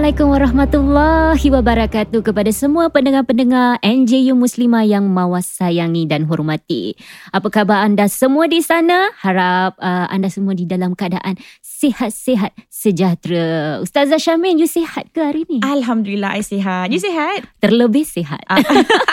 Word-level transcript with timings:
Assalamualaikum 0.00 0.32
warahmatullahi 0.32 1.48
wabarakatuh 1.60 2.24
kepada 2.24 2.48
semua 2.56 2.88
pendengar-pendengar 2.88 3.84
NJU 3.84 4.32
Muslimah 4.32 4.88
yang 4.88 5.04
mawas 5.04 5.44
sayangi 5.44 6.08
dan 6.08 6.24
hormati. 6.24 6.96
Apa 7.36 7.52
khabar 7.52 7.84
anda 7.84 8.08
semua 8.08 8.48
di 8.48 8.64
sana? 8.64 9.12
Harap 9.20 9.76
uh, 9.76 10.08
anda 10.08 10.32
semua 10.32 10.56
di 10.56 10.64
dalam 10.64 10.96
keadaan 10.96 11.36
sihat-sihat 11.60 12.56
sejahtera. 12.72 13.84
Ustazah 13.84 14.16
Syamin, 14.16 14.56
you 14.56 14.64
sihat 14.64 15.12
ke 15.12 15.20
hari 15.20 15.44
ni? 15.52 15.60
Alhamdulillah, 15.60 16.32
I 16.32 16.48
sihat. 16.48 16.88
You 16.88 16.96
sihat? 16.96 17.44
Terlebih 17.60 18.08
sihat. 18.08 18.40
Ah, 18.48 18.56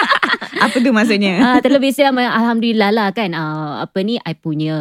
Apa 0.72 0.80
tu 0.80 0.96
maksudnya? 0.96 1.44
Ah, 1.44 1.60
terlebih 1.60 1.92
sihat 1.92 2.16
alhamdulillah 2.16 2.96
lah 2.96 3.12
kan. 3.12 3.36
Ah, 3.36 3.84
apa 3.84 4.08
ni 4.08 4.24
I 4.24 4.40
punya 4.40 4.80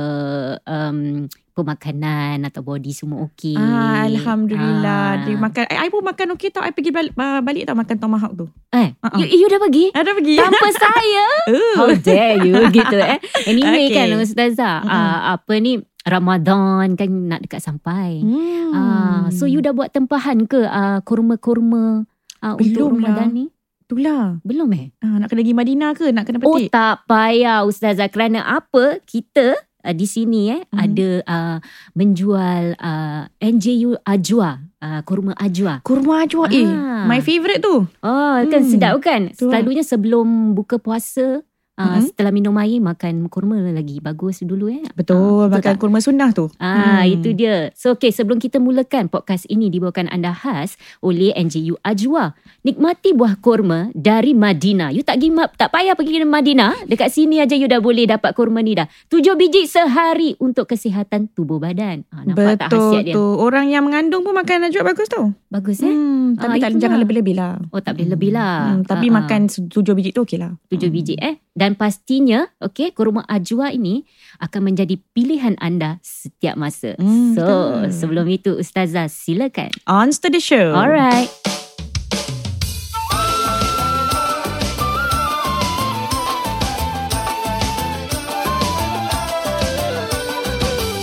um, 0.71 1.27
pemakanan 1.57 2.45
atau 2.45 2.61
body 2.61 2.93
semua 2.93 3.25
okey. 3.25 3.57
Ah, 3.57 4.05
Alhamdulillah. 4.05 5.05
Ah. 5.11 5.25
Dia 5.25 5.35
makan. 5.35 5.63
I, 5.67 5.77
I 5.81 5.89
pun 5.89 6.05
makan 6.05 6.37
okey 6.37 6.49
tau. 6.51 6.61
I 6.61 6.71
pergi 6.71 6.93
balik, 6.93 7.13
uh, 7.13 7.41
balik 7.41 7.65
tau 7.65 7.73
makan 7.73 7.97
tomahawk 7.97 8.33
tu. 8.37 8.47
Eh, 8.71 8.93
Ah, 9.01 9.09
ah. 9.09 9.19
you, 9.19 9.27
you 9.35 9.47
dah 9.47 9.57
pergi? 9.57 9.89
Ada 9.91 10.13
pergi? 10.13 10.37
Tanpa 10.37 10.69
saya? 10.85 11.27
How 11.75 11.89
Uh. 11.89 11.97
dare 11.97 12.37
you 12.43 12.55
gitu 12.71 12.97
eh. 12.99 13.19
Anyway 13.47 13.89
Okay. 13.89 13.97
kan 13.97 14.13
Ustazah, 14.15 14.77
Mm-mm. 14.83 14.93
uh, 14.93 15.21
apa 15.33 15.53
ni 15.57 15.73
Ramadan 16.07 16.95
kan 16.95 17.09
nak 17.09 17.41
dekat 17.41 17.59
sampai. 17.59 18.21
Hmm. 18.21 18.71
Ah, 18.71 19.25
so 19.31 19.45
you 19.45 19.59
dah 19.59 19.73
buat 19.73 19.91
tempahan 19.91 20.45
ke 20.45 20.61
uh, 20.61 21.01
kurma-kurma 21.03 22.05
uh, 22.41 22.55
untuk 22.55 22.95
lah. 22.95 23.11
Ramadan 23.11 23.29
ni? 23.33 23.47
Itulah. 23.83 24.39
Belum 24.43 24.67
eh? 24.73 24.91
Ah, 24.99 25.17
nak 25.17 25.27
kena 25.27 25.41
pergi 25.41 25.55
Madinah 25.55 25.91
ke? 25.93 26.07
Nak 26.11 26.25
kena 26.25 26.39
Oh 26.41 26.59
petik? 26.59 26.71
tak 26.71 27.07
payah 27.07 27.63
Ustazah 27.63 28.07
kerana 28.07 28.43
apa 28.45 28.99
kita 29.03 29.55
uh, 29.87 29.95
di 29.95 30.05
sini 30.05 30.51
eh 30.51 30.61
Mhm. 30.67 30.77
ada 30.77 31.09
uh, 31.25 31.57
menjual 31.95 32.75
uh, 32.77 33.23
NJU 33.39 33.95
Ajwa, 34.03 34.51
uh, 34.83 35.01
kurma 35.03 35.33
Ajwa. 35.39 35.79
Kurma 35.81 36.21
ajwa. 36.21 36.51
Eh, 36.51 36.67
Ah. 36.67 37.07
my 37.07 37.21
favourite 37.21 37.63
tu. 37.63 37.87
Oh 38.03 38.37
kan 38.45 38.61
Hmm, 38.61 38.71
sedap 38.71 38.99
kan? 38.99 39.31
Selalunya 39.33 39.81
sebelum 39.81 40.53
buka 40.53 40.77
puasa 40.77 41.41
Uh, 41.77 41.85
Mhm. 41.95 42.09
Setelah 42.09 42.33
minum 42.33 42.57
air 42.57 42.81
Makan 42.81 43.29
kurma 43.29 43.61
lagi 43.61 44.01
Bagus 44.01 44.41
dulu 44.41 44.67
eh 44.67 44.81
Betul, 44.93 45.45
Ah, 45.47 45.53
makan 45.53 45.71
tak? 45.71 45.77
kurma 45.77 46.01
sunnah 46.01 46.33
tu. 46.33 46.49
Ah, 46.57 47.05
Hmm. 47.05 47.13
itu 47.13 47.31
dia. 47.31 47.69
So, 47.73 47.93
okay, 47.93 48.09
sebelum 48.09 48.37
kita 48.37 48.57
mulakan 48.57 49.07
podcast 49.07 49.45
ini 49.47 49.69
dibawakan 49.69 50.09
anda 50.09 50.33
khas 50.33 50.75
oleh 50.99 51.37
NJU 51.37 51.77
Ajwa. 51.79 52.33
Nikmati 52.63 53.13
buah 53.13 53.37
kurma 53.37 53.93
dari 53.93 54.33
Madinah. 54.33 54.89
You 54.91 55.05
tak 55.05 55.21
ma- 55.29 55.49
tak 55.49 55.69
payah 55.69 55.93
pergi 55.93 56.17
ke 56.17 56.25
Madinah. 56.25 56.87
Dekat 56.87 57.13
sini 57.13 57.39
aja 57.39 57.53
you 57.53 57.67
dah 57.67 57.79
boleh 57.79 58.09
dapat 58.09 58.33
kurma 58.33 58.59
ni 58.59 58.73
dah. 58.73 58.89
Tujuh 59.07 59.35
biji 59.35 59.67
sehari 59.67 60.33
untuk 60.39 60.65
kesihatan 60.67 61.29
tubuh 61.31 61.59
badan. 61.59 62.09
Ah, 62.09 62.25
nampak 62.25 62.57
tak 62.59 62.73
khasiat 62.73 62.73
Betul 62.73 63.01
dia? 63.03 63.13
tu. 63.13 63.25
Orang 63.37 63.69
yang 63.69 63.85
mengandung 63.85 64.23
pun 64.23 64.33
makan 64.33 64.67
ajwa 64.67 64.83
bagus 64.87 65.07
tau. 65.07 65.37
Bagus 65.47 65.79
eh? 65.79 65.89
Hmm, 65.89 66.35
tapi 66.35 66.57
Ah, 66.59 66.67
tak, 66.67 66.81
jangan 66.81 66.99
lebih-lebih 66.99 67.35
lah. 67.35 67.61
Oh, 67.69 67.79
tak 67.79 67.95
boleh 67.95 68.11
lebih 68.11 68.31
lah. 68.33 68.75
Hmm, 68.75 68.83
tapi 68.83 69.07
ah. 69.07 69.15
makan 69.15 69.41
tujuh 69.47 69.93
biji 69.93 70.11
tu 70.11 70.23
okey 70.23 70.37
lah. 70.37 70.57
tujuh 70.67 70.89
biji 70.89 71.15
eh. 71.17 71.37
Dan 71.53 71.66
pastinya, 71.75 72.47
okay, 72.61 72.93
kurma 72.93 73.25
ajwa 73.27 73.73
ini 73.73 74.07
akan 74.39 74.71
menjadi 74.71 75.01
pilihan 75.17 75.57
anda 75.59 75.99
setiap 76.05 76.55
masa. 76.55 76.95
Hmm, 77.01 77.33
so, 77.33 77.43
betul. 77.43 77.91
sebelum 77.91 78.27
itu 78.29 78.51
Ustazah 78.61 79.11
silakan. 79.11 79.73
On 79.89 80.13
to 80.13 80.29
the 80.29 80.39
show. 80.39 80.77
Alright. 80.77 81.33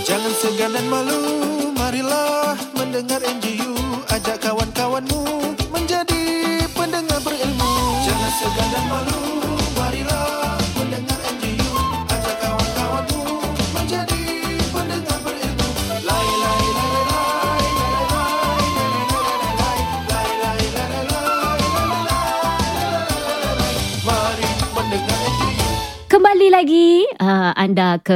Jangan 0.06 0.32
segan 0.38 0.70
dan 0.72 0.86
malu, 0.86 1.20
marilah 1.74 2.56
mendengar 2.78 3.20
lagi 26.54 27.02
uh, 27.18 27.50
anda 27.58 27.98
ke 27.98 28.14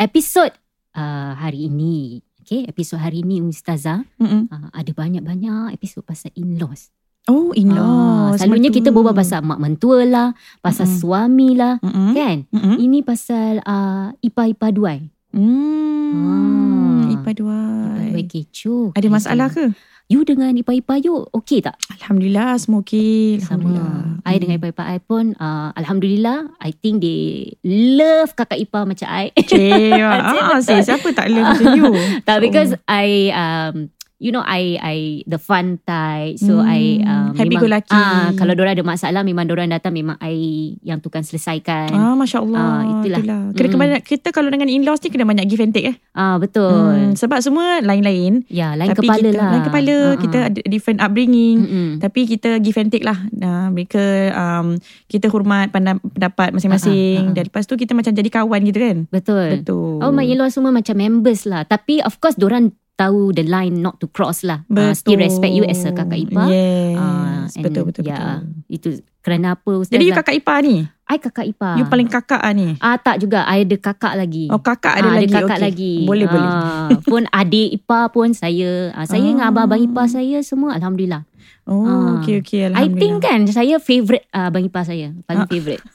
episod 0.00 0.48
uh, 0.96 1.36
hari 1.36 1.68
ini. 1.68 2.24
Okay, 2.40 2.64
episod 2.64 2.96
hari 2.96 3.20
ini 3.20 3.44
Ustazah 3.44 4.08
Mm-mm. 4.16 4.48
uh, 4.48 4.72
ada 4.72 4.88
banyak-banyak 4.88 5.76
episod 5.76 6.00
pasal 6.00 6.32
in-laws. 6.32 6.88
Oh, 7.28 7.52
in-laws. 7.52 8.40
Ah, 8.40 8.48
selalunya 8.48 8.72
kita 8.72 8.88
berbual 8.88 9.12
pasal 9.12 9.44
mak 9.44 9.60
mentua 9.60 10.00
lah, 10.08 10.32
pasal 10.64 10.88
Mm-mm. 10.88 10.96
suami 10.96 11.48
lah, 11.60 11.76
Mm-mm. 11.84 12.16
kan? 12.16 12.36
Mm-mm. 12.48 12.76
Ini 12.80 12.98
pasal 13.04 13.60
uh, 13.60 14.16
ipa-ipa 14.16 14.72
duai. 14.72 15.04
Hmm. 15.36 17.04
Ah. 17.04 17.20
Ipa 17.20 17.30
dua. 17.36 17.60
Ipa 18.00 18.00
duai 18.16 18.24
kecoh. 18.24 18.96
Ada 18.96 19.08
masalah 19.12 19.52
ke? 19.52 19.76
You 20.04 20.20
dengan 20.20 20.52
ipa-ipa 20.52 21.00
you 21.00 21.24
okey 21.32 21.64
tak? 21.64 21.80
Alhamdulillah 21.96 22.60
semua 22.60 22.84
okey. 22.84 23.40
Sama. 23.40 23.64
Alhamdulillah. 23.64 24.20
I 24.28 24.36
dengan 24.36 24.60
ipa-ipa 24.60 24.84
I 24.84 25.00
pun 25.00 25.32
uh, 25.40 25.72
Alhamdulillah 25.80 26.52
I 26.60 26.76
think 26.76 27.00
they 27.00 27.56
love 27.64 28.36
kakak 28.36 28.60
ipar 28.60 28.84
macam 28.84 29.08
I. 29.08 29.32
Cik, 29.32 29.96
ah, 30.04 30.60
saya 30.60 30.84
siapa 30.84 31.08
tak 31.16 31.32
love 31.32 31.56
macam 31.56 31.72
you? 31.72 31.88
Tak 32.28 32.44
because 32.44 32.76
I 32.84 33.32
um 33.32 33.93
you 34.16 34.30
know 34.30 34.40
I 34.40 34.76
I 34.76 34.96
the 35.24 35.36
fun 35.36 35.78
type 35.80 36.38
so 36.38 36.58
Hmm, 36.58 36.70
I 36.70 36.82
um, 37.02 37.34
happy 37.34 37.50
memang, 37.50 37.62
go 37.62 37.68
lucky. 37.68 37.92
ah 37.92 38.30
kalau 38.34 38.54
orang 38.54 38.74
ada 38.74 38.84
masalah 38.84 39.20
memang 39.20 39.46
orang 39.48 39.68
datang 39.68 39.92
memang 39.92 40.16
I 40.18 40.36
yang 40.80 40.98
tukang 40.98 41.20
selesaikan. 41.20 41.90
Ah, 41.90 42.14
Masya 42.14 42.38
Allah. 42.40 42.62
Ah, 42.62 42.80
itulah. 43.00 43.20
Kena 43.52 43.74
Mm. 43.74 44.00
kita 44.00 44.28
kalau 44.30 44.48
dengan 44.48 44.70
in-laws 44.70 45.02
ni 45.02 45.10
kena 45.10 45.24
banyak 45.24 45.44
give 45.44 45.60
and 45.60 45.74
take 45.74 45.90
eh. 45.90 45.96
Ah 46.12 46.38
betul. 46.38 46.70
Hmm, 46.70 47.12
sebab 47.14 47.38
semua 47.40 47.80
lain-lain. 47.80 48.46
Ya 48.46 48.72
lain 48.72 48.90
tapi 48.90 49.04
kepala 49.06 49.20
kita, 49.20 49.36
lah. 49.36 49.50
Lain 49.50 49.62
kepala. 49.62 49.96
Ah, 49.96 50.12
Kita 50.16 50.38
ah. 50.38 50.48
ada 50.48 50.60
different 50.64 50.98
upbringing. 51.00 51.56
Mm-mm. 51.60 51.88
Tapi 51.98 52.20
kita 52.24 52.58
give 52.58 52.76
and 52.76 52.88
take 52.88 53.04
lah. 53.04 53.18
Nah, 53.30 53.68
mereka 53.68 54.00
um, 54.32 54.78
kita 55.06 55.28
hormat 55.28 55.68
pendapat 55.68 56.54
masing-masing. 56.54 57.30
Ah. 57.30 57.34
Dan 57.34 57.50
lepas 57.50 57.66
tu 57.66 57.74
kita 57.74 57.92
macam 57.92 58.10
jadi 58.10 58.30
kawan 58.30 58.60
gitu 58.64 58.78
kan. 58.78 58.96
Betul. 59.10 59.60
Betul. 59.60 60.00
Oh 60.00 60.10
my 60.10 60.24
in-law 60.24 60.48
semua 60.48 60.70
macam 60.70 60.94
members 60.94 61.44
lah. 61.44 61.64
Tapi 61.64 62.00
of 62.00 62.16
course 62.18 62.38
orang 62.38 62.72
tahu 62.94 63.30
the 63.30 63.42
line 63.42 63.78
not 63.78 63.98
to 63.98 64.06
cross 64.06 64.42
lah. 64.42 64.62
Ah, 64.64 64.90
Betul. 64.90 64.94
still 64.94 65.18
respect 65.18 65.52
you 65.52 65.64
as 65.64 65.82
a 65.82 65.90
kakak 65.90 66.18
ipar. 66.22 66.46
Yes. 66.46 66.94
Ah, 66.94 67.42
and 67.50 67.62
betul, 67.62 67.82
betul, 67.84 68.02
yeah, 68.04 68.16
betul. 68.16 68.38
Itu 68.68 68.88
kerana 69.18 69.46
apa 69.54 69.70
Ustazah? 69.74 69.92
Jadi 69.92 70.04
you 70.04 70.14
kakak 70.14 70.36
ipar 70.36 70.58
ni? 70.60 70.86
I 71.04 71.18
kakak 71.18 71.46
ipar. 71.46 71.76
You 71.76 71.84
paling 71.84 72.06
kakak 72.06 72.38
ah 72.38 72.52
ni? 72.52 72.78
Ah 72.78 72.96
tak 72.96 73.18
juga. 73.18 73.44
I 73.44 73.62
ada 73.62 73.76
kakak 73.76 74.14
lagi. 74.14 74.48
Oh 74.48 74.58
kakak 74.58 74.94
ada 74.94 75.08
Ah, 75.10 75.14
lagi? 75.16 75.26
Ada 75.26 75.36
kakak 75.38 75.58
Okey. 75.58 75.66
lagi. 75.66 75.94
Boleh, 76.02 76.26
boleh. 76.26 76.48
Ah, 76.48 76.88
pun 77.02 77.22
adik 77.40 77.68
ipar 77.72 78.04
pun 78.08 78.32
saya. 78.32 78.88
Ah, 78.92 79.04
saya 79.04 79.20
Ah. 79.20 79.28
dengan 79.28 79.46
abang-abang 79.46 79.82
ipar 79.82 80.06
saya 80.06 80.40
semua 80.40 80.72
Alhamdulillah. 80.74 81.26
Oh, 81.64 81.84
Ah. 81.84 82.20
okey, 82.20 82.40
okey. 82.40 82.60
I 82.60 82.68
Alhamdulillah. 82.68 82.96
think 82.96 83.14
kan 83.20 83.40
saya 83.48 83.76
favourite 83.78 84.24
uh, 84.30 84.48
abang 84.48 84.62
ipar 84.62 84.84
saya. 84.84 85.12
Paling 85.24 85.44
Ah. 85.44 85.50
favourite. 85.50 85.82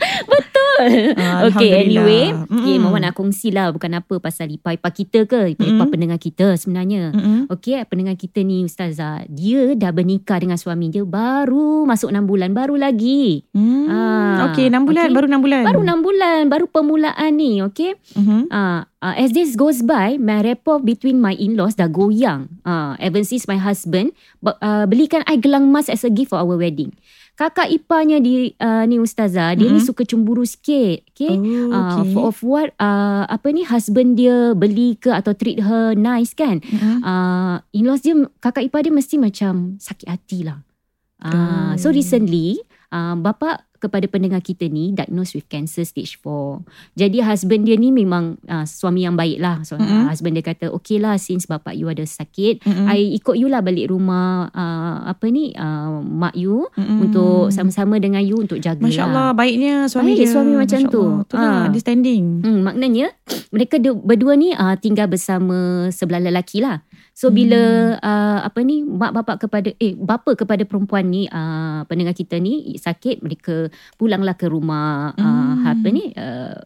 Betul. 0.30 0.49
Ah, 1.20 1.46
okay 1.46 1.86
anyway. 1.86 2.32
Okay 2.32 2.76
Mm-mm. 2.76 2.88
Mama 2.88 2.98
nak 3.00 3.14
kongsi 3.14 3.52
lah. 3.52 3.70
Bukan 3.70 3.92
apa 3.92 4.14
pasal 4.18 4.48
ipar-ipar 4.50 4.92
kita 4.92 5.28
ke. 5.28 5.54
Ipar-ipar 5.54 5.86
Mm-mm. 5.86 5.92
pendengar 5.92 6.18
kita 6.18 6.56
sebenarnya. 6.56 7.12
Mm-mm. 7.12 7.52
Okey, 7.52 7.82
pendengar 7.86 8.16
kita 8.16 8.40
ni 8.40 8.64
Ustazah, 8.64 9.26
dia 9.26 9.74
dah 9.74 9.90
bernikah 9.90 10.38
dengan 10.38 10.56
suami 10.56 10.88
dia 10.88 11.02
baru 11.04 11.84
masuk 11.84 12.08
6 12.10 12.24
bulan, 12.24 12.50
baru 12.54 12.78
lagi. 12.78 13.42
Hmm. 13.52 13.86
Ah, 13.90 14.52
okey, 14.52 14.70
6 14.70 14.86
bulan. 14.86 15.06
okey. 15.10 15.16
Baru 15.16 15.26
6 15.28 15.44
bulan. 15.44 15.62
Baru 15.66 15.80
6 15.82 16.06
bulan, 16.06 16.40
baru 16.48 16.66
permulaan 16.70 17.32
ni, 17.34 17.60
okey? 17.66 17.98
Mhm. 18.16 18.50
Uh, 18.50 18.80
uh, 19.02 19.14
as 19.16 19.32
this 19.32 19.56
goes 19.56 19.82
by, 19.82 20.16
my 20.16 20.40
rapport 20.44 20.80
between 20.80 21.18
my 21.18 21.34
in-laws 21.34 21.74
dah 21.74 21.88
goyang. 21.88 22.46
Uh, 22.62 22.94
ever 23.00 23.20
since 23.24 23.48
my 23.48 23.58
husband 23.58 24.12
uh, 24.44 24.84
belikan 24.86 25.24
I 25.26 25.40
gelang 25.40 25.68
emas 25.68 25.88
as 25.88 26.04
a 26.06 26.12
gift 26.12 26.30
for 26.30 26.38
our 26.40 26.56
wedding. 26.56 26.94
Kakak 27.40 27.72
iparnya 27.72 28.20
di 28.20 28.52
uh, 28.52 28.84
ni 28.84 29.00
ustazah, 29.00 29.56
dia 29.56 29.64
ni 29.64 29.80
Mhm. 29.80 29.86
suka 29.88 30.04
cemburu 30.04 30.44
sikit, 30.44 31.08
okay? 31.08 31.32
Oh, 31.32 31.72
Uh, 31.72 32.04
okay. 32.04 32.12
for 32.12 32.22
of 32.28 32.36
what 32.44 32.68
uh, 32.76 33.24
apa 33.24 33.48
ni 33.48 33.64
husband 33.64 34.20
dia 34.20 34.52
beli 34.52 34.92
ke 34.94 35.08
atau 35.08 35.32
treat 35.32 35.56
her 35.58 35.96
nice 35.96 36.36
kan 36.36 36.60
Mhm. 36.60 37.00
uh, 37.00 37.64
in-laws 37.72 38.04
dia 38.04 38.12
kakak 38.38 38.68
ipar 38.68 38.84
dia 38.84 38.92
mesti 38.92 39.16
macam 39.16 39.80
sakit 39.80 40.04
hati 40.06 40.44
lah 40.44 40.60
Ah, 41.20 41.76
so 41.76 41.88
Oh. 41.88 41.92
recently 41.92 42.56
uh, 42.88 43.12
bapa 43.12 43.68
kepada 43.80 44.04
pendengar 44.04 44.38
kita 44.38 44.66
ni 44.66 44.92
diagnosed 44.92 45.32
with 45.32 45.46
cancer 45.46 45.82
stage 45.82 46.14
4. 46.16 46.60
Jadi 46.94 47.18
husband 47.18 47.64
dia 47.64 47.74
ni 47.74 47.88
memang 47.88 48.36
uh, 48.44 48.62
suami 48.62 49.02
yang 49.02 49.14
baik 49.14 49.36
lah. 49.36 49.60
So, 49.62 49.74
Mm-mm. 49.74 49.88
uh, 49.88 50.06
husband 50.06 50.36
dia 50.36 50.44
kata, 50.44 50.68
okay 50.68 50.96
lah 50.96 51.16
since 51.16 51.44
bapa 51.44 51.72
you 51.72 51.86
ada 51.86 52.02
sakit, 52.02 52.60
Mm-mm. 52.60 52.86
I 52.86 53.16
ikut 53.16 53.34
you 53.34 53.48
lah 53.48 53.58
balik 53.58 53.88
rumah 53.88 54.46
uh, 54.48 55.08
apa 55.08 55.26
ni 55.26 55.50
uh, 55.52 55.98
mak 55.98 56.34
you 56.34 56.68
Mm-mm. 56.70 57.02
untuk 57.02 57.48
sama-sama 57.48 57.96
dengan 57.96 58.20
you 58.20 58.36
untuk 58.38 58.58
jaga 58.58 58.78
Masya 58.78 59.02
Allah 59.02 59.26
lah. 59.26 59.34
baiknya 59.34 59.72
suami 59.86 60.12
Baik 60.12 60.18
dia. 60.18 60.28
suami 60.28 60.52
macam 60.54 60.78
Masya 60.78 60.92
tu. 60.92 61.02
Allah. 61.02 61.24
Tu 61.24 61.34
lah 61.34 61.48
Ah. 61.50 61.66
understanding. 61.66 62.24
Hmm, 62.40 62.60
maknanya 62.62 63.06
mereka 63.48 63.76
du- 63.76 63.96
berdua 63.98 64.34
ni 64.34 64.52
uh, 64.52 64.76
tinggal 64.76 65.06
bersama 65.06 65.56
sebelah 65.88 66.20
lelaki 66.20 66.60
lah. 66.60 66.84
So 67.20 67.28
bila 67.28 67.60
uh, 68.00 68.40
apa 68.48 68.64
ni 68.64 68.80
mak 68.80 69.12
bapak 69.12 69.44
kepada 69.44 69.76
eh 69.76 69.92
bapa 69.92 70.32
kepada 70.32 70.64
perempuan 70.64 71.04
ni 71.04 71.28
uh, 71.28 71.84
pendengar 71.84 72.16
kita 72.16 72.40
ni 72.40 72.80
sakit 72.80 73.20
mereka 73.20 73.68
pulanglah 74.00 74.32
ke 74.40 74.48
rumah 74.48 75.12
uh, 75.20 75.28
Hmm. 75.60 75.68
apa 75.68 75.86
ni 75.92 76.16
uh, 76.16 76.56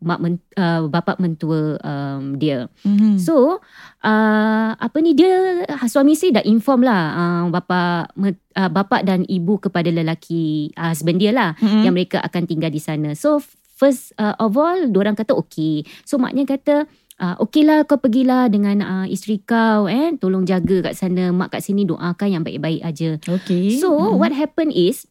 mak 0.00 0.18
men, 0.24 0.40
uh, 0.56 0.88
bapa 0.88 1.20
mentua 1.20 1.76
um, 1.84 2.40
dia. 2.40 2.72
Mm-hmm. 2.88 3.20
So 3.20 3.60
uh, 4.00 4.70
apa 4.72 4.96
ni 5.04 5.12
dia 5.12 5.68
suami 5.84 6.16
isteri 6.16 6.40
dah 6.40 6.44
inform 6.48 6.88
lah 6.88 7.02
uh, 7.12 7.44
bapa 7.52 8.08
uh, 8.16 8.70
bapa 8.72 9.04
dan 9.04 9.28
ibu 9.28 9.60
kepada 9.60 9.92
lelaki 9.92 10.72
uh, 10.80 10.96
husband 10.96 11.20
dia 11.20 11.36
lah 11.36 11.52
mm-hmm. 11.60 11.84
yang 11.84 11.92
mereka 11.92 12.24
akan 12.24 12.48
tinggal 12.48 12.72
di 12.72 12.80
sana. 12.80 13.12
So 13.12 13.44
first 13.76 14.16
uh, 14.16 14.36
of 14.40 14.56
all, 14.56 14.88
orang 14.96 15.16
kata 15.16 15.36
okay. 15.36 15.84
So 16.08 16.16
maknya 16.16 16.48
kata 16.48 16.88
uh, 17.20 17.36
okay 17.38 17.62
lah 17.62 17.84
kau 17.84 18.00
pergilah 18.00 18.48
dengan 18.48 18.80
uh, 18.80 19.06
isteri 19.06 19.38
kau 19.44 19.86
eh 19.86 20.16
tolong 20.16 20.48
jaga 20.48 20.90
kat 20.90 20.96
sana 20.96 21.30
mak 21.30 21.52
kat 21.52 21.60
sini 21.62 21.84
doakan 21.84 22.28
yang 22.40 22.42
baik-baik 22.42 22.80
aja. 22.82 23.20
Okay. 23.20 23.76
So 23.76 23.92
Mm-mm. 23.92 24.16
what 24.16 24.32
happened 24.32 24.72
is 24.72 25.04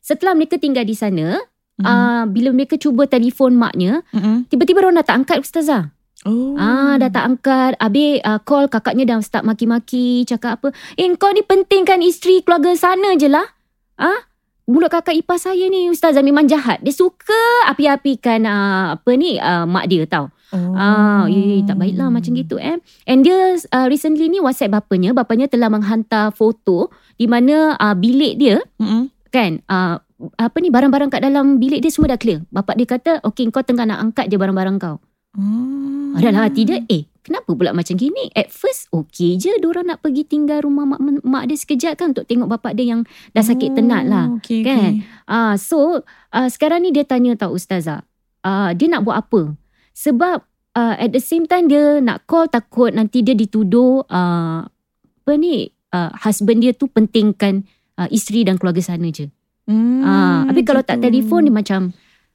setelah 0.00 0.32
mereka 0.32 0.56
tinggal 0.56 0.88
di 0.88 0.96
sana 0.96 1.36
Mhm. 1.78 1.86
uh, 1.86 2.24
bila 2.26 2.50
mereka 2.50 2.74
cuba 2.74 3.06
telefon 3.06 3.54
maknya 3.54 4.02
Mm-mm. 4.10 4.50
tiba-tiba 4.50 4.82
orang 4.82 4.98
dah 4.98 5.06
tak 5.06 5.16
angkat 5.22 5.38
ustazah. 5.46 5.94
Oh. 6.26 6.58
Ah 6.58 6.98
dah 6.98 7.06
tak 7.06 7.24
angkat. 7.30 7.78
Habis 7.78 8.18
uh, 8.26 8.42
call 8.42 8.66
kakaknya 8.66 9.06
dah 9.06 9.22
start 9.22 9.46
maki-maki 9.46 10.26
cakap 10.26 10.58
apa? 10.58 10.74
Eh 10.98 11.06
kau 11.14 11.30
ni 11.30 11.46
penting 11.46 11.86
kan 11.86 12.02
isteri 12.02 12.42
keluarga 12.42 12.74
sana 12.74 13.14
je 13.14 13.30
lah. 13.30 13.46
Ah 13.94 14.26
Mulut 14.68 14.92
kakak 14.92 15.16
ipar 15.16 15.40
saya 15.40 15.64
ni 15.72 15.88
Ustazah 15.88 16.20
memang 16.20 16.44
jahat 16.44 16.84
Dia 16.84 16.92
suka 16.92 17.64
api-apikan 17.72 18.44
uh, 18.44 19.00
Apa 19.00 19.16
ni 19.16 19.40
uh, 19.40 19.64
Mak 19.64 19.88
dia 19.88 20.04
tau 20.04 20.28
Oh. 20.48 20.72
Ah, 20.72 21.28
eh, 21.28 21.60
tak 21.68 21.76
baiklah 21.76 22.08
macam 22.08 22.32
gitu 22.32 22.56
eh. 22.56 22.80
And 23.04 23.20
dia 23.20 23.60
uh, 23.60 23.86
recently 23.88 24.32
ni 24.32 24.40
WhatsApp 24.40 24.80
bapanya, 24.80 25.12
bapanya 25.12 25.44
telah 25.44 25.68
menghantar 25.68 26.32
foto 26.32 26.88
di 27.20 27.28
mana 27.28 27.76
uh, 27.76 27.92
bilik 27.92 28.40
dia 28.40 28.56
Mm-mm. 28.80 29.12
kan 29.28 29.60
uh, 29.68 30.00
apa 30.40 30.56
ni 30.58 30.72
barang-barang 30.72 31.12
kat 31.12 31.20
dalam 31.22 31.60
bilik 31.60 31.84
dia 31.84 31.92
semua 31.92 32.16
dah 32.16 32.20
clear. 32.20 32.42
Bapak 32.48 32.74
dia 32.80 32.86
kata, 32.88 33.12
"Okey, 33.22 33.52
kau 33.52 33.62
tengah 33.62 33.84
nak 33.86 34.00
angkat 34.02 34.32
je 34.32 34.40
barang-barang 34.40 34.76
kau." 34.80 34.96
Oh. 35.38 36.16
Dalam 36.18 36.40
hati 36.42 36.66
dia, 36.66 36.82
"Eh, 36.90 37.06
kenapa 37.22 37.52
pula 37.54 37.70
macam 37.70 37.94
gini?" 37.94 38.32
At 38.34 38.50
first 38.50 38.90
okey 38.90 39.38
je 39.38 39.52
diorang 39.60 39.86
nak 39.86 40.02
pergi 40.02 40.26
tinggal 40.26 40.64
rumah 40.66 40.88
mak, 40.88 41.00
mak 41.22 41.44
dia 41.46 41.54
sekejap 41.54 41.94
kan 42.00 42.16
untuk 42.16 42.26
tengok 42.26 42.50
bapak 42.50 42.74
dia 42.74 42.96
yang 42.96 43.06
dah 43.36 43.44
sakit 43.44 43.78
tenat 43.78 44.08
lah. 44.08 44.32
Okay, 44.40 44.64
kan? 44.64 45.04
Ah, 45.28 45.54
so 45.54 46.02
uh, 46.32 46.48
sekarang 46.50 46.82
ni 46.82 46.90
dia 46.90 47.04
tanya 47.06 47.36
tau 47.38 47.54
ustazah. 47.54 48.02
Uh, 48.42 48.72
dia 48.74 48.90
nak 48.90 49.04
buat 49.06 49.22
apa? 49.22 49.54
Sebab 49.98 50.46
uh, 50.78 50.94
at 50.94 51.10
the 51.10 51.18
same 51.18 51.50
time 51.50 51.66
dia 51.66 51.98
nak 51.98 52.22
call 52.30 52.46
takut 52.46 52.94
nanti 52.94 53.26
dia 53.26 53.34
dituduh 53.34 54.06
uh, 54.06 54.62
apa 54.62 55.32
ni 55.34 55.74
uh, 55.90 56.14
husband 56.22 56.62
dia 56.62 56.70
tu 56.70 56.86
pentingkan 56.86 57.66
uh, 57.98 58.06
isteri 58.14 58.46
dan 58.46 58.62
keluarga 58.62 58.78
sana 58.78 59.10
je. 59.10 59.26
Hmm, 59.68 60.00
Ah, 60.00 60.48
tapi 60.48 60.64
kalau 60.64 60.80
tak 60.80 61.02
telefon 61.02 61.44
dia 61.44 61.52
macam 61.52 61.80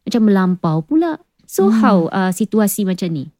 macam 0.04 0.22
melampau 0.22 0.84
pula. 0.84 1.18
So 1.48 1.72
Hmm. 1.72 1.80
how 1.80 1.98
uh, 2.12 2.32
situasi 2.36 2.84
macam 2.84 3.10
ni? 3.10 3.32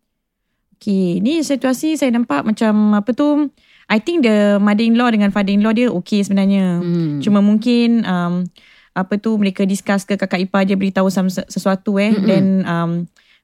Okay, 0.80 1.20
ni 1.20 1.44
situasi 1.44 2.00
saya 2.00 2.10
nampak 2.12 2.48
macam 2.48 2.96
apa 2.96 3.12
tu. 3.12 3.52
I 3.92 4.00
think 4.00 4.24
the 4.24 4.58
mother-in-law 4.58 5.12
dengan 5.12 5.30
father-in-law 5.30 5.76
dia 5.76 5.92
okay 5.92 6.24
sebenarnya. 6.24 6.80
Hmm. 6.80 7.20
Cuma 7.20 7.44
mungkin 7.44 8.08
um, 8.08 8.48
apa 8.94 9.14
tu 9.18 9.36
mereka 9.38 9.66
discuss 9.66 10.06
ke 10.06 10.16
kakak 10.18 10.42
ipar 10.48 10.66
je 10.66 10.78
beritahu 10.78 11.10
sesuatu 11.50 11.98
eh. 11.98 12.14
Mm-mm. 12.14 12.26
Then 12.26 12.46
um, 12.66 12.92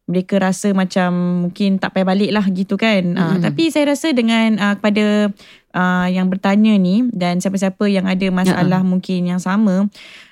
mereka 0.10 0.42
rasa 0.42 0.74
macam 0.74 1.10
mungkin 1.46 1.78
tak 1.78 1.94
payah 1.94 2.08
balik 2.10 2.34
lah 2.34 2.46
gitu 2.50 2.82
kan. 2.82 3.14
Uh, 3.14 3.38
Mm-mm. 3.38 3.46
tapi 3.46 3.70
saya 3.70 3.94
rasa 3.94 4.10
dengan 4.10 4.58
uh, 4.58 4.74
kepada 4.82 5.30
uh, 5.78 6.08
yang 6.10 6.34
bertanya 6.34 6.74
ni 6.82 7.06
dan 7.14 7.38
siapa-siapa 7.38 7.86
yang 7.86 8.10
ada 8.10 8.26
masalah 8.34 8.82
mungkin 8.82 9.30
yang 9.30 9.38
sama. 9.38 9.86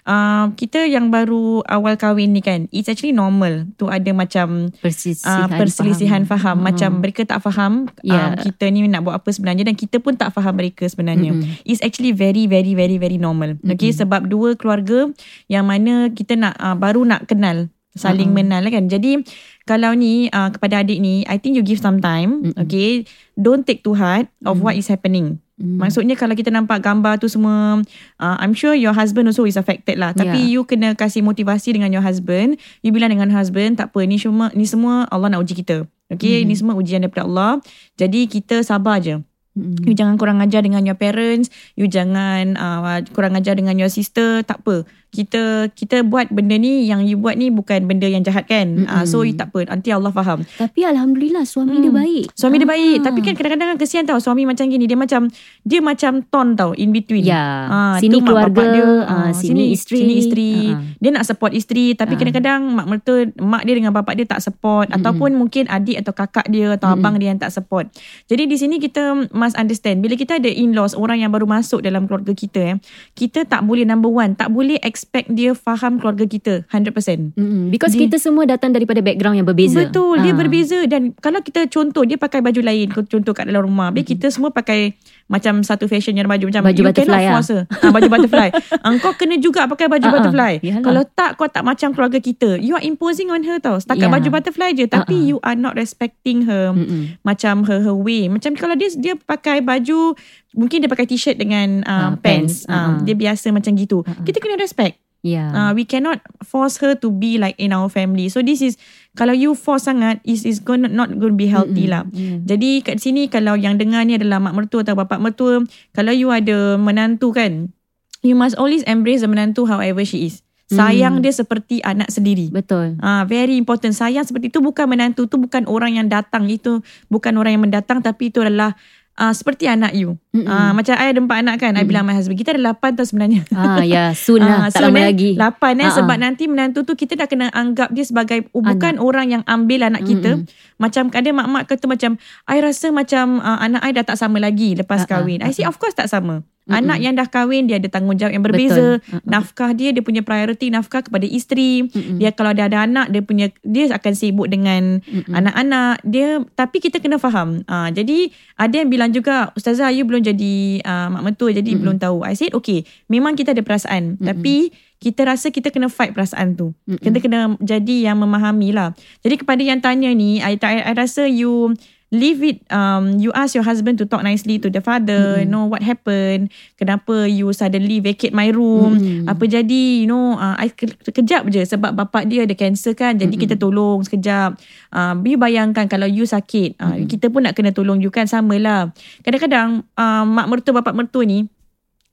Uh, 0.07 0.55
kita 0.55 0.87
yang 0.87 1.11
baru 1.11 1.61
awal 1.67 1.93
kahwin 1.99 2.33
ni 2.33 2.41
kan. 2.41 2.65
It's 2.73 2.89
actually 2.89 3.13
normal 3.13 3.69
tu 3.77 3.91
ada 3.91 4.07
macam 4.17 4.71
perselisihan, 4.81 5.45
uh, 5.45 5.47
perselisihan 5.59 6.23
faham. 6.25 6.63
Hmm. 6.63 6.65
Macam 6.73 6.89
mereka 7.03 7.21
tak 7.27 7.45
faham 7.45 7.85
Ya. 8.01 8.33
uh, 8.33 8.39
kita 8.39 8.71
ni 8.73 8.87
nak 8.87 9.05
buat 9.05 9.19
apa 9.19 9.29
sebenarnya 9.29 9.67
dan 9.67 9.75
kita 9.77 10.01
pun 10.01 10.17
tak 10.17 10.33
faham 10.33 10.57
mereka 10.57 10.89
sebenarnya. 10.89 11.37
Mm-mm. 11.37 11.67
It's 11.69 11.85
actually 11.85 12.17
very 12.17 12.49
very 12.49 12.73
very 12.73 12.97
very 12.97 13.21
normal. 13.21 13.61
Okay 13.61 13.93
sebab 13.93 14.25
dua 14.25 14.57
keluarga 14.57 15.11
yang 15.51 15.69
mana 15.69 16.09
kita 16.09 16.33
nak 16.33 16.57
uh, 16.57 16.73
baru 16.73 17.05
nak 17.05 17.29
kenal 17.29 17.69
saling 17.97 18.31
Uh-uh. 18.31 18.45
mengenal 18.45 18.63
kan. 18.69 18.85
Jadi 18.87 19.25
kalau 19.67 19.91
ni 19.91 20.31
uh, 20.31 20.47
kepada 20.49 20.79
adik 20.79 20.97
ni 20.97 21.27
I 21.27 21.35
think 21.35 21.53
you 21.53 21.61
give 21.61 21.77
some 21.77 21.99
time. 21.99 22.47
Mm-mm. 22.47 22.63
Okay. 22.63 23.03
Don't 23.35 23.61
take 23.61 23.83
too 23.83 23.93
hard 23.93 24.31
of 24.41 24.57
Mm. 24.57 24.63
what 24.63 24.73
is 24.73 24.87
happening. 24.87 25.43
Hmm. 25.57 25.81
Maksudnya 25.81 26.13
kalau 26.13 26.37
kita 26.37 26.53
nampak 26.53 26.85
gambar 26.85 27.17
tu 27.17 27.25
semua 27.25 27.81
uh, 28.21 28.35
I'm 28.37 28.53
sure 28.53 28.77
your 28.77 28.93
husband 28.93 29.25
also 29.25 29.41
is 29.41 29.57
affected 29.57 29.97
lah 29.97 30.13
Tapi 30.13 30.37
Yeah. 30.37 30.53
you 30.53 30.61
kena 30.69 30.93
kasih 30.93 31.25
motivasi 31.25 31.73
dengan 31.73 31.89
your 31.89 32.05
husband 32.05 32.61
You 32.85 32.93
bilang 32.93 33.09
dengan 33.09 33.33
husband 33.33 33.73
Tak 33.73 33.89
apa 33.89 34.05
ni 34.05 34.21
semua, 34.21 34.53
ni 34.53 34.69
semua 34.69 35.09
Allah 35.09 35.33
nak 35.33 35.41
uji 35.41 35.57
kita 35.57 35.89
Okay 36.13 36.45
Mhm. 36.45 36.45
Ni 36.45 36.53
semua 36.53 36.73
ujian 36.77 37.01
daripada 37.01 37.25
Allah 37.25 37.57
Jadi 37.97 38.29
kita 38.29 38.61
sabar 38.61 39.01
je 39.01 39.17
Hmm. 39.57 39.73
You 39.81 39.91
jangan 39.91 40.15
kurang 40.15 40.37
ajar 40.37 40.61
dengan 40.61 40.81
your 40.81 40.93
parents 40.93 41.49
You 41.73 41.87
jangan 41.87 42.53
uh, 42.53 42.77
kurang 43.09 43.33
ajar 43.33 43.53
dengan 43.53 43.73
your 43.73 43.89
sister 43.89 44.39
Tak 44.41 44.61
apa 44.61 44.85
Kita 45.07 45.41
kita 45.67 46.03
buat 46.03 46.29
benda 46.29 46.53
ni 46.53 46.85
Yang 46.85 47.01
you 47.07 47.17
buat 47.17 47.33
ni 47.33 47.49
bukan 47.49 47.83
benda 47.83 48.05
yang 48.05 48.21
jahat 48.21 48.45
kan 48.45 48.85
uh, 48.85 49.01
So 49.01 49.23
you 49.23 49.33
tak 49.33 49.49
apa 49.49 49.65
Nanti 49.67 49.89
Allah 49.89 50.11
faham 50.11 50.45
Tapi 50.45 50.85
alhamdulillah 50.85 51.41
suami 51.43 51.79
dia 51.79 51.89
Hmm. 51.89 51.97
baik. 51.97 52.25
Suami 52.31 52.55
dia 52.55 52.63
Ah. 52.63 52.71
baik 52.71 52.97
Tapi 53.01 53.19
kan 53.19 53.33
kadang-kadang 53.33 53.67
kan 53.67 53.77
kesian 53.77 54.03
tau 54.03 54.19
Suami 54.19 54.43
macam 54.43 54.61
gini 54.63 54.85
Dia 54.85 54.93
macam 54.95 55.25
Dia 55.63 55.79
macam 55.81 56.11
ton 56.23 56.47
tau 56.53 56.71
In 56.71 56.91
between 56.91 57.25
Ya. 57.25 57.41
Ah, 57.65 57.95
sini 57.97 58.19
mak 58.19 58.29
keluarga, 58.29 58.61
dia, 58.69 58.85
ah, 59.01 59.01
ah, 59.09 59.29
sini 59.33 59.73
isteri. 59.73 59.97
Sini 59.97 60.13
isteri 60.19 60.51
ah. 60.69 60.85
Dia 60.95 61.09
nak 61.11 61.25
support 61.25 61.49
isteri 61.51 61.91
Tapi 61.93 62.13
Ah. 62.13 62.19
kadang-kadang 62.19 62.61
Mak 62.69 62.85
mertua 62.85 63.19
Mak 63.33 63.63
dia 63.63 63.73
dengan 63.73 63.89
bapak 63.91 64.13
dia 64.13 64.27
tak 64.27 64.37
support 64.39 64.85
Mm-mm. 64.85 65.01
Ataupun 65.01 65.33
mungkin 65.33 65.65
adik 65.65 65.97
atau 65.97 66.13
kakak 66.13 66.45
dia 66.45 66.75
Atau 66.75 66.87
Mm-mm. 66.87 66.99
abang 66.99 67.15
dia 67.15 67.31
yang 67.31 67.39
tak 67.39 67.49
support 67.49 67.89
Jadi 68.25 68.43
di 68.43 68.53
sini 68.53 68.77
kita 68.77 69.33
Must 69.47 69.55
understand 69.55 70.03
Bila 70.03 70.13
kita 70.13 70.35
ada 70.35 70.45
in-laws 70.45 70.91
Orang 70.91 71.17
yang 71.17 71.31
baru 71.31 71.47
masuk 71.47 71.79
Dalam 71.79 72.03
keluarga 72.03 72.35
kita 72.35 72.59
eh, 72.59 72.75
Kita 73.13 73.43
tak 73.43 73.63
boleh 73.63 73.83
number 73.83 74.11
one 74.11 74.35
Tak 74.35 74.51
boleh 74.51 74.75
expect 74.83 75.31
dia 75.31 75.55
Faham 75.55 75.97
keluarga 75.97 76.27
kita 76.27 76.67
100% 76.67 76.91
Mm-mm. 77.31 77.71
Because 77.71 77.95
Dia- 77.95 78.03
kita 78.03 78.19
semua 78.19 78.43
datang 78.43 78.75
daripada 78.75 78.99
background 78.99 79.37
yang 79.37 79.47
berbeza. 79.47 79.87
Betul, 79.87 80.19
dia 80.19 80.33
Ah. 80.33 80.37
berbeza 80.37 80.79
dan 80.83 81.15
kalau 81.15 81.39
kita 81.39 81.63
contoh 81.67 82.03
dia 82.03 82.17
pakai 82.17 82.41
baju 82.41 82.59
lain, 82.59 82.89
contoh 82.89 83.31
kat 83.31 83.45
dalam 83.45 83.63
rumah. 83.63 83.87
Habis 83.87 84.03
kita 84.09 84.27
semua 84.27 84.49
pakai 84.49 84.97
macam 85.27 85.59
satu 85.59 85.85
fashion 85.85 86.15
yang 86.15 86.23
baju 86.23 86.47
macam 86.47 86.63
Baju 86.63 86.73
you 86.73 86.87
butterfly 86.87 87.03
cannot 87.13 87.27
lah. 87.27 87.33
force 87.35 87.49
her. 87.49 87.61
Ah, 87.69 87.91
baju 87.91 88.07
butterfly. 88.07 88.49
Ah, 88.79 88.95
kau 88.97 89.11
kena 89.11 89.35
juga 89.35 89.67
pakai 89.67 89.85
baju 89.85 89.99
Ah, 89.99 90.07
ah. 90.07 90.15
butterfly. 90.17 90.53
Yalah. 90.61 90.81
Kalau 90.81 91.01
tak 91.05 91.29
kau 91.35 91.45
tak 91.45 91.61
macam 91.61 91.91
keluarga 91.91 92.17
kita. 92.17 92.55
You 92.57 92.73
are 92.73 92.81
imposing 92.81 93.27
on 93.27 93.43
her 93.43 93.59
tau. 93.59 93.75
Setakat 93.75 93.99
Yeah. 94.01 94.13
baju 94.13 94.27
butterfly 94.29 94.71
je 94.73 94.85
tapi 94.85 95.13
Ah, 95.13 95.21
ah. 95.21 95.29
you 95.29 95.37
are 95.41 95.55
not 95.55 95.75
respecting 95.75 96.43
her 96.43 96.71
Mm-mm. 96.71 97.19
macam 97.21 97.63
her 97.63 97.79
her 97.81 97.93
way. 97.93 98.25
Macam 98.27 98.53
kalau 98.53 98.73
dia 98.73 98.87
dia 98.93 99.13
pakai 99.15 99.59
baju 99.59 100.15
mungkin 100.53 100.79
dia 100.79 100.87
pakai 100.87 101.05
t-shirt 101.05 101.35
dengan 101.35 101.83
uh, 101.83 101.91
Ah, 101.91 102.15
pants. 102.15 102.63
pants. 102.63 102.65
Ah, 102.65 102.71
Ah, 102.71 102.83
ah. 102.89 102.95
dia 103.01 103.13
biasa 103.13 103.51
macam 103.51 103.71
gitu. 103.73 104.01
Ah, 104.01 104.11
ah. 104.11 104.23
Kita 104.23 104.39
kena 104.39 104.55
respect. 104.55 104.95
Ya. 105.27 105.51
Uh, 105.51 105.71
we 105.75 105.83
cannot 105.83 106.23
force 106.39 106.79
her 106.79 106.95
to 106.95 107.11
be 107.11 107.35
like 107.35 107.59
in 107.59 107.75
our 107.75 107.91
family. 107.91 108.31
So 108.31 108.39
this 108.39 108.63
is 108.63 108.79
kalau 109.19 109.35
you 109.35 109.51
force 109.59 109.91
sangat 109.91 110.23
is 110.23 110.47
is 110.47 110.63
going 110.63 110.87
not 110.87 111.11
going 111.11 111.35
to 111.35 111.39
be 111.39 111.51
healthy 111.51 111.91
Mm-mm. 111.91 111.93
lah. 111.93 112.03
Yeah. 112.15 112.39
Jadi 112.47 112.87
kat 112.87 113.03
sini 113.03 113.27
kalau 113.27 113.59
yang 113.59 113.75
dengar 113.75 114.07
ni 114.07 114.15
adalah 114.15 114.39
mak 114.39 114.55
mertua 114.55 114.87
atau 114.87 114.95
bapak 114.95 115.19
mertua, 115.19 115.67
kalau 115.91 116.15
you 116.15 116.31
ada 116.31 116.79
menantu 116.79 117.35
kan, 117.35 117.75
you 118.23 118.39
must 118.39 118.55
always 118.55 118.87
embrace 118.87 119.19
the 119.19 119.27
menantu 119.27 119.67
however 119.67 120.07
she 120.07 120.31
is. 120.31 120.39
Sayang 120.67 121.19
Hmm. 121.19 121.23
dia 121.23 121.31
seperti 121.31 121.79
anak 121.79 122.11
sendiri. 122.11 122.51
Betul. 122.51 122.99
Ah, 122.99 123.23
very 123.23 123.55
important. 123.55 123.95
Sayang 123.95 124.27
seperti 124.27 124.51
itu 124.51 124.59
bukan 124.59 124.83
menantu, 124.91 125.23
tu 125.23 125.39
bukan 125.39 125.63
orang 125.63 125.95
yang 125.95 126.11
datang, 126.11 126.51
itu 126.51 126.83
bukan 127.07 127.39
orang 127.39 127.55
yang 127.55 127.63
mendatang 127.63 128.03
tapi 128.03 128.35
itu 128.35 128.43
adalah 128.43 128.75
uh, 129.17 129.33
seperti 129.33 129.65
anak 129.65 129.97
you. 129.97 130.15
Mm-mm. 130.31 130.45
Ah, 130.47 130.71
macam 130.71 130.93
I 130.93 131.09
ada 131.09 131.19
empat 131.19 131.37
anak 131.41 131.55
kan, 131.57 131.73
I 131.73 131.81
Mm-mm. 131.81 131.89
bilang 131.89 132.05
my 132.05 132.13
husband, 132.13 132.37
kita 132.37 132.53
ada 132.53 132.71
lapan 132.71 132.93
tau 132.93 133.03
sebenarnya. 133.03 133.41
Ah 133.51 133.81
ya, 133.81 134.13
soon 134.13 134.45
lah. 134.45 134.69
Ah, 134.69 134.69
tak 134.69 134.79
so 134.79 134.85
lama 134.87 134.97
then, 135.01 135.07
lagi. 135.09 135.31
Lapan 135.33 135.73
eh 135.81 135.89
ah. 135.89 135.93
sebab 135.97 136.17
nanti 136.21 136.43
menantu 136.45 136.85
tu 136.85 136.93
kita 136.93 137.17
dah 137.17 137.27
kena 137.27 137.49
anggap 137.51 137.89
dia 137.91 138.05
sebagai 138.05 138.47
oh, 138.53 138.61
bukan 138.61 139.01
orang 139.01 139.33
yang 139.33 139.43
ambil 139.49 139.89
anak 139.89 140.05
kita. 140.05 140.39
Mm-mm. 140.39 140.77
Macam 140.77 141.09
ada 141.09 141.29
mak-mak 141.33 141.63
kata 141.65 141.85
macam 141.89 142.11
I 142.45 142.57
rasa 142.61 142.93
macam 142.93 143.41
uh, 143.41 143.59
anak 143.59 143.81
I 143.81 143.91
dah 143.97 144.05
tak 144.05 144.17
sama 144.21 144.37
lagi 144.37 144.77
lepas 144.77 145.03
ah, 145.03 145.07
kahwin. 145.09 145.41
I 145.41 145.51
say 145.51 145.65
of 145.65 145.75
course 145.81 145.97
tak 145.97 146.07
sama. 146.07 146.45
Anak 146.67 146.99
yang 146.99 147.15
dah 147.15 147.27
kahwin 147.31 147.71
dia 147.71 147.79
ada 147.79 147.87
tanggungjawab 147.87 148.35
yang 148.35 148.43
berbeza. 148.43 148.99
Betul. 148.99 149.23
Mm-mm. 149.23 149.29
Nafkah 149.31 149.71
dia 149.71 149.89
dia 149.95 150.03
punya 150.03 150.21
priority 150.21 150.67
nafkah 150.67 150.99
kepada 150.99 151.23
isteri. 151.23 151.87
Mm-mm. 151.87 152.19
Dia 152.19 152.35
kalau 152.35 152.51
dia 152.51 152.67
ada 152.67 152.83
anak 152.83 153.07
dia 153.09 153.23
punya 153.23 153.47
dia 153.63 153.87
akan 153.89 154.13
sibuk 154.13 154.51
dengan 154.51 154.99
Mm-mm. 154.99 155.31
anak-anak 155.31 156.03
dia 156.03 156.43
tapi 156.59 156.83
kita 156.83 156.99
kena 156.99 157.15
faham. 157.17 157.63
Ah 157.71 157.87
jadi 157.87 158.29
ada 158.59 158.75
yang 158.83 158.91
bilang 158.91 159.11
juga 159.15 159.55
ustazah 159.55 159.95
you 159.95 160.03
belum 160.03 160.27
jadi 160.27 160.83
uh, 160.83 161.07
mak 161.15 161.23
mentua 161.33 161.55
jadi 161.55 161.71
Mm-mm. 161.71 161.81
belum 161.81 161.95
tahu. 162.03 162.27
I 162.27 162.35
said 162.35 162.51
okay 162.51 162.83
memang 163.07 163.39
kita 163.39 163.55
ada 163.55 163.63
perasaan 163.63 164.19
Mm-mm. 164.19 164.27
tapi 164.27 164.75
kita 164.97 165.29
rasa 165.29 165.53
kita 165.53 165.69
kena 165.69 165.93
fight 165.93 166.17
perasaan 166.17 166.57
tu. 166.57 166.73
Mm-mm. 166.89 166.97
Kita 166.97 167.17
kena 167.21 167.53
jadi 167.61 168.11
yang 168.11 168.17
memahami 168.17 168.73
lah. 168.73 168.97
Jadi 169.21 169.45
kepada 169.45 169.61
yang 169.61 169.77
tanya 169.77 170.09
ni 170.09 170.41
I, 170.41 170.57
I, 170.57 170.89
I 170.89 170.93
rasa 170.97 171.29
you 171.29 171.77
leave 172.07 172.39
it 172.39 172.63
um 172.71 173.19
you 173.19 173.35
ask 173.35 173.51
your 173.51 173.67
husband 173.67 173.99
to 173.99 174.07
talk 174.07 174.23
nicely 174.23 174.55
to 174.55 174.71
the 174.71 174.79
father 174.79 175.43
Mm-mm. 175.43 175.51
know 175.51 175.67
what 175.67 175.83
happened 175.83 176.47
kenapa 176.79 177.27
you 177.27 177.51
suddenly 177.51 177.99
vacate 177.99 178.31
my 178.31 178.47
room 178.47 178.95
Mm-mm. 178.95 179.27
apa 179.27 179.43
jadi 179.43 180.03
you 180.03 180.07
know 180.07 180.39
uh, 180.39 180.55
I 180.55 180.71
ke- 180.71 180.95
sekejap 181.03 181.51
je 181.51 181.67
sebab 181.67 181.91
bapak 181.91 182.31
dia 182.31 182.47
ada 182.47 182.55
cancer 182.55 182.95
kan 182.95 183.19
jadi 183.19 183.27
Mm-mm. 183.27 183.43
kita 183.43 183.55
tolong 183.59 184.07
sekejap 184.07 184.55
uh, 184.95 185.13
you 185.27 185.35
bayangkan 185.35 185.91
kalau 185.91 186.07
you 186.07 186.23
sakit 186.23 186.79
uh, 186.79 186.95
Mm-mm. 186.95 187.11
kita 187.11 187.27
pun 187.27 187.43
nak 187.43 187.59
kena 187.59 187.75
tolong 187.75 187.99
you 187.99 188.07
kan 188.07 188.23
samalah 188.23 188.95
kadang-kadang 189.27 189.83
uh, 189.99 190.23
mak 190.23 190.47
mertua 190.47 190.79
bapak 190.79 190.95
mertua 190.95 191.27
ni 191.27 191.43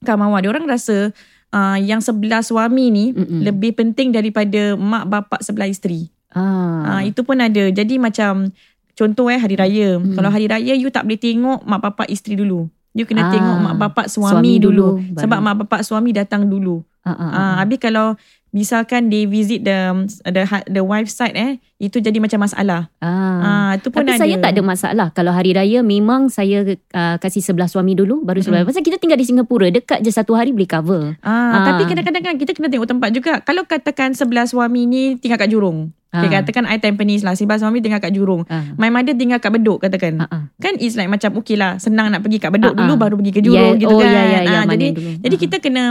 Kak 0.03 0.19
Mawar 0.19 0.43
dia 0.43 0.51
orang 0.51 0.67
rasa 0.67 1.15
uh, 1.55 1.77
yang 1.79 2.03
sebelah 2.03 2.43
suami 2.43 2.91
ni 2.91 3.05
Mm-mm. 3.15 3.47
lebih 3.47 3.79
penting 3.79 4.11
daripada 4.11 4.75
mak 4.75 5.07
bapak 5.07 5.39
sebelah 5.39 5.71
isteri 5.71 6.11
Ah. 6.35 6.99
Ah 6.99 7.01
itu 7.07 7.23
pun 7.23 7.39
ada. 7.39 7.63
Jadi 7.71 7.95
macam 7.95 8.51
contoh 8.95 9.27
eh 9.27 9.37
hari 9.37 9.53
raya. 9.53 9.95
Hmm. 9.95 10.15
Kalau 10.15 10.29
hari 10.29 10.47
raya 10.47 10.73
you 10.73 10.89
tak 10.89 11.03
boleh 11.03 11.19
tengok 11.19 11.61
mak 11.61 11.83
bapak 11.83 12.07
isteri 12.07 12.33
dulu. 12.33 12.65
You 12.91 13.03
kena 13.03 13.27
Ah, 13.27 13.29
tengok 13.29 13.57
mak 13.61 13.75
bapak 13.77 14.05
suami, 14.07 14.31
suami 14.31 14.53
dulu. 14.57 14.97
dulu. 14.97 15.19
Sebab 15.19 15.39
mak 15.39 15.55
bapak 15.61 15.83
suami 15.83 16.09
datang 16.09 16.47
dulu. 16.47 16.79
Ah, 17.03 17.11
ah, 17.11 17.21
ah. 17.21 17.29
Ah 17.29 17.53
habis 17.59 17.77
kalau 17.77 18.15
misalkan 18.49 19.11
they 19.11 19.27
visit 19.27 19.61
the 19.61 19.77
the 20.25 20.41
the 20.69 20.79
wife 20.79 21.05
side 21.05 21.35
eh 21.35 21.51
itu 21.75 21.99
jadi 21.99 22.15
macam 22.17 22.39
masalah. 22.41 22.87
Ah. 22.97 23.11
Ah 23.43 23.71
itu 23.75 23.91
pun 23.91 23.99
Tapi 23.99 24.15
ada. 24.15 24.21
saya 24.23 24.35
tak 24.39 24.55
ada 24.55 24.61
masalah. 24.63 25.07
Kalau 25.11 25.29
hari 25.29 25.51
raya 25.51 25.83
memang 25.83 26.31
saya 26.31 26.63
uh, 26.65 27.15
kasih 27.19 27.43
sebelah 27.43 27.67
suami 27.67 27.93
dulu 27.93 28.23
baru 28.23 28.39
sebelah. 28.39 28.63
Mm-mm. 28.63 28.71
Pasal 28.71 28.81
kita 28.81 28.95
tinggal 28.95 29.19
di 29.19 29.27
Singapura 29.27 29.67
dekat 29.69 29.99
je 29.99 30.09
satu 30.09 30.33
hari 30.33 30.49
boleh 30.49 30.65
cover. 30.65 31.01
Ah, 31.19 31.29
Ah. 31.53 31.65
tapi 31.67 31.83
kadang-kadang 31.85 32.23
kan 32.23 32.35
kita 32.37 32.55
kena 32.55 32.71
tengok 32.71 32.89
tempat 32.89 33.09
juga. 33.11 33.43
Kalau 33.43 33.67
katakan 33.67 34.15
sebelah 34.15 34.47
suami 34.47 34.87
ni 34.87 35.01
tinggal 35.15 35.37
kat 35.37 35.51
Jurong. 35.51 35.91
Okay, 36.17 36.29
Ah. 36.29 36.33
katakan 36.39 36.63
I 36.65 36.77
Tampines 36.77 37.21
lah. 37.21 37.33
Sebelah 37.33 37.57
suami 37.57 37.79
tinggal 37.79 37.97
kat 37.97 38.09
Jurong. 38.09 38.45
Ah. 38.45 38.71
My 38.75 38.87
mother 38.87 39.11
tinggal 39.11 39.37
kat 39.37 39.51
Bedok 39.51 39.81
katakan. 39.81 40.21
Ah. 40.21 40.47
Kan 40.55 40.77
it's 40.77 40.93
like 40.93 41.07
macam 41.07 41.35
okay 41.35 41.53
lah 41.53 41.75
senang 41.75 42.07
nak 42.07 42.21
pergi 42.21 42.37
kat 42.37 42.49
Bedok 42.49 42.71
Ah, 42.71 42.79
dulu 42.81 42.93
baru 42.95 43.15
pergi 43.15 43.31
ke 43.31 43.41
Jurong 43.41 43.75
Yeah, 43.75 43.81
gitu 43.81 43.91
oh, 43.91 43.99
kan. 43.99 44.07
ya, 44.07 44.21
ya, 44.21 44.39
ya, 44.41 44.51
Ah, 44.53 44.63
mana 44.63 44.71
jadi 44.73 44.87
dulu. 44.91 45.09
jadi 45.19 45.35
kita 45.37 45.55
kena 45.59 45.83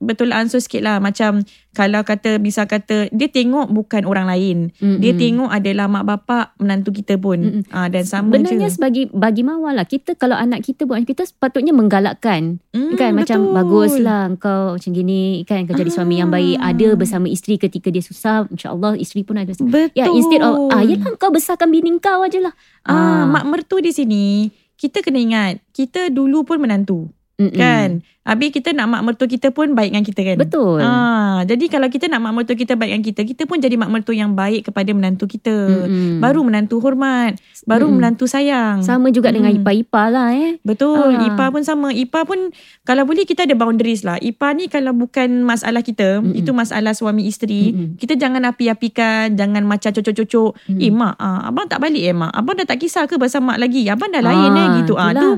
betul 0.00 0.32
ansur 0.32 0.58
sikit 0.58 0.80
lah 0.80 0.96
macam 0.96 1.44
kalau 1.70 2.00
kata 2.00 2.36
bisa 2.36 2.64
kata 2.64 3.06
dia 3.10 3.28
tengok 3.28 3.68
bukan 3.68 4.02
orang 4.02 4.26
lain. 4.26 4.58
Mm-mm. 4.74 4.98
Dia 4.98 5.12
tengok 5.12 5.46
adalah 5.46 5.86
mak 5.86 6.02
bapak 6.02 6.56
menantu 6.56 6.90
kita 6.90 7.14
pun. 7.14 7.36
Mm-mm. 7.38 7.62
Ah 7.68 7.86
dan 7.86 8.02
sama 8.02 8.34
Sebenarnya 8.34 8.66
je. 8.66 8.74
sebagai 8.74 9.04
bagi 9.12 9.42
mawar 9.42 9.70
lah 9.72 9.84
kita 9.84 10.14
kalau 10.14 10.34
anak 10.34 10.64
kita 10.64 10.82
buat 10.82 11.04
kita 11.04 11.22
sepatutnya 11.22 11.70
menggalakkan 11.70 12.58
Hmm, 12.70 12.94
kan 12.94 13.12
macam 13.12 13.38
betul. 13.44 13.54
baguslah 13.54 14.22
kau 14.36 14.74
macam 14.74 14.90
gini 14.90 15.44
kan 15.44 15.62
kau 15.64 15.74
jadi 15.74 15.90
suami 15.90 16.16
yang 16.16 16.28
baik 16.28 16.56
Ah. 16.56 16.70
ada 16.70 16.88
bersama 16.94 17.26
isteri 17.26 17.54
ketika 17.56 17.88
dia 17.88 18.00
susah 18.00 18.46
insyaallah 18.46 18.96
isteri 18.96 19.20
pun 19.20 19.36
ada 19.36 19.46
bersama. 19.46 19.68
Betul. 19.70 19.94
Ya 19.94 20.08
instead 20.08 20.40
of 20.40 20.70
ah 20.70 20.80
yelah 20.80 21.12
kau 21.14 21.28
besarkan 21.28 21.68
bini 21.68 21.92
kau 21.98 22.22
aje 22.22 22.40
lah. 22.40 22.56
Ah, 22.82 23.26
mak 23.26 23.44
mertua 23.44 23.78
di 23.78 23.90
sini 23.90 24.48
kita 24.74 25.04
kena 25.04 25.20
ingat 25.20 25.54
kita 25.70 26.08
dulu 26.08 26.42
pun 26.42 26.56
menantu 26.56 27.12
Mm-mm. 27.40 27.56
kan. 27.56 27.88
Habis 28.20 28.52
kita 28.52 28.70
nak 28.70 28.86
mak 28.86 29.02
mertua 29.02 29.26
kita 29.26 29.48
pun 29.48 29.72
baik 29.72 29.90
dengan 29.90 30.04
kita 30.04 30.20
kan. 30.22 30.36
Betul. 30.36 30.78
Ah, 30.78 31.40
jadi 31.42 31.66
kalau 31.66 31.88
kita 31.88 32.04
nak 32.04 32.20
mak 32.20 32.36
mertua 32.36 32.52
kita 32.52 32.76
baik 32.76 32.92
dengan 32.92 33.02
kita, 33.02 33.20
kita 33.24 33.42
pun 33.42 33.58
jadi 33.58 33.74
mak 33.74 33.88
mertua 33.88 34.12
yang 34.12 34.36
baik 34.36 34.68
kepada 34.68 34.92
menantu 34.92 35.24
kita. 35.24 35.50
Mm-mm. 35.50 36.20
Baru 36.20 36.44
menantu 36.44 36.78
hormat, 36.78 37.40
baru 37.64 37.88
Mm-mm. 37.88 37.96
menantu 37.96 38.28
sayang. 38.28 38.84
sama 38.84 39.08
juga 39.08 39.32
dengan 39.32 39.50
Mm. 39.50 39.58
ipar-ipar 39.58 40.08
lah 40.08 40.28
eh. 40.30 40.60
Betul, 40.60 41.16
Ah. 41.16 41.26
Ipa 41.26 41.48
pun 41.48 41.64
sama. 41.64 41.90
Ipa 41.90 42.22
pun 42.22 42.52
kalau 42.82 43.02
boleh 43.02 43.24
kita 43.24 43.48
ada 43.48 43.56
boundaries 43.56 44.04
lah. 44.04 44.20
Ipa 44.20 44.52
ni 44.52 44.68
kalau 44.68 44.92
bukan 44.92 45.40
masalah 45.42 45.80
kita, 45.80 46.20
Mm-mm. 46.20 46.36
itu 46.36 46.52
masalah 46.52 46.92
suami 46.92 47.24
isteri, 47.24 47.72
Mm-mm. 47.72 47.96
kita 47.96 48.14
jangan 48.14 48.44
api-apikan, 48.44 49.32
jangan 49.32 49.64
macam 49.64 49.90
cocok-cocok. 49.90 50.50
Mm. 50.68 50.78
Eh 50.78 50.92
mak, 50.92 51.16
ah, 51.16 51.48
abang 51.48 51.66
tak 51.66 51.80
balik 51.80 52.04
eh 52.04 52.12
mak? 52.12 52.30
Abang 52.30 52.54
dah 52.54 52.68
tak 52.68 52.78
kisah 52.78 53.06
ke 53.06 53.16
pasal 53.16 53.40
mak 53.40 53.56
lagi? 53.56 53.88
Abang 53.88 54.12
dah 54.12 54.20
lain 54.20 54.52
Ah, 54.52 54.60
eh 54.60 54.68
gitu. 54.78 54.94
Ah, 54.94 55.10
itulah. 55.10 55.22
tu 55.24 55.30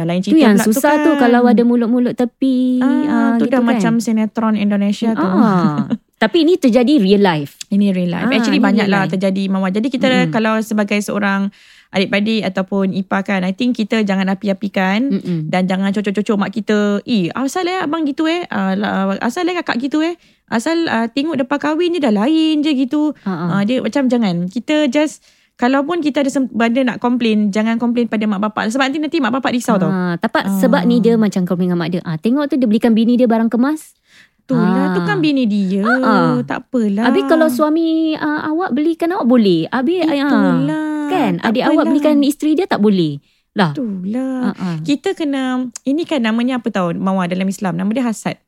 dah 0.00 0.08
lain 0.08 0.24
cerita 0.24 0.40
yang 0.40 0.56
pula 0.56 0.64
susah 0.64 0.92
tu 0.96 1.04
tu 1.04 1.10
kan. 1.20 1.28
kalau 1.28 1.44
ada 1.44 1.60
mulut-mulut 1.60 2.16
tepi. 2.16 2.80
Ah, 2.80 3.36
tu 3.36 3.44
gitu 3.44 3.52
dah 3.52 3.60
kan. 3.60 3.68
macam 3.76 3.92
sinetron 4.00 4.56
Indonesia 4.56 5.12
tu. 5.12 5.28
Ah. 5.28 5.84
Tapi 6.22 6.44
ini 6.44 6.56
terjadi 6.56 7.00
real 7.00 7.24
life. 7.24 7.56
Ini 7.72 7.96
real 7.96 8.12
life. 8.12 8.28
Ah, 8.28 8.36
Actually 8.36 8.60
ini 8.60 8.68
banyak 8.68 8.86
real 8.88 8.96
lah 8.96 9.02
life. 9.04 9.12
terjadi 9.16 9.42
Mawar. 9.52 9.72
Jadi 9.72 9.88
kita 9.88 10.08
Mm-mm. 10.08 10.32
kalau 10.32 10.56
sebagai 10.60 11.00
seorang 11.00 11.48
adik-beradik 11.92 12.44
ataupun 12.44 12.92
ipar 12.92 13.24
kan, 13.24 13.40
I 13.44 13.52
think 13.56 13.76
kita 13.76 14.04
jangan 14.04 14.28
api-apikan. 14.32 15.20
Mm-mm. 15.20 15.48
Dan 15.52 15.68
jangan 15.68 15.92
cocok-cocok 15.92 16.36
mak 16.40 16.52
kita. 16.52 17.04
Eh, 17.04 17.28
asal 17.32 17.68
eh 17.68 17.80
abang 17.80 18.04
gitu 18.08 18.24
eh. 18.28 18.44
Uh, 18.48 19.16
asal 19.20 19.48
eh 19.48 19.56
kakak 19.60 19.84
gitu 19.84 20.00
eh. 20.04 20.16
Asal 20.48 20.88
uh, 20.88 21.08
tengok 21.08 21.40
depan 21.40 21.56
kahwin 21.56 21.96
je 21.96 22.00
dah 22.00 22.12
lain 22.12 22.64
je 22.64 22.72
gitu. 22.72 23.16
Ah, 23.24 23.28
ah. 23.28 23.48
Uh, 23.60 23.62
dia 23.68 23.80
macam 23.80 24.08
jangan. 24.08 24.48
Kita 24.48 24.92
just, 24.92 25.24
kalaupun 25.60 26.00
kita 26.00 26.24
ada 26.24 26.32
benda 26.48 26.80
nak 26.82 26.98
komplain, 26.98 27.52
jangan 27.52 27.76
komplain 27.76 28.08
pada 28.08 28.24
mak 28.24 28.40
bapak. 28.42 28.72
Sebab 28.72 28.88
nanti 28.88 28.96
nanti 28.96 29.20
mak 29.20 29.36
bapak 29.36 29.52
risau 29.52 29.76
tau. 29.76 29.92
Ah, 29.92 30.16
tapi 30.16 30.40
Ah. 30.40 30.56
sebab 30.56 30.88
ni 30.88 30.98
dia 30.98 31.20
macam 31.20 31.44
kau 31.44 31.52
dengan 31.54 31.76
mak 31.76 31.92
dia. 31.92 32.00
Ah, 32.00 32.16
tengok 32.16 32.48
tu 32.48 32.56
dia 32.56 32.64
belikan 32.64 32.96
bini 32.96 33.14
dia 33.14 33.28
barang 33.28 33.52
kemas. 33.52 33.92
Tu 34.48 34.56
lah, 34.56 34.90
Ah. 34.90 34.94
tu 34.96 35.04
kan 35.04 35.20
bini 35.20 35.44
dia. 35.44 35.84
Ah. 35.84 36.40
Tak 36.42 36.66
apalah. 36.66 37.04
Habis 37.06 37.28
kalau 37.28 37.46
suami 37.46 38.16
ah, 38.16 38.48
awak 38.48 38.72
belikan 38.72 39.12
awak 39.12 39.28
boleh. 39.28 39.68
Habis 39.68 40.00
ah, 40.02 40.16
Itulah. 40.16 41.06
kan 41.06 41.32
Tak 41.36 41.52
adik 41.52 41.62
awak 41.62 41.74
apalah. 41.76 41.86
belikan 41.92 42.16
isteri 42.24 42.56
dia 42.56 42.64
tak 42.64 42.80
boleh. 42.80 43.20
Lah. 43.52 43.76
Itulah. 43.76 44.40
Ah, 44.50 44.54
ah. 44.56 44.76
Kita 44.80 45.12
kena, 45.12 45.66
ini 45.84 46.02
kan 46.02 46.22
namanya 46.22 46.56
apa 46.56 46.70
tau 46.70 46.90
Mawar 46.90 47.28
dalam 47.28 47.44
Islam. 47.44 47.76
Nama 47.76 47.90
dia 47.90 48.04
hasad. 48.06 48.40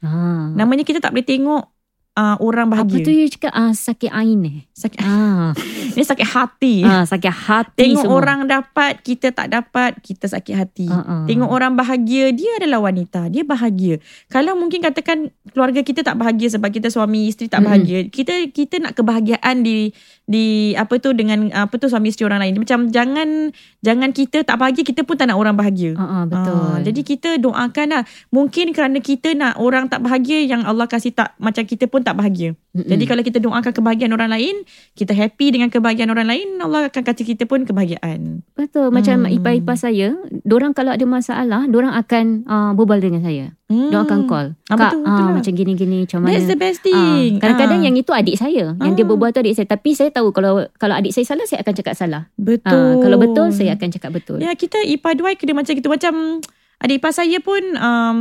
Ah. 0.00 0.48
Namanya 0.52 0.82
kita 0.82 0.98
tak 0.98 1.12
boleh 1.12 1.22
tengok 1.22 1.73
uh, 2.14 2.36
orang 2.38 2.66
Apa 2.68 2.82
bahagia. 2.82 3.02
tu 3.02 3.10
you 3.10 3.26
cakap 3.26 3.52
ah, 3.52 3.70
sakit 3.70 4.10
ain 4.10 4.40
eh? 4.42 4.58
Sakit, 4.70 5.00
Ah. 5.00 5.50
ini 5.94 6.02
sakit 6.02 6.26
hati. 6.26 6.74
ah, 6.82 7.02
sakit 7.02 7.30
hati 7.30 7.78
Tengok 7.80 8.04
semua. 8.04 8.16
orang 8.16 8.38
dapat, 8.44 8.98
kita 9.00 9.30
tak 9.30 9.50
dapat, 9.50 9.98
kita 10.00 10.26
sakit 10.26 10.54
hati. 10.54 10.86
Ah. 10.86 11.22
Tengok 11.24 11.46
orang 11.46 11.74
bahagia, 11.74 12.30
dia 12.30 12.56
adalah 12.56 12.82
wanita, 12.82 13.28
dia 13.28 13.42
bahagia. 13.42 13.98
Kalau 14.26 14.54
mungkin 14.54 14.80
katakan 14.80 15.18
keluarga 15.50 15.80
kita 15.80 16.02
tak 16.02 16.16
bahagia 16.16 16.50
sebab 16.50 16.70
kita 16.70 16.88
suami 16.88 17.26
isteri 17.26 17.46
tak 17.46 17.62
bahagia, 17.62 18.06
kita 18.08 18.48
kita 18.48 18.80
nak 18.80 18.94
kebahagiaan 18.94 19.60
di 19.60 19.90
di 20.24 20.72
apa 20.74 20.96
tu 21.00 21.12
dengan 21.12 21.52
apa 21.52 21.76
tu 21.76 21.88
suami 21.92 22.08
isteri 22.08 22.24
orang 22.28 22.40
lain. 22.40 22.56
Macam 22.56 22.88
jangan 22.88 23.52
jangan 23.84 24.10
kita 24.10 24.40
tak 24.40 24.56
bahagia, 24.56 24.82
kita 24.84 25.04
pun 25.04 25.20
tak 25.20 25.28
nak 25.28 25.36
orang 25.36 25.52
bahagia. 25.52 25.92
Ah, 26.00 26.02
ah, 26.02 26.22
betul. 26.24 26.56
Ah, 26.56 26.78
jadi 26.80 27.00
kita 27.04 27.30
doakan 27.40 27.86
lah. 27.92 28.02
Mungkin 28.32 28.72
kerana 28.72 28.98
kita 29.04 29.36
nak 29.36 29.60
orang 29.60 29.92
tak 29.92 30.00
bahagia 30.00 30.40
yang 30.44 30.64
Allah 30.64 30.88
kasih 30.88 31.12
tak 31.12 31.36
macam 31.36 31.64
kita 31.68 31.84
pun 31.86 32.00
tak 32.00 32.16
bahagia. 32.16 32.56
Mm-mm. 32.74 32.90
Jadi 32.90 33.04
kalau 33.06 33.22
kita 33.22 33.38
doakan 33.38 33.70
kebahagiaan 33.70 34.12
orang 34.16 34.32
lain, 34.32 34.66
kita 34.98 35.14
happy 35.14 35.54
dengan 35.54 35.70
kebahagiaan 35.70 36.10
orang 36.10 36.26
lain, 36.26 36.58
Allah 36.58 36.90
akan 36.90 37.02
kasih 37.06 37.36
kita 37.36 37.46
pun 37.46 37.62
kebahagiaan. 37.68 38.42
Betul 38.58 38.90
macam 38.90 39.24
Hmm. 39.24 39.30
ipar-ipar 39.30 39.78
saya, 39.78 40.18
orang 40.50 40.74
kalau 40.74 40.90
ada 40.90 41.06
masalah, 41.06 41.70
orang 41.70 41.94
akan 41.94 42.24
uh, 42.50 42.70
berbual 42.74 42.98
dengan 42.98 43.22
saya. 43.22 43.54
Hmm. 43.64 43.88
Dia 43.88 44.04
akan 44.04 44.28
call. 44.28 44.46
Ah, 44.68 44.76
Kak, 44.76 44.92
betul, 44.92 45.00
betul 45.00 45.08
ah, 45.08 45.24
lah. 45.24 45.34
macam 45.40 45.52
gini-gini 45.56 45.96
macam 46.04 46.18
mana? 46.20 46.30
That's 46.30 46.46
the 46.46 46.58
best 46.58 46.78
Ah, 46.78 46.84
thing. 46.84 47.30
kadang-kadang 47.40 47.80
Ah, 47.80 47.84
yang 47.88 47.96
itu 47.96 48.12
adik 48.12 48.36
saya. 48.36 48.64
Yang 48.76 48.92
dia 48.92 49.02
Ah. 49.02 49.08
berbual 49.08 49.30
tu 49.32 49.40
adik 49.40 49.54
saya. 49.56 49.66
Tapi 49.66 49.90
saya 49.96 50.10
tahu 50.12 50.28
kalau 50.30 50.68
kalau 50.76 50.94
adik 50.94 51.16
saya 51.16 51.24
salah, 51.24 51.48
saya 51.48 51.64
akan 51.64 51.74
cakap 51.74 51.94
salah. 51.96 52.22
betul. 52.36 52.76
Ah, 52.76 53.00
kalau 53.00 53.16
betul, 53.16 53.48
saya 53.50 53.72
akan 53.72 53.88
cakap 53.88 54.10
betul. 54.12 54.36
Ya, 54.36 54.52
kita 54.52 54.84
ipar 54.84 55.16
dua 55.16 55.32
kena 55.32 55.56
macam 55.56 55.72
gitu. 55.72 55.88
Macam 55.88 56.44
adik 56.78 57.00
ipar 57.00 57.12
saya 57.12 57.40
pun 57.40 57.62
um, 57.74 58.16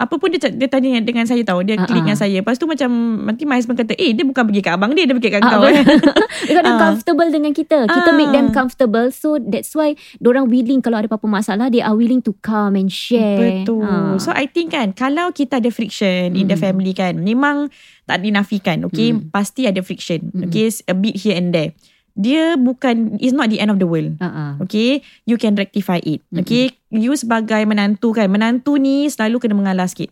apa 0.00 0.16
pun 0.16 0.32
dia, 0.32 0.40
dia 0.48 0.64
tanya 0.64 0.96
dengan 1.04 1.28
saya 1.28 1.44
tahu. 1.44 1.60
Dia 1.60 1.76
Ah, 1.76 1.84
klik 1.84 2.00
ah. 2.00 2.04
dengan 2.08 2.16
saya. 2.16 2.40
Lepas 2.40 2.56
tu 2.56 2.64
macam 2.64 2.88
nanti 3.20 3.44
my 3.44 3.60
husband 3.60 3.76
kata, 3.76 3.92
eh 3.94 4.16
dia 4.16 4.24
bukan 4.24 4.48
pergi 4.48 4.64
kat 4.64 4.72
abang 4.72 4.96
dia, 4.96 5.04
dia 5.04 5.12
pergi 5.12 5.28
kat 5.28 5.44
Ah, 5.44 5.50
kau. 5.52 5.68
eh. 5.68 5.76
Ah. 5.84 6.64
they're 6.64 6.80
comfortable 6.80 7.28
dengan 7.28 7.52
kita. 7.52 7.84
Kita 7.84 8.10
Ah. 8.10 8.16
make 8.16 8.32
them 8.32 8.48
comfortable. 8.48 9.12
So 9.12 9.36
that's 9.36 9.76
why 9.76 9.92
orang 10.18 10.48
willing 10.48 10.80
kalau 10.80 10.96
ada 10.96 11.06
apa-apa 11.06 11.28
masalah, 11.28 11.68
they 11.68 11.84
are 11.84 11.92
willing 11.92 12.24
to 12.24 12.32
come 12.40 12.74
and 12.74 12.88
share. 12.88 13.60
Betul. 13.60 13.84
Ah. 13.84 14.16
So 14.16 14.32
I 14.32 14.48
think 14.48 14.72
kan 14.72 14.96
kalau 14.96 15.30
kita 15.30 15.60
ada 15.60 15.68
friction 15.68 16.32
in 16.32 16.48
the 16.48 16.56
Mm. 16.56 16.64
family 16.64 16.96
kan 16.96 17.20
memang 17.20 17.68
tak 18.04 18.24
dinafikan 18.24 18.82
okay 18.82 19.12
Mm. 19.12 19.28
pasti 19.28 19.68
ada 19.68 19.84
friction 19.84 20.32
Mm. 20.32 20.48
okay 20.48 20.72
a 20.88 20.94
bit 20.96 21.14
here 21.14 21.36
and 21.36 21.52
there. 21.52 21.76
Dia 22.18 22.54
bukan 22.58 23.18
is 23.22 23.34
not 23.34 23.50
the 23.50 23.58
end 23.58 23.70
of 23.70 23.78
the 23.78 23.88
world. 23.88 24.18
Ah. 24.20 24.58
Okay 24.62 25.02
you 25.26 25.36
can 25.36 25.54
rectify 25.54 25.98
it. 26.02 26.22
Mm-mm. 26.30 26.42
Okay 26.44 26.74
you 26.90 27.14
sebagai 27.14 27.62
menantu 27.66 28.14
kan 28.14 28.30
menantu 28.30 28.78
ni 28.78 29.06
selalu 29.10 29.42
kena 29.42 29.54
mengalah 29.56 29.86
sikit. 29.86 30.10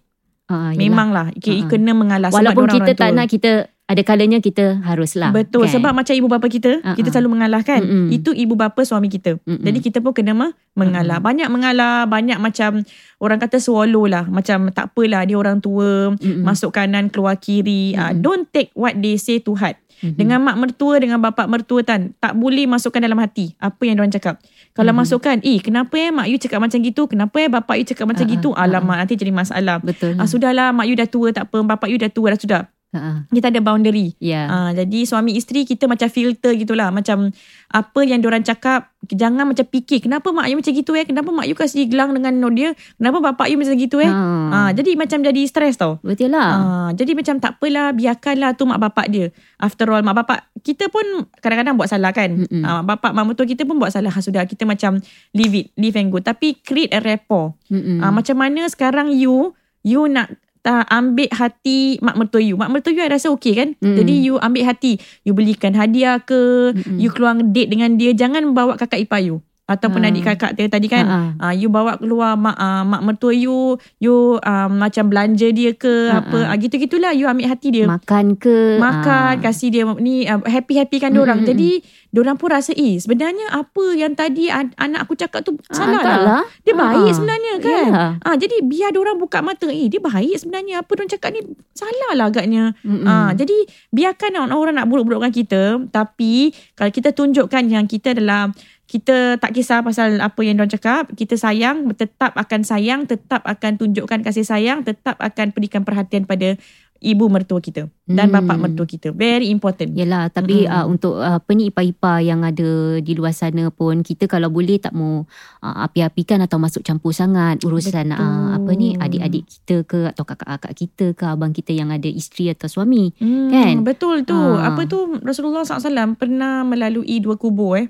Ah, 0.49 0.73
yelah. 0.73 0.81
Memanglah 0.81 1.27
okay, 1.37 1.61
Ah, 1.61 1.65
ah. 1.65 1.69
kena 1.69 1.93
mengalah 1.93 2.29
Walaupun 2.33 2.73
kita 2.73 2.93
tak 2.97 3.11
nak 3.13 3.29
kita 3.29 3.69
ada 3.89 4.03
kalanya 4.05 4.37
kita 4.37 4.85
haruslah. 4.85 5.33
Betul 5.33 5.65
kan? 5.65 5.73
sebab 5.73 5.93
macam 5.97 6.13
ibu 6.13 6.29
bapa 6.29 6.45
kita 6.45 6.85
Ah, 6.85 6.93
kita 6.93 7.09
ah. 7.09 7.13
selalu 7.17 7.41
mengalah 7.41 7.65
kan 7.65 7.81
Mm-mm. 7.81 8.13
itu 8.13 8.37
ibu 8.37 8.53
bapa 8.53 8.85
suami 8.85 9.09
kita 9.09 9.41
Mm-mm. 9.41 9.65
jadi 9.65 9.79
kita 9.81 9.99
pun 9.99 10.13
kena 10.13 10.37
mah 10.37 10.53
mengalah 10.77 11.19
banyak 11.19 11.49
mengalah 11.49 12.05
banyak 12.05 12.37
macam 12.37 12.85
orang 13.17 13.41
kata 13.41 13.57
swallow 13.57 14.05
lah 14.05 14.29
macam 14.29 14.69
tak 14.69 14.93
apalah 14.93 15.25
dia 15.25 15.35
orang 15.35 15.59
tua 15.59 16.13
Mm-mm. 16.13 16.45
masuk 16.45 16.71
kanan 16.71 17.09
keluar 17.09 17.35
kiri 17.35 17.97
Mm-mm. 17.97 18.21
don't 18.21 18.45
take 18.49 18.69
what 18.77 18.93
they 18.95 19.17
say 19.17 19.41
to 19.41 19.57
heart 19.57 19.81
Mhm. 19.99 20.15
dengan 20.15 20.39
mak 20.39 20.57
mertua 20.57 21.03
dengan 21.03 21.19
bapak 21.19 21.51
mertua 21.51 21.83
kan 21.83 22.15
tak 22.15 22.39
boleh 22.39 22.71
masukkan 22.71 23.03
dalam 23.03 23.19
hati 23.19 23.59
apa 23.59 23.83
yang 23.83 23.99
diorang 23.99 24.15
cakap 24.15 24.39
kalau 24.71 24.95
Mhm. 24.95 24.99
masukkan 25.03 25.37
eh 25.43 25.59
kenapa 25.59 25.91
eh 25.99 26.15
mak 26.15 26.31
you 26.31 26.39
cakap 26.39 26.63
macam 26.63 26.79
gitu 26.79 27.11
kenapa 27.11 27.35
eh 27.35 27.51
bapak 27.51 27.75
you 27.75 27.85
cakap 27.85 28.07
macam 28.07 28.23
ah, 28.23 28.31
gitu 28.31 28.55
alamak 28.55 28.95
nanti 28.95 29.19
jadi 29.19 29.35
masalah 29.35 29.83
betul. 29.83 30.15
ah, 30.15 30.23
sudahlah 30.23 30.71
mak 30.71 30.87
you 30.87 30.95
dah 30.95 31.11
tua 31.11 31.35
tak 31.35 31.51
apa 31.51 31.67
bapak 31.67 31.91
you 31.91 31.99
dah 31.99 32.07
tua 32.07 32.31
dah 32.31 32.39
sudah 32.39 32.61
Ha. 32.89 33.29
kita 33.29 33.53
ada 33.53 33.61
boundary 33.61 34.17
Ya. 34.17 34.49
Ah, 34.49 34.71
jadi 34.73 35.05
suami 35.05 35.37
isteri 35.37 35.69
kita 35.69 35.85
macam 35.85 36.09
filter 36.09 36.57
gitulah. 36.57 36.89
Macam 36.89 37.29
apa 37.69 38.01
yang 38.01 38.25
diorang 38.25 38.41
cakap, 38.41 38.97
jangan 39.05 39.45
macam 39.45 39.61
fikir, 39.63 40.01
kenapa 40.01 40.33
mak 40.33 40.49
you 40.49 40.57
macam 40.57 40.73
gitu 40.73 40.97
eh? 40.97 41.05
Kenapa 41.05 41.29
mak 41.29 41.45
you 41.45 41.53
kasih 41.53 41.85
gelang 41.85 42.17
dengan 42.17 42.33
no 42.35 42.49
dia? 42.49 42.73
Kenapa 42.97 43.21
bapak 43.21 43.53
you 43.53 43.61
macam 43.61 43.77
gitu 43.77 44.01
eh? 44.01 44.09
Ah, 44.09 44.49
Ha. 44.49 44.59
jadi 44.73 44.97
macam 44.97 45.21
jadi 45.21 45.43
stres 45.45 45.77
tau. 45.77 46.01
Betul 46.01 46.33
lah. 46.33 46.49
Ah, 46.49 46.91
jadi 46.97 47.13
macam 47.13 47.37
tak 47.37 47.61
apalah, 47.61 47.93
biarkanlah 47.93 48.57
tu 48.57 48.65
mak 48.65 48.81
bapak 48.81 49.07
dia. 49.13 49.29
After 49.61 49.85
all, 49.93 50.01
mak 50.01 50.17
bapak 50.25 50.49
kita 50.65 50.89
pun 50.89 51.29
kadang-kadang 51.45 51.77
buat 51.77 51.93
salah 51.93 52.17
kan. 52.17 52.41
Mm-mm. 52.41 52.65
Ah, 52.65 52.81
mak 52.81 53.05
bapak, 53.05 53.13
mak 53.13 53.25
mertua 53.29 53.45
kita 53.45 53.69
pun 53.69 53.77
buat 53.77 53.93
salah. 53.93 54.09
Ha, 54.09 54.25
sudah, 54.25 54.49
kita 54.49 54.65
macam 54.65 54.97
leave 55.37 55.55
it, 55.55 55.67
leave 55.77 55.97
and 56.01 56.09
go. 56.09 56.25
Tapi 56.25 56.57
create 56.65 56.97
a 56.97 57.05
rapport. 57.05 57.53
Mm-mm. 57.69 58.01
Ah, 58.01 58.09
macam 58.09 58.41
mana 58.41 58.65
sekarang 58.65 59.13
you, 59.13 59.53
you 59.85 60.09
nak 60.09 60.33
uh, 60.65 60.85
ambil 60.89 61.29
hati 61.31 62.01
mak 62.03 62.17
mertua 62.19 62.43
you. 62.43 62.57
Mak 62.59 62.71
mertua 62.73 62.95
you 62.95 63.03
I 63.05 63.11
rasa 63.13 63.31
okay 63.31 63.55
kan? 63.55 63.75
Mm. 63.79 63.97
Jadi 63.99 64.15
you 64.25 64.35
ambil 64.41 64.65
hati. 64.67 64.99
You 65.23 65.37
belikan 65.37 65.77
hadiah 65.77 66.19
ke, 66.23 66.73
Mm-mm. 66.75 66.99
you 66.99 67.11
keluar 67.13 67.39
date 67.39 67.71
dengan 67.71 67.95
dia. 67.99 68.17
Jangan 68.17 68.55
bawa 68.57 68.75
kakak 68.79 69.05
ipar 69.07 69.23
you. 69.23 69.45
Ataupun 69.69 70.01
Ah. 70.01 70.09
adik 70.09 70.25
kakak 70.25 70.57
dia 70.57 70.65
tadi 70.67 70.89
kan. 70.89 71.05
Ha. 71.05 71.19
Ah, 71.39 71.53
you 71.53 71.69
bawa 71.69 71.95
keluar 71.95 72.35
mak 72.35 72.57
uh, 72.57 72.83
mak 72.83 73.05
mertua 73.05 73.31
you, 73.31 73.77
you 73.99 74.17
um, 74.41 74.71
macam 74.75 75.07
belanja 75.07 75.53
dia 75.53 75.71
ke 75.71 76.09
Ha, 76.09 76.25
apa. 76.25 76.39
Ah, 76.49 76.57
gitu-gitulah 76.57 77.13
you 77.13 77.29
ambil 77.29 77.45
hati 77.47 77.69
dia. 77.71 77.85
Makan 77.85 78.35
ke? 78.35 78.81
Makan, 78.81 79.33
Ah. 79.37 79.43
kasih 79.45 79.69
dia 79.69 79.85
ni 79.95 80.25
uh, 80.25 80.41
happy-happy 80.41 80.97
kan 80.97 81.13
dia 81.13 81.21
orang. 81.21 81.39
Mm, 81.39 81.45
mm, 81.45 81.51
Jadi 81.53 81.71
diorang 82.09 82.35
pun 82.35 82.49
rasa 82.49 82.73
eh 82.73 82.97
sebenarnya 82.97 83.53
apa 83.53 83.85
yang 83.93 84.17
tadi 84.17 84.49
an- 84.49 84.73
anak 84.75 85.05
aku 85.05 85.13
cakap 85.13 85.45
tu 85.45 85.61
salah 85.69 86.01
tak 86.01 86.17
lah. 86.17 86.21
lah. 86.25 86.43
Dia 86.65 86.73
baik 86.73 87.11
sebenarnya 87.13 87.53
kan. 87.61 87.85
Yalah. 87.87 88.11
Ah 88.25 88.35
jadi 88.35 88.57
biar 88.63 88.91
orang 88.91 89.21
buka 89.21 89.39
mata, 89.39 89.69
eh 89.69 89.87
dia 89.87 90.01
baik 90.01 90.33
sebenarnya 90.35 90.81
apa 90.81 90.91
dia 90.97 91.13
cakap 91.13 91.37
ni 91.37 91.45
salah 91.71 92.17
lah 92.17 92.27
agaknya. 92.27 92.73
Mm-mm. 92.81 93.05
Ah 93.05 93.31
jadi 93.31 93.69
biarkan 93.91 94.33
orang-orang 94.41 94.75
nak 94.75 94.89
buruk-burukkan 94.89 95.29
kita 95.31 95.63
tapi 95.89 96.49
kalau 96.73 96.89
kita 96.89 97.13
tunjukkan 97.13 97.69
yang 97.69 97.85
kita 97.85 98.17
adalah 98.17 98.49
kita 98.89 99.37
tak 99.37 99.53
kisah 99.53 99.85
pasal 99.85 100.17
apa 100.17 100.41
yang 100.41 100.57
diorang 100.57 100.73
cakap, 100.73 101.13
kita 101.13 101.37
sayang, 101.37 101.93
tetap 101.93 102.33
akan 102.33 102.65
sayang, 102.65 103.05
tetap 103.05 103.45
akan 103.45 103.77
tunjukkan 103.77 104.25
kasih 104.25 104.49
sayang, 104.49 104.81
tetap 104.81 105.21
akan 105.21 105.53
berikan 105.53 105.85
perhatian 105.85 106.25
pada 106.25 106.57
ibu 106.99 107.31
mertua 107.31 107.63
kita 107.63 107.87
dan 108.11 108.27
Hmm. 108.27 108.43
bapa 108.43 108.59
mertua 108.59 108.83
kita. 108.83 109.15
Very 109.15 109.55
important. 109.55 109.95
Yelah 109.95 110.35
tapi 110.35 110.67
Mm-mm. 110.67 110.75
uh, 110.75 110.87
untuk 110.91 111.15
uh, 111.21 111.39
apa 111.39 111.51
ni 111.55 111.71
ipar-ipar 111.71 112.25
yang 112.27 112.43
ada 112.43 112.99
di 112.99 113.13
luar 113.15 113.31
sana 113.31 113.71
pun 113.71 114.03
kita 114.03 114.27
kalau 114.27 114.51
boleh 114.51 114.83
tak 114.83 114.97
mau 114.99 115.23
uh, 115.63 115.77
api-apikan 115.87 116.43
atau 116.43 116.59
masuk 116.59 116.83
campur 116.83 117.15
sangat 117.15 117.63
urusan 117.63 118.11
uh, 118.11 118.59
apa 118.59 118.71
ni 118.75 118.99
adik-adik 118.99 119.47
kita 119.47 119.87
ke 119.87 119.99
atau 120.11 120.27
kakak-kakak 120.27 120.73
kita 120.75 121.07
ke 121.15 121.25
abang 121.29 121.55
kita 121.55 121.71
yang 121.71 121.95
ada 121.95 122.11
isteri 122.11 122.51
atau 122.51 122.67
suami. 122.67 123.15
Hmm, 123.23 123.53
Kan? 123.53 123.87
Betul 123.87 124.27
tu. 124.27 124.35
Ha. 124.35 124.75
Apa 124.75 124.91
tu 124.91 125.23
Rasulullah 125.23 125.63
SAW 125.63 126.19
pernah 126.19 126.67
melalui 126.67 127.23
dua 127.23 127.39
kubur 127.39 127.79
eh. 127.79 127.87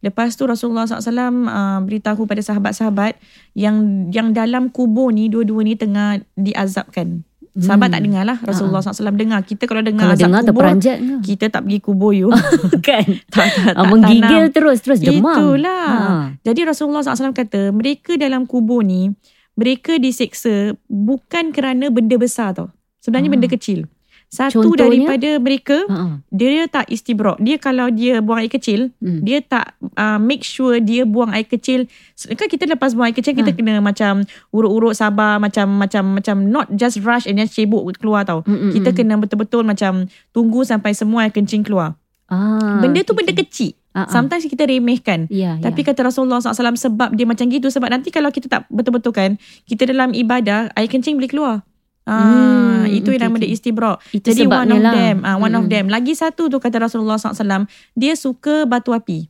Lepas 0.00 0.32
tu 0.32 0.44
Rasulullah 0.44 0.84
SAW 0.84 1.12
uh, 1.44 1.78
beritahu 1.80 2.24
pada 2.24 2.40
sahabat-sahabat 2.40 3.20
yang 3.52 3.76
yang 4.08 4.32
dalam 4.32 4.68
kubur 4.68 5.10
ni 5.10 5.28
dua-dua 5.28 5.60
ni 5.60 5.74
tengah 5.74 6.24
diazabkan. 6.34 7.20
Sahabat 7.52 7.90
Hmm. 7.90 7.94
tak 7.94 8.02
dengar 8.02 8.22
lah 8.24 8.38
Rasulullah 8.40 8.78
SAW 8.78 9.12
dengar. 9.12 9.42
Kita 9.42 9.66
kalau 9.66 9.82
dengar 9.82 10.06
Kalau 10.06 10.14
azab 10.14 10.24
dengar 10.24 10.40
kubur 10.40 10.54
terperanjat 10.62 10.96
ke? 10.96 11.14
kita 11.26 11.44
tak 11.50 11.62
pergi 11.62 11.78
kubur 11.78 12.12
you. 12.12 12.30
kan. 12.86 13.04
tak, 13.34 13.48
tak, 13.50 13.74
tak 13.74 13.86
menggigil 13.86 14.44
tanam. 14.46 14.54
terus 14.54 14.78
terus 14.80 14.98
demam. 14.98 15.34
Itulah. 15.34 15.84
Ha. 15.84 16.14
Jadi 16.40 16.60
Rasulullah 16.62 17.02
SAW 17.02 17.34
kata 17.34 17.68
mereka 17.70 18.14
dalam 18.14 18.46
kubur 18.46 18.80
ni 18.80 19.10
mereka 19.52 19.98
diseksa 19.98 20.72
bukan 20.86 21.50
kerana 21.50 21.90
benda 21.90 22.16
besar 22.16 22.54
tau. 22.54 22.70
Sebenarnya 22.98 23.28
Ah. 23.28 23.34
benda 23.34 23.48
kecil. 23.50 23.84
Satu 24.30 24.62
Contohnya? 24.62 25.10
daripada 25.10 25.28
mereka 25.36 25.78
Ha. 25.84 26.22
dia 26.30 26.70
tak 26.70 26.86
istibrak. 26.86 27.42
Dia 27.42 27.58
kalau 27.58 27.90
dia 27.90 28.22
buang 28.22 28.38
air 28.38 28.46
kecil, 28.46 28.94
Hmm. 28.96 29.20
dia 29.20 29.42
tak 29.42 29.74
uh, 29.98 30.16
make 30.16 30.40
sure 30.40 30.78
dia 30.78 31.02
buang 31.02 31.34
air 31.34 31.42
kecil. 31.42 31.90
Kan 32.30 32.46
kita 32.46 32.64
lepas 32.64 32.94
buang 32.94 33.10
air 33.10 33.16
kecil 33.16 33.34
kita 33.34 33.50
Ha. 33.50 33.58
kena 33.58 33.82
macam 33.82 34.22
urut-urut 34.48 34.94
sabar 34.94 35.36
macam 35.36 35.66
macam 35.74 36.14
macam 36.14 36.46
not 36.46 36.70
just 36.70 37.02
rush 37.02 37.26
and 37.26 37.36
then 37.36 37.50
cebok 37.50 37.82
keluar 37.98 38.22
tau. 38.22 38.46
Mm, 38.46 38.54
mm, 38.54 38.72
Kita 38.72 38.88
kena 38.92 39.18
betul-betul 39.18 39.66
macam 39.66 40.06
tunggu 40.30 40.62
sampai 40.62 40.94
semua 40.94 41.26
air 41.26 41.34
kencing 41.34 41.66
keluar. 41.66 41.98
Ah, 42.30 42.78
benda 42.78 43.02
tu 43.02 43.10
okay, 43.10 43.26
benda 43.26 43.34
kecil. 43.34 43.74
Ah. 43.90 44.06
Sometimes 44.06 44.46
kita 44.46 44.62
remehkan. 44.62 45.26
Ya, 45.26 45.58
Tapi 45.58 45.82
ya. 45.82 45.90
kata 45.90 46.06
Rasulullah 46.06 46.38
SAW 46.38 46.78
sebab 46.78 47.10
dia 47.10 47.26
macam 47.26 47.50
gitu. 47.50 47.66
Sebab 47.66 47.90
nanti 47.90 48.14
kalau 48.14 48.30
kita 48.30 48.46
tak 48.46 48.70
betul-betul 48.70 49.10
kan, 49.10 49.34
kita 49.66 49.82
dalam 49.82 50.14
ibadah, 50.14 50.70
air 50.70 50.86
kencing 50.86 51.18
boleh 51.18 51.26
keluar. 51.26 51.54
Ah, 52.10 52.82
Hmm, 52.82 52.90
itu 52.90 53.14
okay, 53.14 53.22
nama 53.22 53.38
dia 53.38 53.46
okay. 53.46 53.54
istibrak. 53.54 54.02
Itu 54.10 54.34
Jadi 54.34 54.50
one 54.50 54.66
of 54.66 54.82
lah. 54.82 54.94
them, 54.98 55.16
ah, 55.22 55.38
one 55.38 55.54
of 55.54 55.62
Mm-mm. 55.62 55.70
them. 55.70 55.84
Lagi 55.86 56.18
satu 56.18 56.50
tu 56.50 56.58
kata 56.58 56.82
Rasulullah 56.82 57.22
SAW, 57.22 57.70
dia 57.94 58.18
suka 58.18 58.66
batu 58.66 58.90
api. 58.90 59.29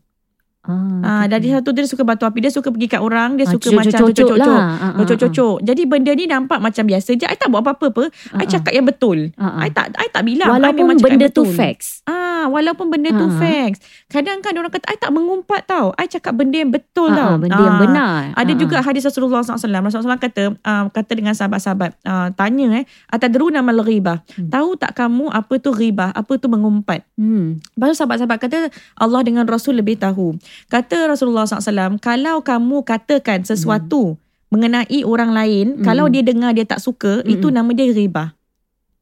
Ah, 0.61 0.77
Ah, 1.01 1.25
okay, 1.25 1.33
dari 1.33 1.49
satu 1.49 1.73
dia 1.73 1.88
suka 1.88 2.05
batu 2.05 2.29
api, 2.29 2.44
dia 2.44 2.53
suka 2.53 2.68
pergi 2.68 2.85
kat 2.87 3.01
orang, 3.01 3.40
dia 3.40 3.49
Ah, 3.49 3.57
suka 3.57 3.73
macam 3.73 3.96
cucuk-cucuk 3.96 4.37
cucuk-cucuk. 4.37 4.37
lah. 4.37 4.61
Ah, 4.61 4.85
ah, 4.85 4.92
Cucuk-cucuk. 5.01 5.57
Jadi 5.64 5.83
benda 5.88 6.12
ni 6.12 6.29
nampak 6.29 6.61
macam 6.61 6.85
biasa 6.85 7.16
je. 7.16 7.25
I 7.25 7.33
tak 7.35 7.49
buat 7.49 7.64
apa-apa 7.64 7.87
apa. 7.88 8.05
I 8.05 8.12
Ah, 8.31 8.37
ah. 8.37 8.46
cakap 8.46 8.73
yang 8.77 8.85
betul. 8.85 9.33
Ah, 9.35 9.57
ah. 9.57 9.64
I 9.64 9.73
tak 9.73 9.96
I 9.96 10.07
tak 10.07 10.23
bilang. 10.23 10.46
I 10.46 10.53
Walaupun 10.53 10.77
memang 10.77 10.96
cakap 10.96 11.09
benda 11.09 11.25
yang 11.25 11.33
tu 11.33 11.42
facts. 11.49 11.88
Ah, 12.05 12.44
walaupun 12.46 12.87
benda 12.88 13.09
tu 13.11 13.25
Ah. 13.25 13.33
facts. 13.33 13.81
Kadang 14.07 14.38
kan 14.40 14.53
orang 14.53 14.68
kata 14.68 14.85
I 14.87 14.96
tak 14.96 15.11
mengumpat 15.11 15.64
tau. 15.64 15.96
I 15.96 16.05
cakap 16.05 16.37
benda 16.37 16.57
yang 16.59 16.68
betul 16.68 17.09
Ah, 17.09 17.16
tau. 17.16 17.31
ah, 17.33 17.38
benda 17.40 17.57
yang 17.59 17.77
Ah. 17.77 17.81
benar. 17.81 18.20
Ada 18.37 18.53
Ah, 18.53 18.59
juga 18.59 18.77
hadis 18.81 19.03
Rasulullah 19.03 19.40
SAW. 19.40 19.57
Rasulullah 19.57 20.12
SAW 20.12 20.20
kata, 20.20 20.42
uh, 20.55 20.85
kata 20.88 21.12
dengan 21.14 21.33
sahabat-sahabat, 21.33 21.96
uh, 22.05 22.29
tanya 22.37 22.68
eh, 22.77 22.85
atadruna 23.09 23.64
mal 23.64 23.81
ghibah. 23.81 24.20
Hmm. 24.31 24.53
Tahu 24.53 24.77
tak 24.77 24.92
kamu 24.94 25.33
apa 25.33 25.57
tu 25.57 25.73
ghibah? 25.73 26.12
Apa 26.12 26.37
tu 26.37 26.46
mengumpat? 26.46 27.01
Hmm. 27.16 27.57
Tu 27.64 27.96
sahabat-sahabat 27.96 28.38
kata, 28.38 28.59
Allah 28.94 29.20
dengan 29.23 29.49
Rasul 29.49 29.81
lebih 29.81 29.96
tahu. 29.96 30.37
Kata 30.69 31.09
Rasulullah 31.09 31.45
SAW, 31.45 31.99
kalau 31.99 32.41
kamu 32.41 32.83
katakan 32.83 33.43
sesuatu 33.43 34.17
mengenai 34.49 35.03
orang 35.03 35.31
lain, 35.31 35.67
Hmm. 35.79 35.85
kalau 35.85 36.07
dia 36.07 36.21
dengar 36.21 36.51
dia 36.53 36.65
tak 36.65 36.79
suka, 36.79 37.23
Hmm. 37.23 37.31
itu 37.31 37.49
nama 37.49 37.71
dia. 37.71 37.87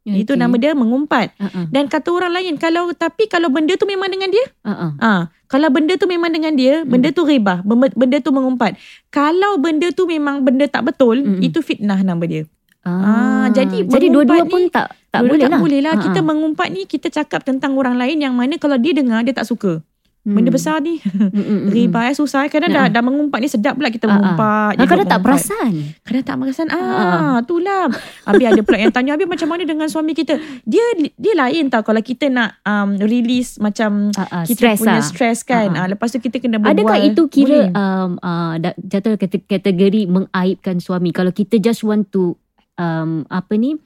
Itu 0.09 0.33
Okay. 0.33 0.41
nama 0.41 0.57
dia 0.57 0.73
mengumpat. 0.73 1.37
Ah, 1.37 1.53
ah. 1.53 1.67
Dan 1.69 1.85
kata 1.85 2.09
orang 2.09 2.33
lain, 2.33 2.57
kalau 2.57 2.93
tapi 2.93 3.29
kalau 3.29 3.53
benda 3.53 3.77
tu 3.77 3.85
memang 3.85 4.09
dengan 4.09 4.33
dia, 4.33 4.45
Ah, 4.65 4.73
ah. 4.73 4.93
Ah, 4.99 5.21
kalau 5.45 5.69
benda 5.69 5.97
tu 5.97 6.09
memang 6.09 6.33
dengan 6.33 6.57
dia, 6.57 6.81
Hmm. 6.81 6.89
benda 6.89 7.13
tu 7.13 7.25
ribah, 7.25 7.61
benda, 7.65 8.17
tu 8.17 8.33
mengumpat. 8.33 8.81
Kalau 9.09 9.61
benda 9.61 9.93
tu 9.93 10.05
memang 10.05 10.41
benda 10.41 10.65
tak 10.65 10.85
betul, 10.85 11.21
Mm-mm. 11.21 11.45
itu 11.45 11.61
fitnah 11.61 12.01
nama 12.01 12.25
dia. 12.25 12.49
Ah, 12.81 13.53
jadi 13.53 13.85
jadi 13.85 14.09
mengumpat 14.09 14.33
dua-dua 14.33 14.43
pun 14.49 14.61
ni- 14.65 14.73
tak 14.73 14.87
tak 15.09 15.21
Dua-dua 15.21 15.29
boleh 15.29 15.45
tak 15.45 15.51
lah. 15.51 15.61
boleh 15.61 15.81
lah. 15.83 15.93
Ah, 15.93 16.01
Kita 16.01 16.21
ah. 16.21 16.25
mengumpat 16.25 16.69
ni, 16.69 16.81
kita 16.85 17.09
cakap 17.09 17.41
tentang 17.43 17.77
orang 17.77 17.97
lain 17.97 18.17
yang 18.19 18.33
mana 18.33 18.57
kalau 18.57 18.77
dia 18.77 18.93
dengar, 18.93 19.21
dia 19.21 19.33
tak 19.33 19.45
suka. 19.45 19.81
Benda 20.21 20.51
Hmm. 20.51 20.55
besar 20.55 20.77
ni, 20.79 21.01
Mm, 21.33 21.69
ribah 21.69 22.05
eh, 22.05 22.13
susah. 22.13 22.45
eh. 22.45 22.51
Kadang 22.51 22.69
dah, 22.69 22.85
Ah. 22.85 22.89
dah 22.91 23.01
mengumpat 23.01 23.39
ni 23.39 23.47
sedap 23.47 23.75
pula 23.75 23.89
kita 23.89 24.05
ah. 24.05 24.13
mengumpat. 24.13 24.73
Je 24.75 24.85
kadang 24.85 25.09
tak 25.09 25.21
perasan. 25.21 25.73
Kadang 26.03 26.21
tak 26.23 26.37
perasan. 26.37 26.67
Ah. 26.69 26.77
Ah, 26.77 27.37
itulah. 27.41 27.89
Habis 28.25 28.47
ada 28.47 28.61
pula 28.61 28.77
yang 28.77 28.91
tanya, 28.91 29.15
habis 29.15 29.25
macam 29.25 29.49
mana 29.49 29.63
dengan 29.63 29.87
suami 29.87 30.13
kita? 30.13 30.37
Dia 30.63 30.85
dia 31.11 31.33
lain 31.35 31.69
tau 31.69 31.81
kalau 31.81 32.01
kita 32.01 32.29
nak 32.29 32.61
um, 32.63 32.99
release 32.99 33.57
macam 33.57 34.13
Ah, 34.13 34.29
ah, 34.35 34.45
kita 34.45 34.59
stress 34.69 34.79
punya 34.79 34.93
lah. 34.95 35.07
stress 35.07 35.39
kan. 35.43 35.69
Ah. 35.73 35.81
Ah, 35.81 35.89
lepas 35.89 36.11
tu 36.11 36.19
kita 36.19 36.37
kena 36.37 36.59
berbual. 36.59 36.77
Adakah 36.77 36.99
itu 37.01 37.23
kira 37.27 37.59
Boleh. 37.65 37.73
um, 37.73 38.11
uh, 38.21 38.53
jatuh 38.77 39.17
kate- 39.17 39.49
kategori 39.49 40.05
mengaibkan 40.05 40.77
suami? 40.77 41.09
Kalau 41.09 41.31
kita 41.31 41.57
just 41.57 41.81
want 41.81 42.11
to 42.11 42.37
um, 42.77 43.25
apa 43.29 43.55
ni 43.55 43.81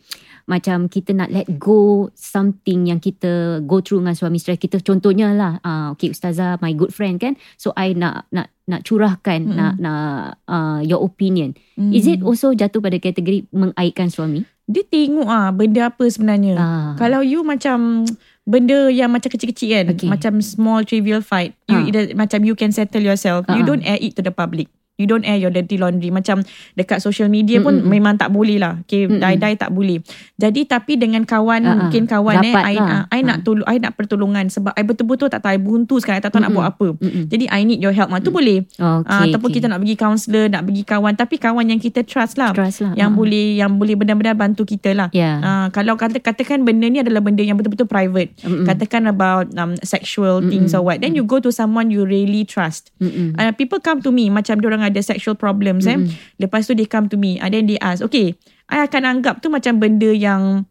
macam 0.45 0.87
kita 0.87 1.13
nak 1.13 1.29
let 1.29 1.47
go 1.57 2.07
something 2.13 2.87
yang 2.87 2.99
kita 2.99 3.61
go 3.63 3.79
through 3.79 4.01
dengan 4.01 4.13
suami 4.13 4.37
stress 4.37 4.57
kita 4.57 4.79
contohnya 4.79 5.31
lah 5.31 5.59
uh, 5.61 5.87
okay 5.91 6.09
ustazah 6.09 6.59
my 6.59 6.73
good 6.73 6.91
friend 6.91 7.17
kan 7.17 7.35
so 7.55 7.71
I 7.73 7.93
nak 7.93 8.27
nak 8.29 8.51
nak 8.65 8.83
curahkan 8.83 9.43
Mm-mm. 9.43 9.55
nak 9.55 9.75
nak 9.77 10.03
uh, 10.45 10.81
your 10.81 11.01
opinion 11.01 11.55
Hmm. 11.73 11.89
is 11.89 12.05
it 12.05 12.21
also 12.21 12.53
jatuh 12.53 12.79
pada 12.79 12.97
kategori 12.97 13.49
mengaibkan 13.49 14.07
suami 14.07 14.45
Dia 14.63 14.85
tengok 14.85 15.25
ah 15.25 15.51
benda 15.51 15.89
apa 15.89 16.07
sebenarnya. 16.07 16.55
ah 16.55 16.93
Kalau 16.95 17.19
you 17.19 17.43
macam 17.43 18.07
benda 18.43 18.87
yang 18.89 19.11
macam 19.11 19.27
kecil-kecil 19.27 19.69
kan, 19.69 19.85
Okay. 19.91 20.07
macam 20.07 20.39
small 20.39 20.83
trivial 20.83 21.19
fight, 21.19 21.57
you 21.67 21.77
Ah. 21.77 21.83
either, 21.83 22.15
macam 22.15 22.45
you 22.45 22.55
can 22.55 22.71
settle 22.71 23.01
yourself. 23.01 23.43
You 23.49 23.63
Ah. 23.63 23.67
don't 23.67 23.83
air 23.83 23.99
it 23.99 24.15
to 24.15 24.23
the 24.23 24.31
public. 24.31 24.71
You 25.03 25.11
don't 25.11 25.25
air 25.25 25.35
your 25.37 25.51
dirty 25.51 25.75
laundry 25.75 26.09
macam 26.09 26.47
dekat 26.73 26.99
social 26.99 27.27
media 27.27 27.59
pun 27.59 27.75
Mm-mm. 27.77 27.91
memang 27.91 28.15
tak 28.15 28.31
boleh 28.31 28.57
lah 28.57 28.79
okay 28.81 29.05
Mm-mm. 29.05 29.19
die-die 29.19 29.57
tak 29.57 29.69
boleh 29.69 29.99
jadi 30.37 30.61
tapi 30.65 30.95
dengan 30.95 31.23
kawan 31.23 31.61
ah. 31.63 31.75
mungkin 31.77 32.07
kawan 32.07 32.39
eh 32.41 32.53
Rapat 32.53 32.65
I, 32.65 32.77
lah. 32.77 32.87
uh, 32.87 33.03
I 33.11 33.21
nak 33.21 33.31
Ah. 33.33 33.39
tolong 33.43 33.67
I 33.67 33.77
nak 33.77 33.93
pertolongan 33.95 34.45
sebab 34.47 34.71
I 34.71 34.83
betul-betul 34.83 35.27
tak 35.27 35.41
tahu 35.41 35.51
I 35.51 35.59
buntu 35.59 35.99
sekarang 35.99 36.21
I 36.21 36.23
tak 36.23 36.31
tahu 36.31 36.41
nak 36.41 36.53
Mm-mm. 36.53 36.63
buat 36.63 36.67
apa 36.71 36.89
Mm-mm. 36.95 37.25
jadi 37.27 37.45
I 37.49 37.61
need 37.65 37.81
your 37.81 37.91
help 37.91 38.09
ah 38.09 38.19
tu 38.19 38.31
boleh 38.31 38.63
Okay, 38.73 39.09
Ah, 39.09 39.25
ataupun 39.25 39.49
okay. 39.49 39.57
kita 39.57 39.67
nak 39.67 39.81
pergi 39.81 39.97
counselor 39.97 40.45
nak 40.47 40.63
pergi 40.63 40.83
kawan 40.85 41.13
tapi 41.15 41.35
kawan 41.37 41.65
yang 41.67 41.79
kita 41.79 42.03
trust 42.03 42.37
lah 42.37 42.53
Trust 42.53 42.81
lah. 42.81 42.93
yang 42.93 43.11
Ah. 43.11 43.17
boleh 43.17 43.57
yang 43.57 43.73
boleh 43.73 43.95
benar-benar 43.95 44.35
bantu 44.35 44.63
kita 44.63 44.93
lah 44.93 45.09
Ya. 45.11 45.41
Ah, 45.41 45.67
kalau 45.69 45.95
kata 45.95 46.19
katakan 46.19 46.63
benda 46.63 46.85
ni 46.85 46.99
adalah 46.99 47.19
benda 47.19 47.41
yang 47.41 47.57
betul-betul 47.57 47.87
private 47.87 48.37
Mm-mm. 48.43 48.65
katakan 48.65 49.07
about 49.07 49.49
um, 49.55 49.73
sexual 49.83 50.43
things 50.43 50.73
or 50.73 50.83
what 50.83 50.99
then 50.99 51.13
you 51.13 51.23
go 51.23 51.39
to 51.39 51.49
someone 51.49 51.89
you 51.89 52.03
really 52.03 52.43
trust 52.43 52.93
Mm-mm. 52.99 53.33
uh, 53.35 53.53
people 53.53 53.79
come 53.79 53.99
to 53.99 54.11
me 54.11 54.29
macam 54.29 54.61
orang 54.61 54.83
ada 54.83 54.92
sexual 55.01 55.33
problems 55.33 55.89
eh. 55.89 55.97
Lepas 56.37 56.69
tu 56.69 56.77
they 56.77 56.85
come 56.85 57.09
to 57.09 57.17
me 57.17 57.41
and 57.41 57.57
then 57.57 57.65
they 57.65 57.81
ask 57.81 58.05
okay 58.05 58.37
I 58.69 58.85
akan 58.85 59.09
anggap 59.09 59.41
tu 59.41 59.49
macam 59.49 59.81
benda 59.81 60.13
yang 60.13 60.69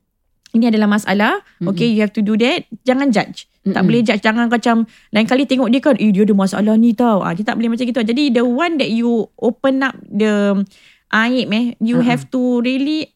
ini 0.52 0.68
adalah 0.68 0.92
masalah. 0.92 1.42
Okay 1.64 1.90
you 1.90 2.04
have 2.04 2.12
to 2.12 2.22
do 2.22 2.36
that. 2.38 2.68
Jangan 2.84 3.10
judge. 3.10 3.48
Tak 3.62 3.72
Mm-mm. 3.72 3.88
boleh 3.88 4.02
judge. 4.04 4.20
Jangan 4.20 4.52
macam 4.52 4.90
lain 5.14 5.26
kali 5.30 5.48
tengok 5.48 5.70
dia 5.72 5.80
kan 5.80 5.96
eh 5.96 6.12
dia 6.12 6.28
ada 6.28 6.36
masalah 6.36 6.76
ni 6.76 6.92
tau. 6.92 7.24
Ah, 7.24 7.32
dia 7.32 7.46
tak 7.46 7.56
boleh 7.56 7.72
macam 7.72 7.86
gitu. 7.88 8.02
Jadi 8.04 8.36
the 8.36 8.44
one 8.44 8.76
that 8.76 8.92
you 8.92 9.32
open 9.40 9.80
up 9.86 9.96
the 10.06 10.66
aib 11.14 11.48
eh 11.56 11.78
you 11.80 12.02
Uh-uh. 12.02 12.08
have 12.10 12.28
to 12.34 12.60
really 12.66 13.14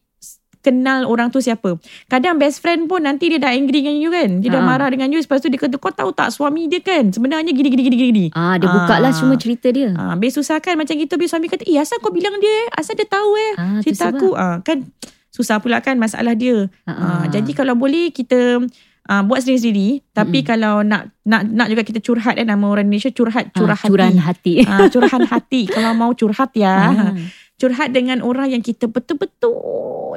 kenal 0.66 1.06
orang 1.06 1.28
tu 1.28 1.38
siapa. 1.38 1.78
Kadang 2.04 2.36
best 2.36 2.58
friend 2.58 2.84
pun 2.84 2.98
nanti 3.00 3.28
dia 3.28 3.38
dah 3.38 3.48
angry 3.48 3.80
dengan 3.80 3.94
you 3.94 4.10
kan. 4.10 4.40
Dia 4.40 4.50
dah 4.50 4.58
Ha. 4.58 4.66
marah 4.66 4.88
dengan 4.88 5.06
you. 5.06 5.16
Lepas 5.16 5.38
tu 5.38 5.46
dia 5.46 5.56
kata 5.56 5.76
kau 5.76 5.88
tahu 5.88 6.10
tak 6.10 6.28
suami 6.28 6.66
dia 6.66 6.80
kan. 6.80 7.08
Sebenarnya 7.08 7.48
gini 7.48 7.68
gini 7.68 7.82
gini 7.84 7.96
gini. 8.00 8.24
Ah, 8.32 8.54
dia 8.54 8.66
buka 8.66 8.98
lah 8.98 9.12
semua 9.12 9.36
cerita 9.36 9.68
dia. 9.68 9.94
Ah, 9.94 10.12
habis 10.12 10.34
susah 10.34 10.58
kan 10.58 10.74
macam 10.74 10.92
gitu. 10.92 11.14
Habis 11.14 11.30
suami 11.30 11.46
kata, 11.46 11.62
eh 11.62 11.76
asal 11.76 11.96
kau 11.96 12.10
bilang 12.10 12.34
dia 12.36 12.50
eh? 12.50 12.66
Asal 12.72 12.92
dia 12.92 13.06
tahu 13.06 13.30
eh? 13.32 13.52
Ah, 13.54 13.78
tu 13.78 13.86
cerita 13.86 14.10
aku. 14.10 14.34
Ah, 14.34 14.58
kan 14.60 14.82
susah 15.28 15.56
pula 15.56 15.78
kan 15.78 15.94
masalah 15.94 16.34
dia. 16.34 16.66
Ah, 16.82 16.90
Ah, 16.90 17.24
jadi 17.28 17.52
kalau 17.52 17.72
boleh 17.72 18.10
kita 18.10 18.58
ah, 19.04 19.22
buat 19.22 19.38
sendiri-sendiri. 19.38 20.02
Tapi 20.10 20.40
Mm-mm. 20.40 20.48
kalau 20.48 20.74
nak 20.80 21.14
nak 21.22 21.44
nak 21.44 21.68
juga 21.68 21.82
kita 21.82 22.00
curhat 22.00 22.34
eh. 22.34 22.42
Nama 22.42 22.58
orang 22.60 22.84
Indonesia 22.84 23.08
curhat. 23.08 23.52
Curah 23.52 23.74
Ah, 23.74 23.86
curahan 23.86 24.18
hati. 24.18 24.58
hati. 24.58 24.66
Ah, 24.66 24.88
curahan 24.88 25.22
hati. 25.24 25.62
Kalau 25.68 25.92
mau 25.92 26.10
curhat 26.12 26.50
ya. 26.52 26.74
Ah. 26.90 27.14
Curhat 27.56 27.88
dengan 27.88 28.20
orang 28.20 28.50
yang 28.50 28.60
kita 28.60 28.84
betul-betul 28.84 29.56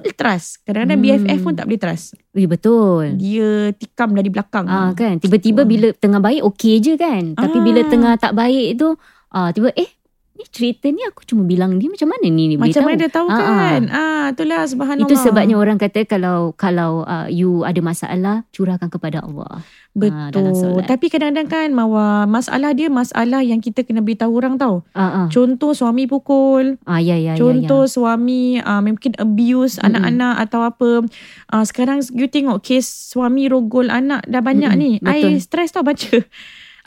trust. 0.09 0.63
Kadang-kadang 0.63 0.97
Hmm. 0.97 1.07
BFF 1.19 1.39
pun 1.41 1.53
tak 1.53 1.65
boleh 1.65 1.77
trust. 1.77 2.05
Eh, 2.31 2.45
betul. 2.45 3.03
Dia 3.15 3.49
tikam 3.73 4.11
dari 4.11 4.27
belakang. 4.27 4.65
Ah 4.65 4.91
kan 4.93 5.17
tiba-tiba 5.17 5.61
Ah. 5.61 5.67
bila 5.67 5.87
tengah 5.91 6.17
baik 6.17 6.41
okey 6.45 6.79
je 6.79 6.93
kan. 6.95 7.33
Tapi 7.33 7.57
bila 7.59 7.81
Ah. 7.81 7.87
tengah 7.87 8.13
tak 8.15 8.33
baik 8.33 8.67
tu 8.75 8.95
ah 9.29 9.49
tiba 9.49 9.69
eh 9.73 9.89
ni 10.39 10.47
cerita 10.47 10.87
ni 10.87 11.03
aku 11.03 11.21
cuma 11.23 11.43
bilang 11.43 11.75
dia 11.75 11.85
macam 11.85 12.07
mana 12.07 12.25
ni 12.25 12.47
ni 12.47 12.55
Macam 12.55 12.71
tahu. 12.73 12.87
mana 12.87 12.95
dia 12.97 13.11
tahu 13.11 13.27
Ah, 13.27 13.35
ah. 13.35 13.43
kan? 13.43 13.81
Ah, 13.89 14.25
itulah 14.31 14.63
subhanallah. 14.63 15.03
Itu 15.03 15.15
sebabnya 15.15 15.55
orang 15.55 15.75
kata 15.75 16.03
kalau 16.05 16.55
kalau 16.55 17.03
uh, 17.03 17.27
you 17.27 17.61
ada 17.61 17.77
masalah 17.79 18.47
curahkan 18.49 18.87
kepada 18.87 19.19
Allah. 19.19 19.59
Ah, 19.91 20.31
Betul. 20.31 20.53
solat. 20.53 20.85
Tapi 20.85 21.09
kadang-kadang 21.09 21.47
kan 21.47 21.67
Mawa, 21.69 22.23
masalah 22.23 22.71
dia 22.71 22.87
masalah 22.87 23.41
yang 23.41 23.59
kita 23.59 23.83
kena 23.83 23.99
beritahu 23.99 24.31
orang 24.33 24.55
tau. 24.55 24.87
Ah 24.93 25.03
ah. 25.03 25.27
Contoh 25.27 25.73
suami 25.73 26.05
pukul, 26.05 26.79
Ah 26.83 26.97
ya 26.97 27.13
ya 27.13 27.33
ya. 27.33 27.33
contoh 27.35 27.83
suami 27.83 28.57
uh, 28.57 28.79
mungkin 28.79 29.17
abuse 29.17 29.75
Mm-mm. 29.75 29.91
anak-anak 29.91 30.35
atau 30.41 30.61
apa. 30.63 30.89
Uh, 31.47 31.63
sekarang 31.63 31.99
you 32.13 32.25
tengok 32.25 32.61
kes 32.61 32.87
suami 33.11 33.45
rogol 33.45 33.89
anak 33.89 34.23
dah 34.23 34.39
banyak 34.39 34.71
Mm-mm, 34.71 34.79
ni. 34.79 35.03
betul. 35.03 35.35
I 35.35 35.37
stress 35.37 35.69
tau 35.69 35.83
baca. 35.83 36.23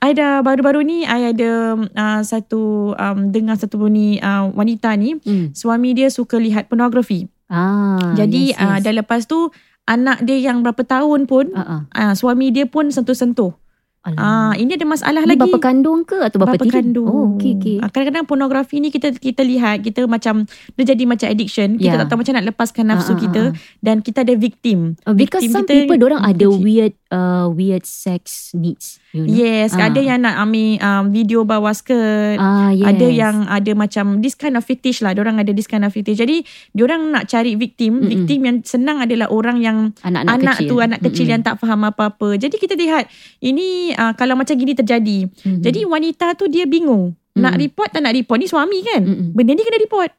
I 0.03 0.19
dah 0.19 0.43
baru-baru 0.43 0.83
ni 0.83 1.07
I 1.07 1.31
ada 1.31 1.79
uh, 1.79 2.21
satu 2.27 2.93
um, 2.99 3.31
dengar 3.31 3.55
satu 3.55 3.87
ni 3.87 4.19
uh, 4.19 4.51
wanita 4.51 4.99
ni. 4.99 5.15
Hmm. 5.23 5.55
suami 5.55 5.95
dia 5.95 6.11
suka 6.11 6.43
lihat 6.43 6.67
pornografi. 6.67 7.31
Ah. 7.47 8.11
Jadi 8.19 8.51
yes, 8.51 8.59
uh, 8.59 8.77
yes. 8.77 8.83
dan 8.83 8.93
lepas 8.99 9.31
tu 9.31 9.55
anak 9.87 10.27
dia 10.27 10.43
yang 10.43 10.67
berapa 10.67 10.83
tahun 10.83 11.31
pun 11.31 11.55
ah. 11.55 11.87
uh, 11.95 12.13
suami 12.19 12.51
dia 12.51 12.67
pun 12.67 12.91
sentuh-sentuh. 12.91 13.55
Ah, 14.03 14.51
ini 14.59 14.75
ada 14.75 14.83
masalah 14.83 15.23
Ni 15.23 15.39
lagi. 15.39 15.47
bapa 15.47 15.63
kandung 15.63 16.03
ke 16.03 16.19
atau 16.19 16.43
bapa, 16.43 16.59
bapa 16.59 16.67
tiri? 16.67 16.75
kandung. 16.75 17.07
Oh, 17.07 17.39
okey 17.39 17.55
okey. 17.55 17.77
Ah, 17.79 17.87
kadang-kadang 17.87 18.27
pornografi 18.27 18.83
ni 18.83 18.91
kita 18.91 19.15
kita 19.15 19.47
lihat 19.47 19.79
kita 19.87 20.11
macam 20.11 20.43
dia 20.75 20.85
jadi 20.91 21.07
macam 21.07 21.31
addiction. 21.31 21.79
Kita 21.79 21.95
Ya. 21.95 22.01
tak 22.03 22.11
tahu 22.11 22.19
macam 22.27 22.35
nak 22.35 22.47
lepaskan 22.51 22.85
nafsu 22.91 23.15
ah, 23.15 23.19
kita 23.23 23.43
dan 23.79 24.03
kita 24.03 24.27
ada 24.27 24.35
victim. 24.35 24.99
Uh, 25.07 25.15
because 25.15 25.47
Victim 25.47 25.55
some 25.55 25.67
kita 25.71 25.87
people 25.87 26.03
orang 26.03 26.19
ada 26.19 26.47
weird 26.51 26.99
uh, 27.15 27.47
weird 27.55 27.87
sex 27.87 28.51
needs. 28.59 28.99
You 29.13 29.23
know? 29.23 29.31
Yes, 29.31 29.73
Ah. 29.73 29.87
ada 29.87 30.01
yang 30.01 30.21
nak 30.21 30.41
ambil 30.41 30.81
um, 30.81 31.05
video 31.09 31.45
bawah 31.45 31.71
skirt. 31.71 32.37
Ah 32.37 32.73
yes. 32.73 32.89
Ada 32.89 33.07
yang 33.07 33.37
ada 33.45 33.73
macam 33.73 34.05
this 34.19 34.33
kind 34.33 34.57
of 34.57 34.65
fetish 34.65 35.01
lah. 35.01 35.13
Diorang 35.13 35.37
ada 35.37 35.53
this 35.53 35.67
kind 35.67 35.85
of 35.85 35.93
fetish. 35.93 36.17
Jadi 36.17 36.41
diorang 36.71 37.13
nak 37.13 37.29
cari 37.29 37.53
victim. 37.55 37.99
Mm-mm. 37.99 38.09
Victim 38.09 38.41
yang 38.43 38.57
senang 38.63 38.99
adalah 38.99 39.29
orang 39.29 39.61
yang 39.61 39.93
anak-anak 40.01 40.33
anak 40.35 40.57
kecil. 40.57 40.69
tu 40.71 40.77
anak 40.79 41.01
kecil 41.03 41.23
Mm-mm. 41.23 41.33
yang 41.35 41.43
tak 41.43 41.55
faham 41.57 41.81
apa-apa. 41.85 42.29
Jadi 42.35 42.57
kita 42.57 42.73
lihat 42.73 43.05
ini 43.39 43.93
uh, 43.93 44.13
kalau 44.13 44.33
macam 44.33 44.57
gini 44.57 44.73
terjadi. 44.73 45.29
Mhm. 45.29 45.61
Jadi 45.61 45.81
wanita 45.85 46.33
tu 46.33 46.49
dia 46.49 46.65
bingung. 46.65 47.13
Nak 47.33 47.53
Mm. 47.53 47.61
report 47.61 47.89
tak 47.91 48.01
nak 48.01 48.13
report. 48.13 48.39
Ni 48.39 48.47
suami 48.47 48.81
kan. 48.83 49.01
Mm-mm. 49.03 49.33
Benda 49.33 49.53
ni 49.53 49.61
kena 49.61 49.77
report. 49.79 50.13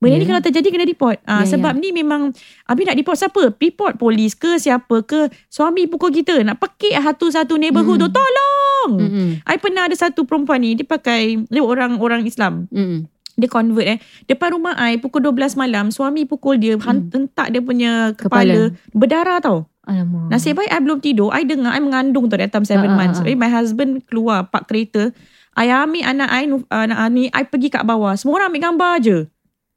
Benda 0.00 0.16
ni 0.16 0.24
Ya. 0.24 0.28
kalau 0.30 0.42
terjadi 0.42 0.68
kena 0.70 0.84
report. 0.84 1.20
Ah, 1.22 1.44
Ya, 1.44 1.52
sebab 1.52 1.76
ni 1.76 1.92
memang 1.92 2.32
Abi 2.64 2.82
nak 2.82 2.96
report 2.96 3.14
siapa? 3.14 3.52
Report 3.52 3.94
polis 3.94 4.32
ke 4.32 4.56
siapa 4.56 5.04
ke 5.04 5.28
suami 5.46 5.84
pukul 5.84 6.08
kita. 6.10 6.40
Nak 6.40 6.56
pekik 6.56 6.96
satu-satu 6.96 7.54
neighborhood 7.54 8.00
Mm. 8.00 8.02
tu. 8.02 8.08
Tolong. 8.10 8.90
Mm-mm. 8.96 9.28
I 9.44 9.56
pernah 9.56 9.84
ada 9.84 9.94
satu 9.94 10.24
perempuan 10.24 10.58
ni 10.58 10.72
dia 10.72 10.82
pakai 10.82 11.44
dia 11.44 11.60
orang 11.60 11.96
orang 11.96 12.24
Islam. 12.24 12.64
Mm-mm. 12.68 13.04
Dia 13.36 13.46
convert 13.46 13.86
eh. 13.86 13.98
Depan 14.26 14.52
rumah 14.52 14.72
I 14.74 14.96
pukul 14.96 15.20
12 15.22 15.52
malam 15.54 15.88
suami 15.88 16.24
pukul 16.24 16.56
dia 16.56 16.74
hmm. 16.74 17.08
hentak 17.10 17.48
dia 17.48 17.60
punya 17.60 18.12
kepala, 18.14 18.72
berdarah 18.90 19.36
tau. 19.38 19.64
Alamak. 19.82 20.28
Nasib 20.28 20.56
baik 20.56 20.68
I 20.68 20.78
belum 20.78 20.98
tidur. 20.98 21.28
I 21.30 21.44
dengar 21.44 21.72
I 21.72 21.80
mengandung 21.80 22.24
tu 22.26 22.36
that 22.36 22.48
time 22.48 22.64
7 22.64 22.76
Ah, 22.78 22.84
ah, 22.84 22.88
months. 22.90 23.18
ah. 23.18 23.24
Eh, 23.24 23.32
my 23.34 23.48
husband 23.48 24.04
keluar 24.06 24.44
park 24.44 24.64
kereta. 24.64 25.12
I 25.52 25.68
ambil 25.68 26.04
anak 26.06 26.28
I 26.28 26.42
uh, 26.46 26.60
anak 26.78 26.98
I 26.98 27.08
ni 27.08 27.22
I 27.28 27.42
pergi 27.42 27.68
kat 27.68 27.82
bawah. 27.82 28.12
Semua 28.14 28.38
orang 28.38 28.48
ambil 28.50 28.64
gambar 28.66 28.92
je. 29.00 29.18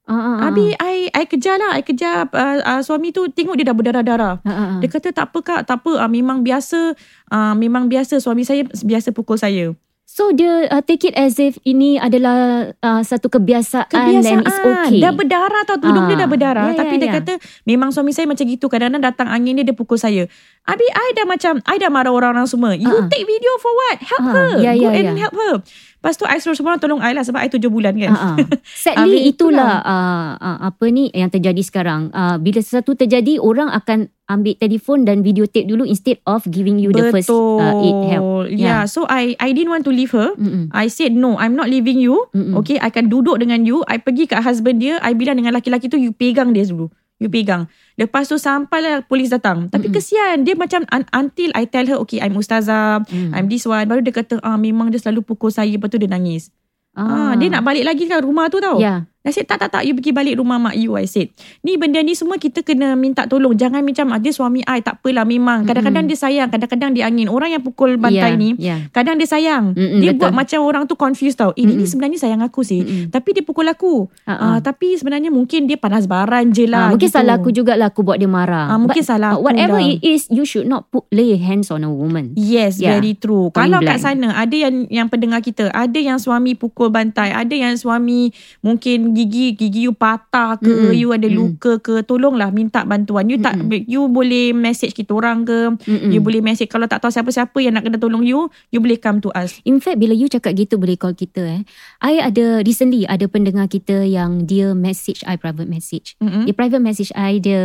Ah. 0.05 0.47
Habis 0.47 0.75
I 0.77 1.07
I 1.09 1.23
kejar 1.23 1.55
lah. 1.55 1.73
I 1.73 1.81
kejar 1.81 2.27
uh, 2.27 2.59
uh, 2.61 2.81
suami 2.83 3.09
tu 3.09 3.23
tengok 3.27 3.55
dia 3.55 3.63
dah 3.63 3.73
berdarah-darah. 3.73 4.35
Ah, 4.39 4.47
ah, 4.47 4.59
ah. 4.59 4.77
Dia 4.77 4.89
kata 4.89 5.09
tak 5.09 5.31
apa 5.31 5.39
kak, 5.39 5.61
tak 5.63 5.79
apa. 5.79 5.95
Uh, 5.97 6.09
memang 6.09 6.41
biasa 6.41 6.91
uh, 7.29 7.53
memang 7.53 7.87
biasa 7.87 8.19
suami 8.19 8.43
saya 8.43 8.63
biasa 8.67 9.09
pukul 9.09 9.37
saya. 9.37 9.71
So 10.03 10.29
dia 10.29 10.69
uh, 10.69 10.83
take 10.83 11.07
it 11.07 11.15
as 11.15 11.39
if 11.39 11.57
ini 11.63 11.97
adalah 11.97 12.69
uh, 12.75 13.01
satu 13.01 13.31
kebiasaan, 13.31 13.89
Kebiasaan. 13.89 14.29
and 14.29 14.45
it's 14.45 14.59
okay. 14.59 14.99
Dah 15.01 15.09
berdarah 15.09 15.63
tau. 15.63 15.79
Tudung 15.79 16.05
Ah. 16.05 16.09
dia 16.11 16.17
dah 16.19 16.29
berdarah. 16.29 16.65
Ya, 16.69 16.77
Tapi 16.77 16.95
ya, 16.95 17.01
dia 17.01 17.09
ya. 17.09 17.13
kata 17.17 17.33
memang 17.63 17.89
suami 17.89 18.11
saya 18.11 18.27
macam 18.27 18.43
gitu. 18.43 18.67
Kadang-kadang 18.67 19.01
datang 19.01 19.25
angin 19.25 19.57
dia, 19.57 19.65
dia 19.65 19.73
pukul 19.73 19.95
saya. 19.95 20.27
Habis 20.63 20.89
I 20.91 21.07
dah 21.15 21.25
macam, 21.25 21.53
I 21.65 21.75
dah 21.77 21.89
marah 21.89 22.11
orang-orang 22.11 22.45
semua. 22.45 22.75
You 22.75 22.91
Ah. 22.91 23.07
take 23.07 23.23
video 23.23 23.57
for 23.57 23.71
what? 23.73 23.97
Help 24.03 24.21
Ah, 24.21 24.33
her. 24.35 24.49
ya, 24.59 24.71
Go 24.75 24.85
ya, 24.85 24.89
and 24.93 25.07
ya. 25.09 25.13
help 25.17 25.33
her. 25.33 25.55
Lepas 26.03 26.19
tu 26.19 26.27
I 26.27 26.35
suruh 26.43 26.51
semua 26.51 26.75
orang 26.75 26.83
tolong 26.83 26.99
I 26.99 27.15
lah. 27.15 27.23
Sebab 27.23 27.39
I 27.39 27.47
tujuh 27.47 27.71
bulan 27.71 27.95
kan. 27.95 28.11
Ah. 28.11 28.35
Sadly 28.83 28.99
Habis 28.99 29.21
itulah 29.31 29.79
uh, 29.79 30.35
uh, 30.35 30.57
apa 30.67 30.85
ni 30.91 31.07
yang 31.15 31.31
terjadi 31.31 31.63
sekarang. 31.63 32.11
Uh, 32.11 32.35
bila 32.43 32.59
sesuatu 32.59 32.91
terjadi 32.91 33.39
orang 33.39 33.71
akan 33.71 34.11
ambil 34.27 34.51
telefon 34.59 35.07
dan 35.07 35.23
videotape 35.23 35.63
dulu 35.63 35.87
instead 35.87 36.19
of 36.27 36.43
giving 36.51 36.75
you 36.75 36.91
the 36.91 37.07
first 37.07 37.31
Betul. 37.31 37.63
uh, 37.63 37.79
aid 37.79 37.99
help. 38.11 38.51
Yeah. 38.51 38.83
So 38.83 39.07
I 39.07 39.39
I 39.39 39.55
didn't 39.55 39.71
want 39.71 39.87
to 39.87 39.95
leave 39.95 40.11
her. 40.11 40.35
Mm-mm. 40.35 40.67
I 40.75 40.91
said 40.91 41.15
no, 41.15 41.39
I'm 41.39 41.55
not 41.55 41.71
leaving 41.71 42.03
you. 42.03 42.27
Mm-mm. 42.35 42.59
Okay, 42.59 42.83
I 42.83 42.91
akan 42.91 43.07
duduk 43.07 43.39
dengan 43.39 43.63
you. 43.63 43.87
I 43.87 44.03
pergi 44.03 44.27
kat 44.27 44.43
husband 44.43 44.83
dia. 44.83 44.99
I 44.99 45.15
bilang 45.15 45.39
dengan 45.39 45.55
laki-laki 45.55 45.87
tu, 45.87 45.95
you 45.95 46.11
pegang 46.11 46.51
dia 46.51 46.67
dulu. 46.67 46.91
You 47.21 47.30
pegang. 47.30 47.69
Lepas 47.93 48.28
tu 48.28 48.36
sampailah 48.36 49.06
polis 49.06 49.30
datang. 49.30 49.69
Tapi 49.69 49.88
Mm-mm. 49.88 49.95
kesian. 49.95 50.43
Dia 50.43 50.58
macam 50.58 50.84
un- 50.89 51.10
until 51.13 51.54
I 51.54 51.63
tell 51.65 51.86
her, 51.86 51.97
okay, 52.02 52.19
I'm 52.19 52.36
ustazah. 52.36 53.06
Mm. 53.08 53.32
I'm 53.32 53.47
this 53.47 53.63
one. 53.63 53.86
Baru 53.86 54.02
dia 54.02 54.12
kata, 54.12 54.41
ah 54.41 54.58
memang 54.58 54.89
dia 54.89 54.99
selalu 54.99 55.23
pukul 55.23 55.54
saya. 55.54 55.69
Lepas 55.71 55.88
tu 55.88 56.02
dia 56.02 56.10
nangis. 56.10 56.49
Ah. 56.93 57.34
dia 57.34 57.49
nak 57.49 57.65
balik 57.65 57.89
lagi 57.89 58.06
kat 58.06 58.21
rumah 58.21 58.54
tu 58.54 58.62
tau. 58.62 58.78
Ya. 58.78 59.10
I 59.23 59.31
said, 59.31 59.45
tak, 59.45 59.55
tak, 59.57 59.71
tak. 59.71 59.81
You 59.81 59.93
pergi 59.93 60.12
balik 60.12 60.36
rumah 60.36 60.59
mak 60.59 60.75
you. 60.75 60.93
I 60.93 61.05
said. 61.05 61.31
Ni 61.59 61.75
benda 61.75 61.97
ni 61.97 62.12
semua 62.12 62.36
kita 62.36 62.59
kena 62.59 62.91
minta 62.93 63.23
tolong. 63.23 63.53
Jangan 63.53 63.79
macam, 63.79 64.12
ah, 64.12 64.19
dia 64.19 64.29
suami 64.29 64.59
I. 64.62 64.79
Tak 64.79 64.99
apalah 64.99 65.23
memang. 65.23 65.63
Kadang-kadang 65.63 66.05
dia 66.05 66.15
sayang. 66.15 66.47
Kadang-kadang 66.47 66.91
dia 66.91 67.05
angin. 67.05 67.25
Orang 67.25 67.49
yang 67.49 67.59
pukul 67.59 67.95
bantai 67.95 68.13
ya, 68.29 68.36
ni, 68.36 68.49
Ya. 68.57 68.83
kadang 68.89 69.15
dia 69.15 69.23
sayang. 69.23 69.71
Mm-mm, 69.71 69.97
dia 69.97 70.12
betul. 70.12 70.19
buat 70.21 70.33
macam 70.36 70.59
orang 70.62 70.83
tu 70.86 70.93
confused 70.93 71.36
tau. 71.36 71.51
Eh, 71.53 71.63
ni 71.63 71.73
Mm-mm. 71.73 71.88
sebenarnya 71.88 72.19
sayang 72.19 72.41
aku 72.41 72.62
sih. 72.62 72.83
Mm-mm. 72.83 73.03
Tapi 73.09 73.29
dia 73.31 73.41
pukul 73.41 73.63
aku. 73.65 74.12
Ah, 74.23 74.31
ah. 74.36 74.57
tapi 74.59 74.93
sebenarnya 74.93 75.29
mungkin 75.29 75.65
dia 75.65 75.75
panas 75.75 76.03
baran 76.03 76.51
je 76.51 76.65
Ah, 76.65 76.69
lah. 76.69 76.86
mungkin 76.91 77.07
gitu. 77.07 77.15
salah 77.15 77.39
aku 77.39 77.49
jugalah 77.49 77.88
aku 77.88 78.03
buat 78.03 78.19
dia 78.19 78.27
marah. 78.27 78.67
Ah, 78.67 78.77
mungkin 78.77 78.99
But, 78.99 79.07
salah 79.07 79.29
uh, 79.31 79.36
aku 79.36 79.45
Whatever 79.45 79.79
dah. 79.79 79.88
it 79.89 79.99
is, 80.01 80.27
you 80.27 80.43
should 80.43 80.65
not 80.65 80.89
put 80.89 81.07
lay 81.09 81.31
hands 81.36 81.69
on 81.69 81.81
a 81.81 81.89
woman. 81.89 82.36
Yes, 82.36 82.75
Yeah. 82.75 82.99
very 82.99 83.15
true. 83.15 83.49
Point 83.49 83.55
Kalau 83.55 83.79
blank. 83.79 83.95
kat 83.95 84.03
sana 84.03 84.36
ada 84.36 84.51
yang 84.51 84.83
yang 84.89 85.07
pendengar 85.07 85.39
kita, 85.39 85.71
ada 85.71 85.95
yang 85.95 86.19
suami 86.19 86.53
pukul 86.53 86.89
bantai, 86.89 87.31
ada 87.31 87.51
yang 87.51 87.71
suami 87.73 88.36
mungkin 88.59 89.12
gigi 89.13 89.54
gigi 89.54 89.86
you 89.86 89.93
patah 89.93 90.58
ke, 90.58 90.65
Mm-mm. 90.65 90.97
you 90.97 91.13
ada 91.13 91.30
Mm. 91.30 91.38
luka 91.38 91.78
ke, 91.78 92.02
tolonglah 92.02 92.49
minta 92.49 92.82
bantuan. 92.84 93.30
You 93.30 93.38
tak 93.38 93.62
Mm-mm. 93.62 93.86
you 93.86 94.10
boleh 94.10 94.52
message 94.52 94.91
kita 94.91 95.13
orang 95.13 95.45
ke, 95.45 95.78
Mm-mm. 95.86 96.10
you 96.10 96.19
boleh 96.19 96.41
message 96.41 96.67
kalau 96.67 96.89
tak 96.89 96.99
tahu 96.99 97.13
siapa-siapa 97.13 97.54
yang 97.62 97.78
nak 97.78 97.86
kena 97.86 98.02
tolong 98.02 98.26
you, 98.26 98.49
you 98.73 98.82
boleh 98.82 98.97
come 98.97 99.21
to 99.21 99.30
us. 99.32 99.62
In 99.63 99.78
fact 99.78 100.02
bila 100.02 100.12
you 100.12 100.26
cakap 100.26 100.58
gitu 100.58 100.82
boleh 100.82 100.97
call 100.97 101.13
kita 101.13 101.45
eh. 101.45 101.62
I 102.02 102.17
ada 102.19 102.65
recently 102.65 103.06
ada 103.06 103.30
pendengar 103.30 103.69
kita 103.69 104.02
yang 104.02 104.43
dia 104.43 104.73
message 104.73 105.21
I 105.23 105.38
private 105.38 105.69
message. 105.69 106.17
Mm-mm. 106.17 106.49
Dia 106.49 106.56
private 106.58 106.82
message 106.82 107.13
I 107.13 107.38
dia 107.38 107.62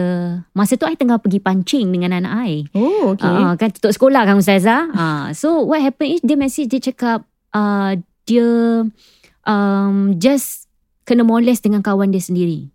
masa 0.52 0.76
tu 0.76 0.84
I 0.84 0.94
tengah 0.94 1.16
pergi 1.16 1.40
pancing 1.40 1.88
dengan 1.88 2.20
anak 2.20 2.32
I. 2.44 2.52
Oh, 2.76 3.16
okay. 3.16 3.24
Uh, 3.24 3.56
kan 3.56 3.72
tutup 3.72 3.96
sekolah 3.96 4.28
kan 4.28 4.36
Ustazah. 4.36 4.92
Uh, 4.92 5.26
so 5.32 5.64
what 5.64 5.80
happened 5.80 6.12
is 6.12 6.20
dia 6.20 6.36
message 6.36 6.68
dia 6.68 6.92
cakap 6.92 7.24
uh, 7.50 7.96
dia 8.28 8.44
um, 9.44 10.12
just 10.20 10.67
kena 11.08 11.24
molest 11.24 11.64
dengan 11.64 11.80
kawan 11.80 12.12
dia 12.12 12.20
sendiri. 12.20 12.68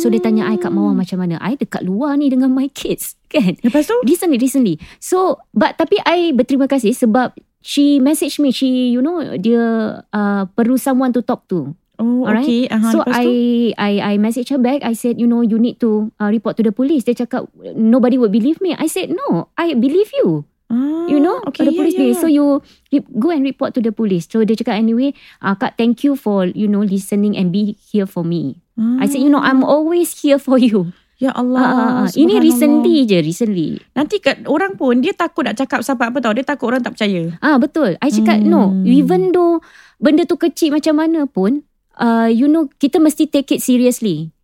So 0.00 0.08
dia 0.08 0.24
tanya 0.24 0.48
I 0.48 0.56
kat 0.56 0.72
Mawar 0.72 0.96
macam 0.96 1.20
mana. 1.20 1.36
I 1.36 1.52
dekat 1.52 1.84
luar 1.84 2.16
ni 2.16 2.32
dengan 2.32 2.48
my 2.48 2.72
kids 2.72 3.12
kan. 3.32 3.60
Lepas 3.60 3.84
tu? 3.84 3.96
Recently, 4.08 4.40
recently. 4.40 4.80
So, 5.04 5.36
but 5.52 5.76
tapi 5.76 6.00
I 6.00 6.32
berterima 6.32 6.64
kasih 6.64 6.96
sebab 6.96 7.36
she 7.60 8.00
message 8.00 8.40
me, 8.40 8.56
she, 8.56 8.88
you 8.88 9.04
know, 9.04 9.20
dia 9.36 10.00
uh, 10.00 10.42
perlu 10.56 10.80
someone 10.80 11.12
to 11.12 11.20
talk 11.20 11.44
to. 11.52 11.76
Oh, 12.00 12.24
Alright. 12.24 12.44
okay. 12.44 12.62
Aha, 12.72 12.88
so 12.92 13.04
I, 13.04 13.24
tu? 13.24 13.32
I 13.76 13.92
I 14.00 14.14
message 14.16 14.48
her 14.52 14.60
back. 14.60 14.80
I 14.80 14.96
said, 14.96 15.20
you 15.20 15.28
know, 15.28 15.44
you 15.44 15.60
need 15.60 15.76
to 15.84 16.08
uh, 16.20 16.32
report 16.32 16.56
to 16.56 16.64
the 16.64 16.72
police. 16.72 17.04
Dia 17.04 17.16
cakap 17.28 17.48
nobody 17.76 18.16
would 18.16 18.32
believe 18.32 18.60
me. 18.64 18.72
I 18.76 18.88
said, 18.88 19.12
no, 19.12 19.52
I 19.60 19.76
believe 19.76 20.08
you. 20.24 20.44
Ah, 20.66 21.06
You 21.06 21.22
know, 21.22 21.38
okay, 21.46 21.62
the 21.62 21.70
yeah, 21.70 21.78
police 21.78 21.94
yeah, 21.94 22.02
believe. 22.10 22.18
So 22.18 22.26
you, 22.26 22.58
you 22.90 23.06
go 23.22 23.30
and 23.30 23.46
report 23.46 23.74
to 23.78 23.80
the 23.80 23.94
police. 23.94 24.26
So 24.26 24.42
dia 24.42 24.58
cakap 24.58 24.74
anyway, 24.74 25.14
uh, 25.38 25.54
Kak, 25.54 25.78
thank 25.78 26.02
you 26.02 26.18
for 26.18 26.50
you 26.50 26.66
know 26.66 26.82
listening 26.82 27.38
and 27.38 27.54
be 27.54 27.78
here 27.78 28.06
for 28.06 28.26
me. 28.26 28.58
Ah. 28.74 29.02
I 29.02 29.06
said, 29.06 29.22
you 29.22 29.30
know, 29.30 29.38
I'm 29.38 29.62
always 29.62 30.10
here 30.18 30.42
for 30.42 30.58
you. 30.58 30.90
Ya 31.16 31.32
Allah. 31.32 31.62
Ah, 31.62 31.72
ah, 31.72 31.92
ah. 32.04 32.08
Ini 32.12 32.42
recently 32.42 33.08
je, 33.08 33.24
recently. 33.24 33.80
Nanti 33.96 34.20
kat 34.20 34.44
orang 34.44 34.76
pun 34.76 35.00
dia 35.00 35.16
takut 35.16 35.48
nak 35.48 35.56
cakap 35.56 35.80
sebab 35.80 36.12
apa 36.12 36.18
tau. 36.20 36.36
Dia 36.36 36.44
takut 36.44 36.68
orang 36.68 36.84
tak 36.84 36.92
percaya. 36.98 37.32
Ah 37.40 37.56
betul. 37.56 37.96
I 38.04 38.12
cakap 38.12 38.44
Hmm. 38.44 38.50
no. 38.52 38.62
Even 38.84 39.32
though 39.32 39.64
benda 39.96 40.28
tu 40.28 40.36
kecil 40.36 40.76
macam 40.76 41.00
mana 41.00 41.24
pun, 41.24 41.64
uh, 41.96 42.28
you 42.28 42.50
know 42.50 42.68
kita 42.76 43.00
mesti 43.00 43.32
take 43.32 43.48
it 43.56 43.64
seriously. 43.64 44.35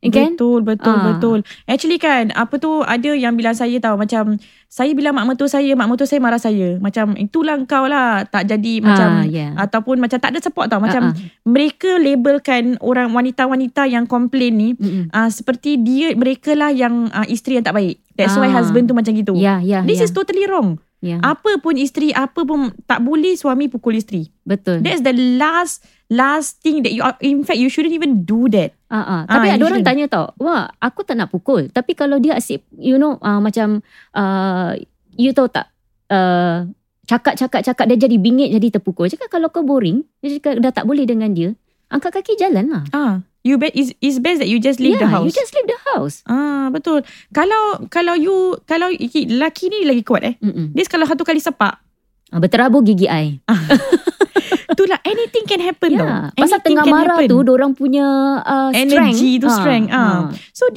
Kan? 0.00 0.38
Betul, 0.38 0.62
betul, 0.62 0.94
Ah. 0.94 1.04
betul. 1.10 1.38
Actually 1.64 1.98
kan, 1.98 2.30
apa 2.30 2.54
tu 2.56 2.80
ada 2.80 3.10
yang 3.10 3.34
bilang 3.34 3.50
saya 3.50 3.74
tahu 3.76 3.98
macam 3.98 4.38
saya 4.64 4.94
bilang 4.94 5.10
mak 5.10 5.26
mertua 5.26 5.50
saya, 5.50 5.74
mak 5.74 5.88
mertua 5.88 6.06
saya 6.06 6.20
marah 6.20 6.38
saya. 6.38 6.78
Macam 6.78 7.18
itulah 7.18 7.58
kau 7.64 7.84
lah 7.84 8.22
tak 8.22 8.46
jadi 8.46 8.78
Ah, 8.78 8.82
macam 8.84 9.08
yeah. 9.26 9.50
ataupun 9.58 9.98
macam 9.98 10.16
tak 10.16 10.30
ada 10.30 10.38
support 10.38 10.68
tau. 10.68 10.78
Macam 10.78 11.10
ah. 11.10 11.14
mereka 11.42 11.98
labelkan 11.98 12.78
orang 12.78 13.10
wanita-wanita 13.10 13.84
yang 13.84 14.06
komplain 14.06 14.54
ni 14.54 14.70
Mm-mm. 14.72 15.10
uh, 15.10 15.26
seperti 15.28 15.74
dia 15.76 16.14
mereka 16.14 16.54
lah 16.54 16.70
yang 16.70 17.10
uh, 17.10 17.26
isteri 17.26 17.58
yang 17.58 17.66
tak 17.66 17.74
baik. 17.74 17.98
That's 18.14 18.34
why 18.34 18.46
Ah. 18.46 18.54
husband 18.54 18.86
tu 18.86 18.94
macam 18.94 19.10
gitu. 19.10 19.34
Ya, 19.34 19.58
ya, 19.58 19.82
This 19.82 19.98
ya. 19.98 20.06
is 20.06 20.12
totally 20.12 20.46
wrong. 20.46 20.78
ya. 20.98 21.18
Apa 21.20 21.58
pun 21.58 21.74
isteri, 21.74 22.10
apa 22.10 22.42
pun 22.42 22.70
tak 22.84 22.98
boleh 23.00 23.34
suami 23.34 23.66
pukul 23.66 23.94
isteri. 23.94 24.30
Betul. 24.42 24.82
That's 24.82 24.98
the 25.00 25.14
last 25.38 25.82
last 26.08 26.60
thing 26.64 26.80
that 26.84 26.92
you 26.92 27.04
are, 27.04 27.16
in 27.20 27.44
fact 27.44 27.60
you 27.60 27.68
shouldn't 27.68 27.94
even 27.94 28.24
do 28.24 28.48
that. 28.52 28.72
Ah, 28.88 29.00
ah. 29.00 29.20
Tapi 29.28 29.52
ada 29.52 29.62
orang 29.68 29.84
tanya 29.84 30.08
tau, 30.08 30.32
wah 30.40 30.68
aku 30.80 31.04
tak 31.04 31.20
nak 31.20 31.28
pukul. 31.28 31.68
Tapi 31.68 31.92
kalau 31.92 32.16
dia 32.16 32.36
asyik, 32.36 32.64
you 32.80 32.96
know, 32.96 33.20
uh, 33.20 33.40
macam, 33.40 33.84
uh, 34.16 34.72
you 35.14 35.36
tahu 35.36 35.52
tak, 35.52 35.68
uh, 36.08 36.64
cakap-cakap-cakap 37.08 37.84
dia 37.88 38.08
jadi 38.08 38.16
bingit 38.16 38.52
jadi 38.52 38.80
terpukul. 38.80 39.08
Cakap 39.08 39.28
kalau 39.28 39.48
kau 39.52 39.64
boring, 39.64 40.04
dia 40.24 40.40
cakap 40.40 40.60
dah 40.60 40.72
tak 40.72 40.84
boleh 40.88 41.04
dengan 41.04 41.32
dia, 41.32 41.52
angkat 41.92 42.20
kaki 42.20 42.40
jalan 42.40 42.68
lah. 42.68 42.84
Ah, 42.92 43.14
you 43.44 43.56
bet 43.56 43.72
is 43.72 43.96
is 44.04 44.20
best 44.20 44.44
that 44.44 44.50
you 44.50 44.60
just 44.60 44.76
leave 44.76 45.00
yeah, 45.00 45.04
the 45.04 45.08
house. 45.08 45.24
you 45.28 45.32
just 45.32 45.52
leave 45.56 45.68
the 45.68 45.80
house. 45.92 46.20
Ah, 46.28 46.68
betul. 46.68 47.00
Kalau 47.32 47.88
kalau 47.88 48.12
you 48.12 48.56
kalau 48.68 48.92
lelaki 48.92 49.72
ni 49.72 49.88
lagi 49.88 50.04
kuat 50.04 50.22
eh. 50.24 50.34
Mm-mm. 50.40 50.76
Dia 50.76 50.84
kalau 50.84 51.08
satu 51.08 51.24
kali 51.24 51.40
sepak, 51.40 51.80
berterabur 52.30 52.84
gigi 52.84 53.08
I. 53.08 53.40
itulah 54.72 55.00
anything 55.02 55.42
can 55.42 55.58
happen 55.58 55.90
Ya, 55.90 55.98
tau. 55.98 56.08
pasal 56.38 56.60
Anything 56.60 56.76
tengah 56.78 56.84
marah 56.86 57.18
happen. 57.18 57.30
tu, 57.30 57.36
orang 57.48 57.72
punya 57.74 58.06
uh, 58.40 58.70
Energy 58.70 59.40
strength. 59.40 59.42
tu 59.42 59.48
Ah, 59.48 59.56
strength, 59.56 59.88
ah. 59.90 59.98
ah. 59.98 60.22
So 60.52 60.70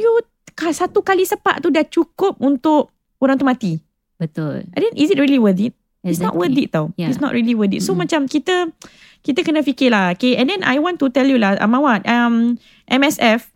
ka- 0.56 0.74
satu 0.74 1.00
kali 1.02 1.22
sepak 1.22 1.62
tu 1.62 1.70
dah 1.70 1.84
cukup 1.84 2.40
untuk 2.40 2.90
orang 3.20 3.38
tu 3.38 3.46
mati. 3.46 3.74
Betul. 4.18 4.66
And 4.74 4.82
then 4.82 4.94
is 4.96 5.10
it 5.10 5.18
really 5.18 5.38
worth 5.38 5.60
it? 5.60 5.74
It's 6.02 6.18
not 6.18 6.34
worth 6.34 6.58
it 6.58 6.74
tau. 6.74 6.90
Yeah. 6.98 7.14
It's 7.14 7.22
not 7.22 7.30
really 7.30 7.54
worth 7.54 7.78
it. 7.78 7.86
So 7.86 7.94
Mm-mm. 7.94 8.10
macam 8.10 8.26
kita 8.26 8.74
kita 9.22 9.46
kena 9.46 9.62
fikir 9.62 9.94
lah. 9.94 10.18
Okay, 10.18 10.34
and 10.34 10.50
then 10.50 10.66
I 10.66 10.82
want 10.82 10.98
to 10.98 11.14
tell 11.14 11.30
you 11.30 11.38
lah, 11.38 11.62
Amawat, 11.62 12.02
um, 12.10 12.58
MSF, 12.90 13.54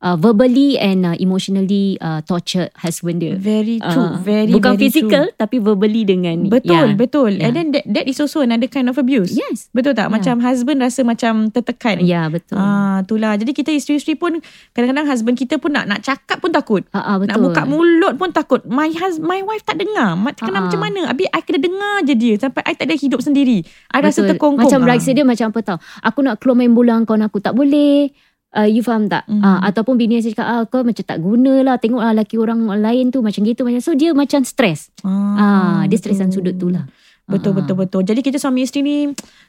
uh, 0.00 0.16
verbally 0.16 0.76
and 0.76 1.04
uh, 1.04 1.16
emotionally 1.16 1.96
uh, 2.00 2.20
tortured 2.22 2.72
husband 2.74 3.20
dia. 3.20 3.36
Very 3.36 3.78
true, 3.78 4.08
Ah, 4.10 4.18
very 4.18 4.50
Bukan 4.50 4.74
very 4.74 4.82
physical 4.82 5.24
true. 5.28 5.38
tapi 5.38 5.56
verbally 5.58 6.02
dengan 6.02 6.48
Betul, 6.48 6.92
yeah. 6.92 6.96
betul. 6.96 7.30
Yeah. 7.32 7.44
And 7.46 7.52
then 7.52 7.66
that, 7.72 7.84
that 7.86 8.04
is 8.04 8.18
also 8.18 8.40
another 8.40 8.66
kind 8.66 8.88
of 8.88 8.96
abuse. 8.96 9.32
Yes. 9.32 9.68
Betul 9.70 9.94
tak? 9.94 10.08
Yeah. 10.08 10.14
Macam 10.16 10.34
husband 10.40 10.80
rasa 10.80 11.04
macam 11.04 11.48
tertekan. 11.48 12.00
Ya, 12.02 12.26
betul. 12.26 12.56
Ah, 12.56 13.00
itulah. 13.00 13.36
Jadi 13.36 13.52
kita 13.52 13.70
isteri-isteri 13.70 14.16
pun 14.16 14.40
kadang-kadang 14.72 15.06
husband 15.06 15.36
kita 15.36 15.60
pun 15.60 15.72
nak 15.72 15.86
nak 15.86 16.00
cakap 16.00 16.40
pun 16.40 16.50
takut. 16.50 16.82
Ah, 16.90 17.14
ah, 17.14 17.16
betul. 17.16 17.30
Nak 17.30 17.38
buka 17.40 17.62
mulut 17.64 18.14
pun 18.16 18.32
takut. 18.32 18.60
My 18.66 18.88
hus 18.88 19.20
my 19.20 19.40
wife 19.40 19.62
tak 19.62 19.78
dengar. 19.78 20.16
Kena 20.32 20.48
Ah, 20.50 20.56
ah. 20.56 20.62
macam 20.66 20.80
mana? 20.80 21.00
Habis 21.06 21.28
I 21.30 21.40
kena 21.42 21.58
dengar 21.60 21.94
je 22.02 22.14
dia 22.16 22.34
sampai 22.36 22.62
I 22.64 22.72
tak 22.72 22.88
ada 22.88 22.96
hidup 22.96 23.20
sendiri. 23.20 23.60
I 23.88 23.98
rasa 24.00 24.24
Betul. 24.24 24.30
terkongkong. 24.34 24.64
Macam 24.66 24.80
Ah. 24.82 24.88
reaksi 24.88 25.10
dia 25.12 25.22
macam 25.22 25.52
apa 25.52 25.60
tau. 25.60 25.78
Aku 26.00 26.24
nak 26.24 26.40
keluar 26.40 26.56
main 26.56 26.72
bola 26.72 26.96
kawan 27.04 27.22
aku 27.22 27.38
tak 27.38 27.52
boleh. 27.52 28.08
Uh, 28.50 28.66
you 28.66 28.82
faham 28.82 29.06
tak? 29.06 29.30
Mhm. 29.30 29.38
Uh, 29.38 29.62
ataupun 29.62 29.94
bini 29.94 30.18
saya 30.18 30.34
cakap, 30.34 30.46
ah, 30.48 30.62
kau 30.64 30.82
macam 30.82 31.00
tak 31.00 31.18
guna 31.18 31.62
lah. 31.62 31.78
Tengok 31.78 31.98
lah 31.98 32.10
lelaki 32.10 32.34
orang 32.34 32.66
lain 32.76 33.08
tu 33.08 33.22
macam 33.22 33.40
gitu. 33.40 33.62
macam 33.62 33.78
So 33.78 33.94
dia 33.94 34.10
macam 34.10 34.42
stres. 34.42 34.90
Ah, 35.02 35.86
dia 35.86 35.94
stres 35.94 36.18
dan 36.18 36.34
sudut 36.34 36.54
tu 36.54 36.66
lah. 36.66 36.82
Betul 37.24 37.54
Ah. 37.54 37.56
betul 37.62 37.76
betul. 37.78 38.02
Jadi 38.02 38.20
kita 38.20 38.42
suami 38.42 38.66
isteri 38.66 38.82
ni 38.82 38.96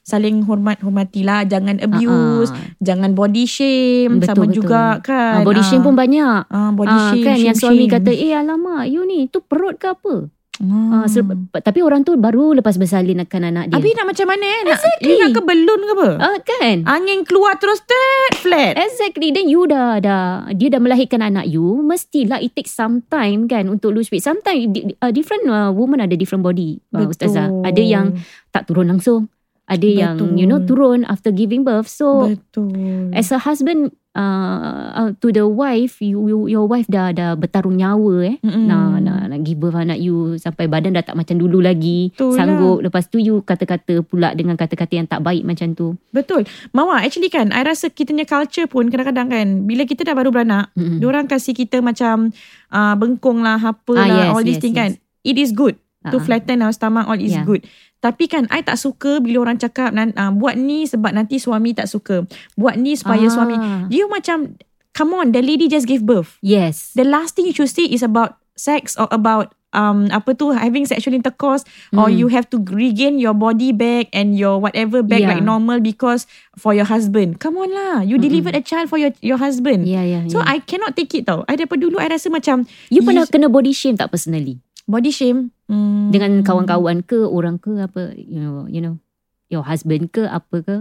saling 0.02 0.46
hormat 0.46 0.78
hormatilah, 0.80 1.50
jangan 1.50 1.82
abuse, 1.82 2.54
Ah, 2.54 2.78
jangan 2.78 3.18
body 3.18 3.50
shame 3.50 4.22
Betul, 4.22 4.28
sama 4.28 4.44
betul. 4.46 4.56
juga 4.62 4.84
kan. 5.02 5.42
body 5.42 5.64
shame 5.66 5.82
pun 5.82 5.98
banyak. 5.98 6.46
ah, 6.46 6.70
body 6.70 6.94
Ah, 6.94 7.10
shame. 7.10 7.26
kan 7.26 7.36
shame, 7.36 7.46
yang 7.50 7.58
suami 7.58 7.86
shame. 7.86 7.94
kata, 7.98 8.12
eh 8.14 8.38
alamak, 8.38 8.86
you 8.86 9.02
ni 9.02 9.26
tu 9.26 9.42
perut 9.42 9.82
ke 9.82 9.90
apa? 9.90 10.30
Ah. 10.62 11.04
Ah, 11.04 11.08
se- 11.10 11.26
tapi 11.58 11.82
orang 11.82 12.06
tu 12.06 12.14
baru 12.14 12.54
lepas 12.54 12.78
bersalin 12.78 13.26
akan 13.26 13.42
anak 13.50 13.64
dia. 13.68 13.76
Habis 13.76 13.94
nak 13.98 14.08
macam 14.08 14.28
mana 14.30 14.46
eh? 14.46 14.62
Nak, 14.62 14.74
Exactly. 14.78 15.16
Nak 15.18 15.30
ke 15.34 15.42
belun 15.42 15.80
ke 15.82 15.94
apa? 15.98 16.10
ah, 16.22 16.38
kan? 16.40 16.78
Angin 16.86 17.20
keluar 17.26 17.58
terus 17.58 17.82
tet 17.82 18.38
flat. 18.38 18.78
Exactly. 18.78 19.34
Then 19.34 19.50
you 19.50 19.66
dah, 19.66 19.98
dah 19.98 20.46
dia 20.54 20.70
dah 20.70 20.78
melahirkan 20.78 21.20
anak 21.20 21.50
you, 21.50 21.82
mestilah 21.82 22.38
it 22.38 22.54
takes 22.54 22.72
some 22.72 23.02
time 23.08 23.50
kan 23.50 23.66
untuk 23.66 23.92
lose 23.92 24.08
weight. 24.08 24.22
Sometimes 24.22 24.70
uh, 24.98 25.10
different 25.10 25.50
uh, 25.50 25.74
woman 25.74 26.00
ada 26.00 26.14
different 26.14 26.46
body, 26.46 26.78
uh, 26.94 27.10
Ustazah. 27.10 27.50
Ada 27.66 27.82
yang 27.82 28.06
tak 28.50 28.70
turun 28.70 28.86
langsung. 28.88 29.28
Ada 29.72 29.88
yang 29.88 30.16
Betul. 30.20 30.36
you 30.36 30.44
know 30.44 30.60
turun 30.60 31.08
after 31.08 31.32
giving 31.32 31.64
birth. 31.64 31.88
So 31.88 32.28
Betul. 32.28 33.16
as 33.16 33.32
a 33.32 33.40
husband 33.40 33.96
uh, 34.12 34.60
uh, 34.92 35.10
to 35.18 35.32
the 35.32 35.48
wife, 35.48 36.04
you, 36.04 36.20
you 36.28 36.52
your 36.52 36.68
wife 36.68 36.92
dah 36.92 37.16
dah 37.16 37.40
bertarung 37.40 37.80
nyawa 37.80 38.28
eh. 38.28 38.36
Mm-mm. 38.44 38.68
Nak, 38.68 39.00
nak 39.00 39.22
nak 39.32 39.40
give 39.42 39.58
birth 39.58 39.80
anak 39.80 39.96
you 39.98 40.36
sampai 40.36 40.68
badan 40.68 40.92
dah 40.92 41.08
tak 41.08 41.16
macam 41.16 41.40
dulu 41.40 41.64
lagi. 41.64 42.12
Betul 42.12 42.36
lah. 42.36 42.38
Sanggup. 42.44 42.78
Lepas 42.84 43.08
tu 43.08 43.18
you 43.18 43.40
kata-kata 43.42 44.04
pula 44.04 44.36
dengan 44.36 44.60
kata-kata 44.60 44.92
yang 44.92 45.08
tak 45.08 45.24
baik 45.24 45.48
macam 45.48 45.72
tu. 45.72 45.96
Betul. 46.12 46.44
Mama, 46.72 47.00
actually 47.00 47.32
kan, 47.32 47.56
I 47.56 47.64
rasa 47.64 47.88
kita 47.88 48.12
punya 48.12 48.28
culture 48.28 48.68
pun 48.68 48.92
kadang-kadang 48.92 49.32
kan, 49.32 49.48
bila 49.64 49.88
kita 49.88 50.04
dah 50.04 50.12
baru 50.12 50.36
beranak, 50.36 50.68
Mm-mm. 50.76 51.00
Diorang 51.00 51.32
kasih 51.32 51.56
kita 51.56 51.80
macam 51.80 52.36
uh, 52.70 52.94
bengkong 53.00 53.40
lah, 53.40 53.56
apa 53.56 53.94
Ah, 53.96 54.04
lah, 54.04 54.20
yes, 54.20 54.32
all 54.36 54.44
these 54.44 54.60
yes, 54.60 54.64
thing 54.68 54.76
yes. 54.76 54.80
kan. 54.84 54.92
It 55.24 55.40
is 55.40 55.56
good 55.56 55.80
to 56.04 56.18
Ah. 56.18 56.24
flatten 56.28 56.60
our 56.60 56.74
stomach, 56.74 57.08
all 57.08 57.16
is 57.16 57.32
Yeah. 57.32 57.46
good. 57.48 57.62
Tapi 58.02 58.26
kan, 58.26 58.50
I 58.50 58.66
tak 58.66 58.82
suka 58.82 59.22
bila 59.22 59.46
orang 59.46 59.62
cakap, 59.62 59.94
uh, 59.94 60.32
buat 60.34 60.58
ni 60.58 60.90
sebab 60.90 61.14
nanti 61.14 61.38
suami 61.38 61.78
tak 61.78 61.86
suka. 61.86 62.26
Buat 62.58 62.82
ni 62.82 62.98
supaya 62.98 63.30
Ah. 63.30 63.34
suami. 63.34 63.56
You 63.94 64.10
macam, 64.10 64.58
come 64.92 65.14
on, 65.14 65.30
the 65.32 65.46
lady 65.46 65.70
just 65.70 65.86
gave 65.86 66.02
birth. 66.02 66.42
Yes. 66.42 66.98
The 66.98 67.06
last 67.06 67.38
thing 67.38 67.46
you 67.46 67.54
should 67.54 67.70
say 67.70 67.86
is 67.86 68.02
about 68.02 68.42
sex 68.58 68.98
or 68.98 69.06
about 69.14 69.54
um 69.72 70.12
apa 70.12 70.36
tu 70.36 70.52
having 70.52 70.84
sexual 70.84 71.16
intercourse 71.16 71.64
or 71.96 72.12
Mm. 72.12 72.20
you 72.20 72.28
have 72.28 72.44
to 72.52 72.60
regain 72.60 73.16
your 73.16 73.32
body 73.32 73.72
back 73.72 74.12
and 74.12 74.36
your 74.36 74.60
whatever 74.60 75.00
back 75.00 75.24
Yeah. 75.24 75.32
like 75.32 75.40
normal 75.40 75.80
because 75.80 76.28
for 76.60 76.76
your 76.76 76.84
husband. 76.84 77.40
Come 77.40 77.56
on 77.56 77.72
lah. 77.72 78.04
You 78.04 78.20
delivered 78.20 78.52
a 78.52 78.60
child 78.60 78.92
for 78.92 79.00
your 79.00 79.16
your 79.24 79.40
husband. 79.40 79.88
Yeah, 79.88 80.04
yeah, 80.04 80.28
So 80.28 80.44
yeah. 80.44 80.52
I 80.52 80.60
cannot 80.60 81.00
take 81.00 81.16
it 81.16 81.24
tau. 81.24 81.48
I 81.48 81.56
daripada 81.56 81.88
dulu 81.88 82.04
I 82.04 82.12
rasa 82.12 82.28
macam 82.28 82.68
You 82.92 83.00
pernah 83.00 83.24
kena 83.24 83.48
body 83.48 83.72
shame 83.72 83.96
tak 83.96 84.12
personally? 84.12 84.60
Body 84.92 85.10
shame. 85.10 85.56
Hmm. 85.72 86.12
Dengan 86.12 86.44
kawan-kawan 86.44 87.00
ke, 87.02 87.24
orang 87.24 87.56
ke 87.56 87.80
apa, 87.80 88.12
you 88.14 88.44
know, 88.44 88.68
you 88.68 88.84
know, 88.84 89.00
your 89.48 89.64
husband 89.64 90.12
ke, 90.12 90.28
apa 90.28 90.60
ke? 90.60 90.78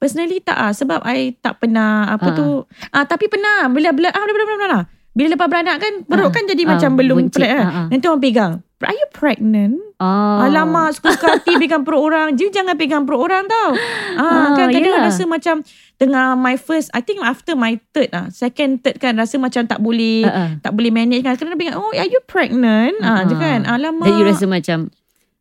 Personally 0.00 0.40
tak 0.40 0.56
ah 0.56 0.72
sebab 0.72 1.04
I 1.04 1.36
tak 1.36 1.60
pernah 1.60 2.08
apa 2.08 2.32
Ah. 2.32 2.36
tu. 2.36 2.64
Ah 2.88 3.04
tapi 3.04 3.28
pernah 3.28 3.68
bila 3.68 3.92
bila 3.92 4.08
ah 4.08 4.24
bila 4.24 4.32
bila 4.32 4.44
bila, 4.48 4.58
bila. 4.58 4.80
Bila 5.12 5.26
lepas 5.36 5.44
beranak 5.44 5.76
kan 5.76 5.92
perut 6.08 6.24
Ah. 6.24 6.32
kan 6.32 6.44
jadi 6.48 6.62
Ah, 6.64 6.68
macam 6.72 6.90
belum 6.96 7.16
flat 7.28 7.50
kan. 7.52 7.60
Ah, 7.60 7.76
ah. 7.76 7.86
Nanti 7.92 8.06
orang 8.08 8.22
pegang. 8.24 8.52
Are 8.80 8.92
you 8.92 9.08
pregnant? 9.10 9.76
Oh. 9.96 10.40
Alamak 10.40 10.96
suka-suka 10.96 11.36
hati 11.36 11.60
pegang 11.60 11.84
perut 11.84 12.00
orang. 12.02 12.32
Dia 12.32 12.48
jangan 12.48 12.72
pegang 12.74 13.04
perut 13.04 13.20
orang 13.22 13.44
tau. 13.44 13.76
Ah, 14.16 14.24
Ah, 14.24 14.46
kan 14.54 14.68
kadang 14.68 14.88
yelah. 14.88 15.04
rasa 15.04 15.24
macam 15.24 15.60
tengah 15.94 16.32
my 16.32 16.56
first 16.56 16.88
I 16.90 17.00
think 17.00 17.20
after 17.20 17.52
my 17.52 17.76
third 17.92 18.08
ah 18.10 18.32
second 18.32 18.80
third 18.80 18.96
kan 18.96 19.12
rasa 19.14 19.36
macam 19.36 19.68
tak 19.68 19.76
boleh 19.78 20.24
Uh, 20.24 20.32
uh. 20.32 20.48
tak 20.58 20.72
boleh 20.72 20.88
manage 20.88 21.20
kan. 21.20 21.36
Kadang 21.36 21.54
pegang 21.54 21.76
oh 21.76 21.92
are 21.92 22.08
you 22.08 22.24
pregnant? 22.24 22.96
Ah, 23.00 23.22
dia 23.22 23.36
kan. 23.36 23.64
Alamak. 23.64 24.08
Then 24.08 24.16
you 24.16 24.24
rasa 24.24 24.44
macam, 24.44 24.88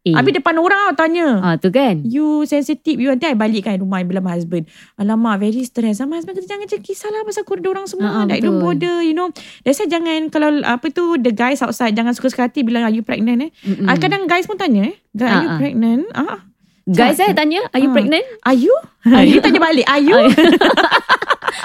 eh, 0.02 0.12
Habis 0.12 0.32
depan 0.34 0.56
orang 0.56 0.90
tau 0.90 1.06
tanya. 1.06 1.28
ah, 1.40 1.56
tu 1.56 1.70
kan? 1.70 2.00
You 2.02 2.44
sensitive 2.44 2.96
You 2.96 3.10
nanti 3.10 3.26
I 3.26 3.34
balik 3.34 3.64
kan 3.64 3.78
rumah 3.78 4.00
I 4.00 4.06
bilang 4.06 4.24
my 4.24 4.34
husband. 4.34 4.68
Alamak 4.96 5.40
very 5.40 5.62
stress. 5.62 6.00
My 6.02 6.18
husband 6.18 6.36
kata 6.36 6.48
jangan 6.48 6.66
cakap 6.66 6.84
kisahlah 6.84 7.22
Pasal 7.22 7.44
korang 7.44 7.68
orang 7.68 7.86
semua. 7.86 8.10
Ah, 8.10 8.18
ah, 8.18 8.26
Like 8.26 8.42
don't 8.42 8.58
bother 8.58 9.00
You 9.00 9.14
know. 9.14 9.30
That's 9.62 9.78
why 9.78 9.88
jangan 9.88 10.28
Kalau 10.28 10.60
apa 10.62 10.90
tu 10.90 11.16
The 11.16 11.30
guys 11.30 11.60
outside 11.60 11.94
Jangan 11.94 12.12
suka-suka 12.12 12.46
hati 12.46 12.62
Bilang 12.62 12.84
are 12.84 12.92
you 12.92 13.02
pregnant? 13.02 13.40
eh? 13.42 13.52
Mm-mm. 13.62 13.86
Ah, 13.86 13.96
Kadang 13.96 14.26
guys 14.26 14.44
pun 14.44 14.56
tanya 14.56 14.90
eh 14.90 14.96
Are 15.16 15.28
Ah, 15.28 15.40
you 15.40 15.50
ah. 15.50 15.58
pregnant? 15.58 16.04
Ah, 16.12 16.49
Guys 16.90 17.20
eh 17.20 17.32
tanya, 17.32 17.62
are 17.68 17.78
you 17.78 17.88
Ah. 17.88 17.94
pregnant? 17.94 18.26
Are 18.42 18.56
you 18.56 18.74
Dia 19.06 19.40
tanya 19.40 19.60
balik 19.60 19.86
Are 19.86 20.02
you 20.02 20.18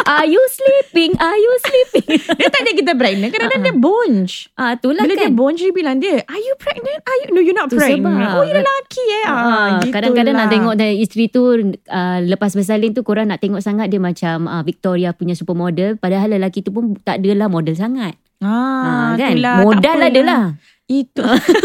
Are 0.06 0.26
you 0.26 0.42
sleeping? 0.52 1.16
Are 1.16 1.34
you 1.34 1.52
sleeping? 1.58 2.08
Dia 2.40 2.48
tanya 2.48 2.72
kita 2.72 2.92
pregnant 2.92 3.30
Kadang-kadang 3.30 3.64
dia 3.64 3.74
bonge 3.74 4.52
ah, 4.54 4.74
itulah 4.74 5.00
Bila 5.00 5.14
dia 5.14 5.24
kan. 5.24 5.32
bonge 5.32 5.60
Dia 5.60 5.72
bilang 5.72 5.96
dia 5.96 6.20
Are 6.24 6.38
you 6.38 6.54
pregnant 6.56 7.00
Are 7.00 7.16
you 7.18 7.28
No 7.30 7.40
you're 7.40 7.52
not 7.52 7.68
Tu 7.68 7.76
pregnant 7.76 8.04
sebab. 8.20 8.34
Oh 8.34 8.44
you 8.44 8.54
lelaki 8.54 9.04
eh 9.16 9.24
ah, 9.24 9.32
Ah, 9.34 9.66
gitulah. 9.78 9.92
kadang-kadang 9.92 10.34
nak 10.34 10.48
tengok 10.48 10.74
dari 10.74 10.94
isteri 10.98 11.24
tu 11.26 11.42
uh, 11.86 12.18
lepas 12.22 12.50
bersalin 12.50 12.90
tu 12.90 13.00
korang 13.00 13.26
nak 13.26 13.40
tengok 13.40 13.60
sangat 13.60 13.88
dia 13.88 13.98
macam 13.98 14.44
uh, 14.44 14.60
Victoria 14.60 15.10
punya 15.10 15.32
supermodel 15.32 15.96
padahal 15.96 16.30
lelaki 16.30 16.60
tu 16.60 16.68
pun 16.68 16.94
tak 16.98 17.18
adalah 17.18 17.48
model 17.48 17.72
sangat. 17.72 18.12
ah, 18.40 18.46
Ah, 18.46 19.10
kan? 19.16 19.32
itulah, 19.32 19.56
modal 19.62 19.80
apalah. 19.96 20.10
ada 20.10 20.20
lah. 20.22 20.42
Itu 20.84 21.24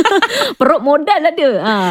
Perut 0.60 0.79
modal 0.79 1.19
ada. 1.19 1.49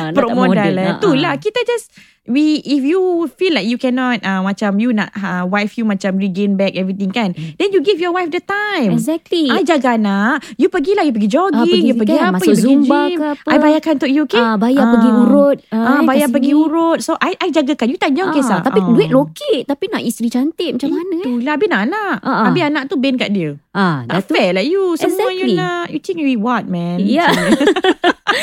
Nak 0.08 0.16
perut 0.16 0.30
tak 0.32 0.38
modal 0.38 0.72
lah. 0.72 0.84
Ah, 0.84 0.92
Itulah 0.96 1.34
ah. 1.36 1.40
kita 1.40 1.60
just 1.68 1.92
we 2.28 2.60
if 2.62 2.80
you 2.80 3.00
feel 3.32 3.50
like 3.50 3.64
you 3.64 3.74
cannot 3.74 4.20
uh, 4.20 4.40
macam 4.40 4.76
you 4.76 4.92
nak 4.92 5.10
uh, 5.12 5.42
wife 5.44 5.74
you 5.74 5.82
macam 5.82 6.16
regain 6.16 6.54
back 6.54 6.72
everything 6.74 7.08
kan. 7.08 7.32
Then 7.56 7.72
you 7.72 7.80
give 7.80 7.96
your 7.96 8.12
wife 8.12 8.28
the 8.28 8.38
time. 8.38 8.92
Exactly. 8.92 9.48
I 9.48 9.60
jaga 9.62 9.96
anak. 9.96 10.44
You 10.54 10.68
pergilah, 10.68 11.02
you 11.02 11.10
pergi 11.10 11.28
jogging, 11.28 11.58
Ah, 11.58 11.66
pergi 11.66 11.82
you 11.82 11.96
pergi 11.96 12.14
kan, 12.14 12.22
apa, 12.28 12.34
masuk 12.36 12.44
you 12.44 12.52
pergi 12.52 12.62
Zumba 12.62 13.00
gym. 13.02 13.16
ke 13.16 13.24
apa. 13.32 13.48
I 13.48 13.56
bayarkan 13.58 13.92
untuk 13.96 14.10
you, 14.10 14.22
okay? 14.22 14.38
Ah, 14.38 14.54
bayar 14.54 14.84
pergi 14.86 15.10
urut. 15.10 15.58
Ah, 15.68 15.78
eh, 15.80 16.00
bayar 16.04 16.28
pergi 16.28 16.50
sini. 16.50 16.60
urut. 16.60 16.98
So, 17.00 17.12
I 17.16 17.32
I 17.34 17.48
jagakan. 17.48 17.86
You 17.86 17.96
tak 17.96 18.10
jangan 18.12 18.28
Ah, 18.28 18.34
kisah. 18.34 18.58
Tapi 18.60 18.78
Ah. 18.78 18.86
duit 18.86 19.08
lokit. 19.08 19.62
Tapi 19.64 19.84
nak 19.88 20.02
isteri 20.02 20.28
cantik 20.28 20.70
macam 20.74 20.90
mana 20.90 21.14
eh? 21.14 21.24
Itulah, 21.24 21.52
habis 21.54 21.68
nak 21.68 21.82
anak. 21.84 22.14
Ah, 22.18 22.28
ah. 22.28 22.44
Habis 22.46 22.62
anak 22.64 22.82
tu 22.86 22.94
ban 22.94 23.14
kat 23.16 23.30
dia. 23.30 23.50
Ah, 23.72 24.02
Tak 24.04 24.26
fair 24.26 24.50
lah 24.52 24.62
you. 24.62 24.94
Semua 24.94 25.30
Exactly. 25.30 25.38
you 25.38 25.46
nak. 25.54 25.86
You 25.88 25.98
think 25.98 26.18
you 26.18 26.34
what, 26.36 26.66
man? 26.66 26.98
Yeah. 27.00 27.30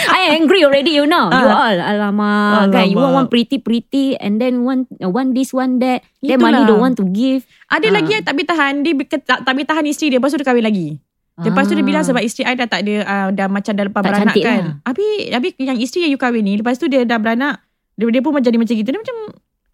I 0.09 0.33
angry 0.33 0.63
already 0.63 0.91
you 0.91 1.05
know. 1.05 1.27
You 1.27 1.45
Ah. 1.45 1.67
all 1.67 1.77
alamak, 1.77 2.71
kan. 2.71 2.85
You 2.87 2.95
want 2.95 3.11
Alamak. 3.11 3.19
one 3.19 3.27
pretty 3.27 3.57
pretty 3.57 3.74
and 4.19 4.37
then 4.37 4.61
one 4.61 4.85
uh, 4.99 5.09
one 5.09 5.33
this 5.33 5.51
one 5.51 5.79
that. 5.79 6.05
Then 6.21 6.37
Itulah. 6.37 6.51
money 6.51 6.61
don't 6.63 6.79
want 6.79 6.95
to 6.95 7.05
give. 7.09 7.43
Ada 7.67 7.89
Ah. 7.89 7.93
lagi 7.97 8.11
yang 8.13 8.23
tak 8.23 8.33
boleh 8.35 8.47
tahan. 8.47 8.73
Dia 8.81 8.93
tak, 9.19 9.37
tak 9.43 9.51
boleh 9.51 9.67
tahan 9.67 9.83
isteri 9.85 10.13
dia. 10.13 10.19
Lepas 10.19 10.31
tu 10.31 10.39
dia 10.39 10.47
kahwin 10.47 10.65
lagi. 10.65 10.87
Lepas 11.35 11.67
tu 11.67 11.75
dia 11.75 11.83
bilang 11.83 11.99
sebab 11.99 12.23
isteri 12.23 12.47
I 12.47 12.55
dah 12.55 12.63
tak 12.63 12.87
ada 12.87 12.95
uh, 13.03 13.27
dah 13.35 13.47
macam 13.51 13.75
dah 13.75 13.85
lepas 13.85 14.01
Tak 14.01 14.07
beranak 14.07 14.35
kan. 14.39 14.55
lah. 14.55 14.75
Habis 14.87 15.11
habis 15.29 15.51
yang 15.59 15.77
isteri 15.77 16.07
yang 16.07 16.13
you 16.13 16.19
kahwin 16.19 16.47
ni 16.47 16.55
lepas 16.55 16.79
tu 16.79 16.87
dia 16.87 17.03
dah 17.03 17.19
beranak 17.19 17.59
dia, 17.95 18.07
dia 18.07 18.21
pun 18.23 18.35
jadi 18.35 18.55
macam 18.55 18.71
gitu. 18.71 18.87
Dia 18.87 19.01
macam 19.03 19.15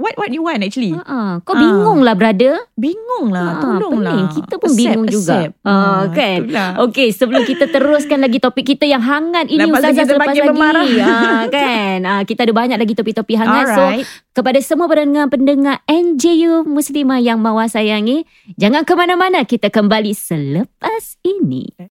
what 0.01 0.17
what 0.17 0.27
you 0.27 0.41
want 0.41 0.59
actually? 0.59 0.91
Ah, 0.91 1.05
ah. 1.05 1.31
kau 1.39 1.53
Ah. 1.53 1.61
bingung 1.61 2.01
lah 2.01 2.11
brother. 2.11 2.57
Bingung 2.73 3.29
Ah, 3.29 3.33
lah, 3.33 3.51
tolong 3.59 4.01
pening. 4.01 4.25
lah. 4.25 4.33
Kita 4.33 4.53
pun 4.57 4.69
bingung 4.73 5.05
juga. 5.05 5.53
Ah, 5.61 6.09
kan? 6.09 6.39
Itulah. 6.43 6.69
Okey, 6.81 7.07
sebelum 7.09 7.41
kita 7.43 7.65
teruskan 7.67 8.19
lagi 8.19 8.37
topik 8.37 8.65
kita 8.67 8.83
yang 8.83 8.99
hangat 8.99 9.47
ini 9.47 9.61
Lepas 9.61 9.79
Ustazah 9.79 9.93
kita 9.95 10.09
selepas 10.11 10.27
lagi. 10.27 10.41
memarah. 10.43 10.85
Ah, 10.99 11.41
kan? 11.47 11.97
Ah, 12.03 12.21
kita 12.27 12.43
ada 12.43 12.51
banyak 12.51 12.75
lagi 12.75 12.93
topik-topik 12.93 13.37
hangat. 13.37 13.65
Alright. 13.69 14.03
So, 14.03 14.11
kepada 14.33 14.59
semua 14.59 14.87
pendengar-pendengar 14.87 15.85
NJU 15.85 16.63
Muslimah 16.63 17.19
yang 17.19 17.37
mawa 17.37 17.67
sayangi, 17.67 18.25
jangan 18.55 18.83
ke 18.83 18.93
mana-mana. 18.93 19.43
Kita 19.43 19.67
kembali 19.67 20.11
selepas 20.11 21.21
ini. 21.21 21.71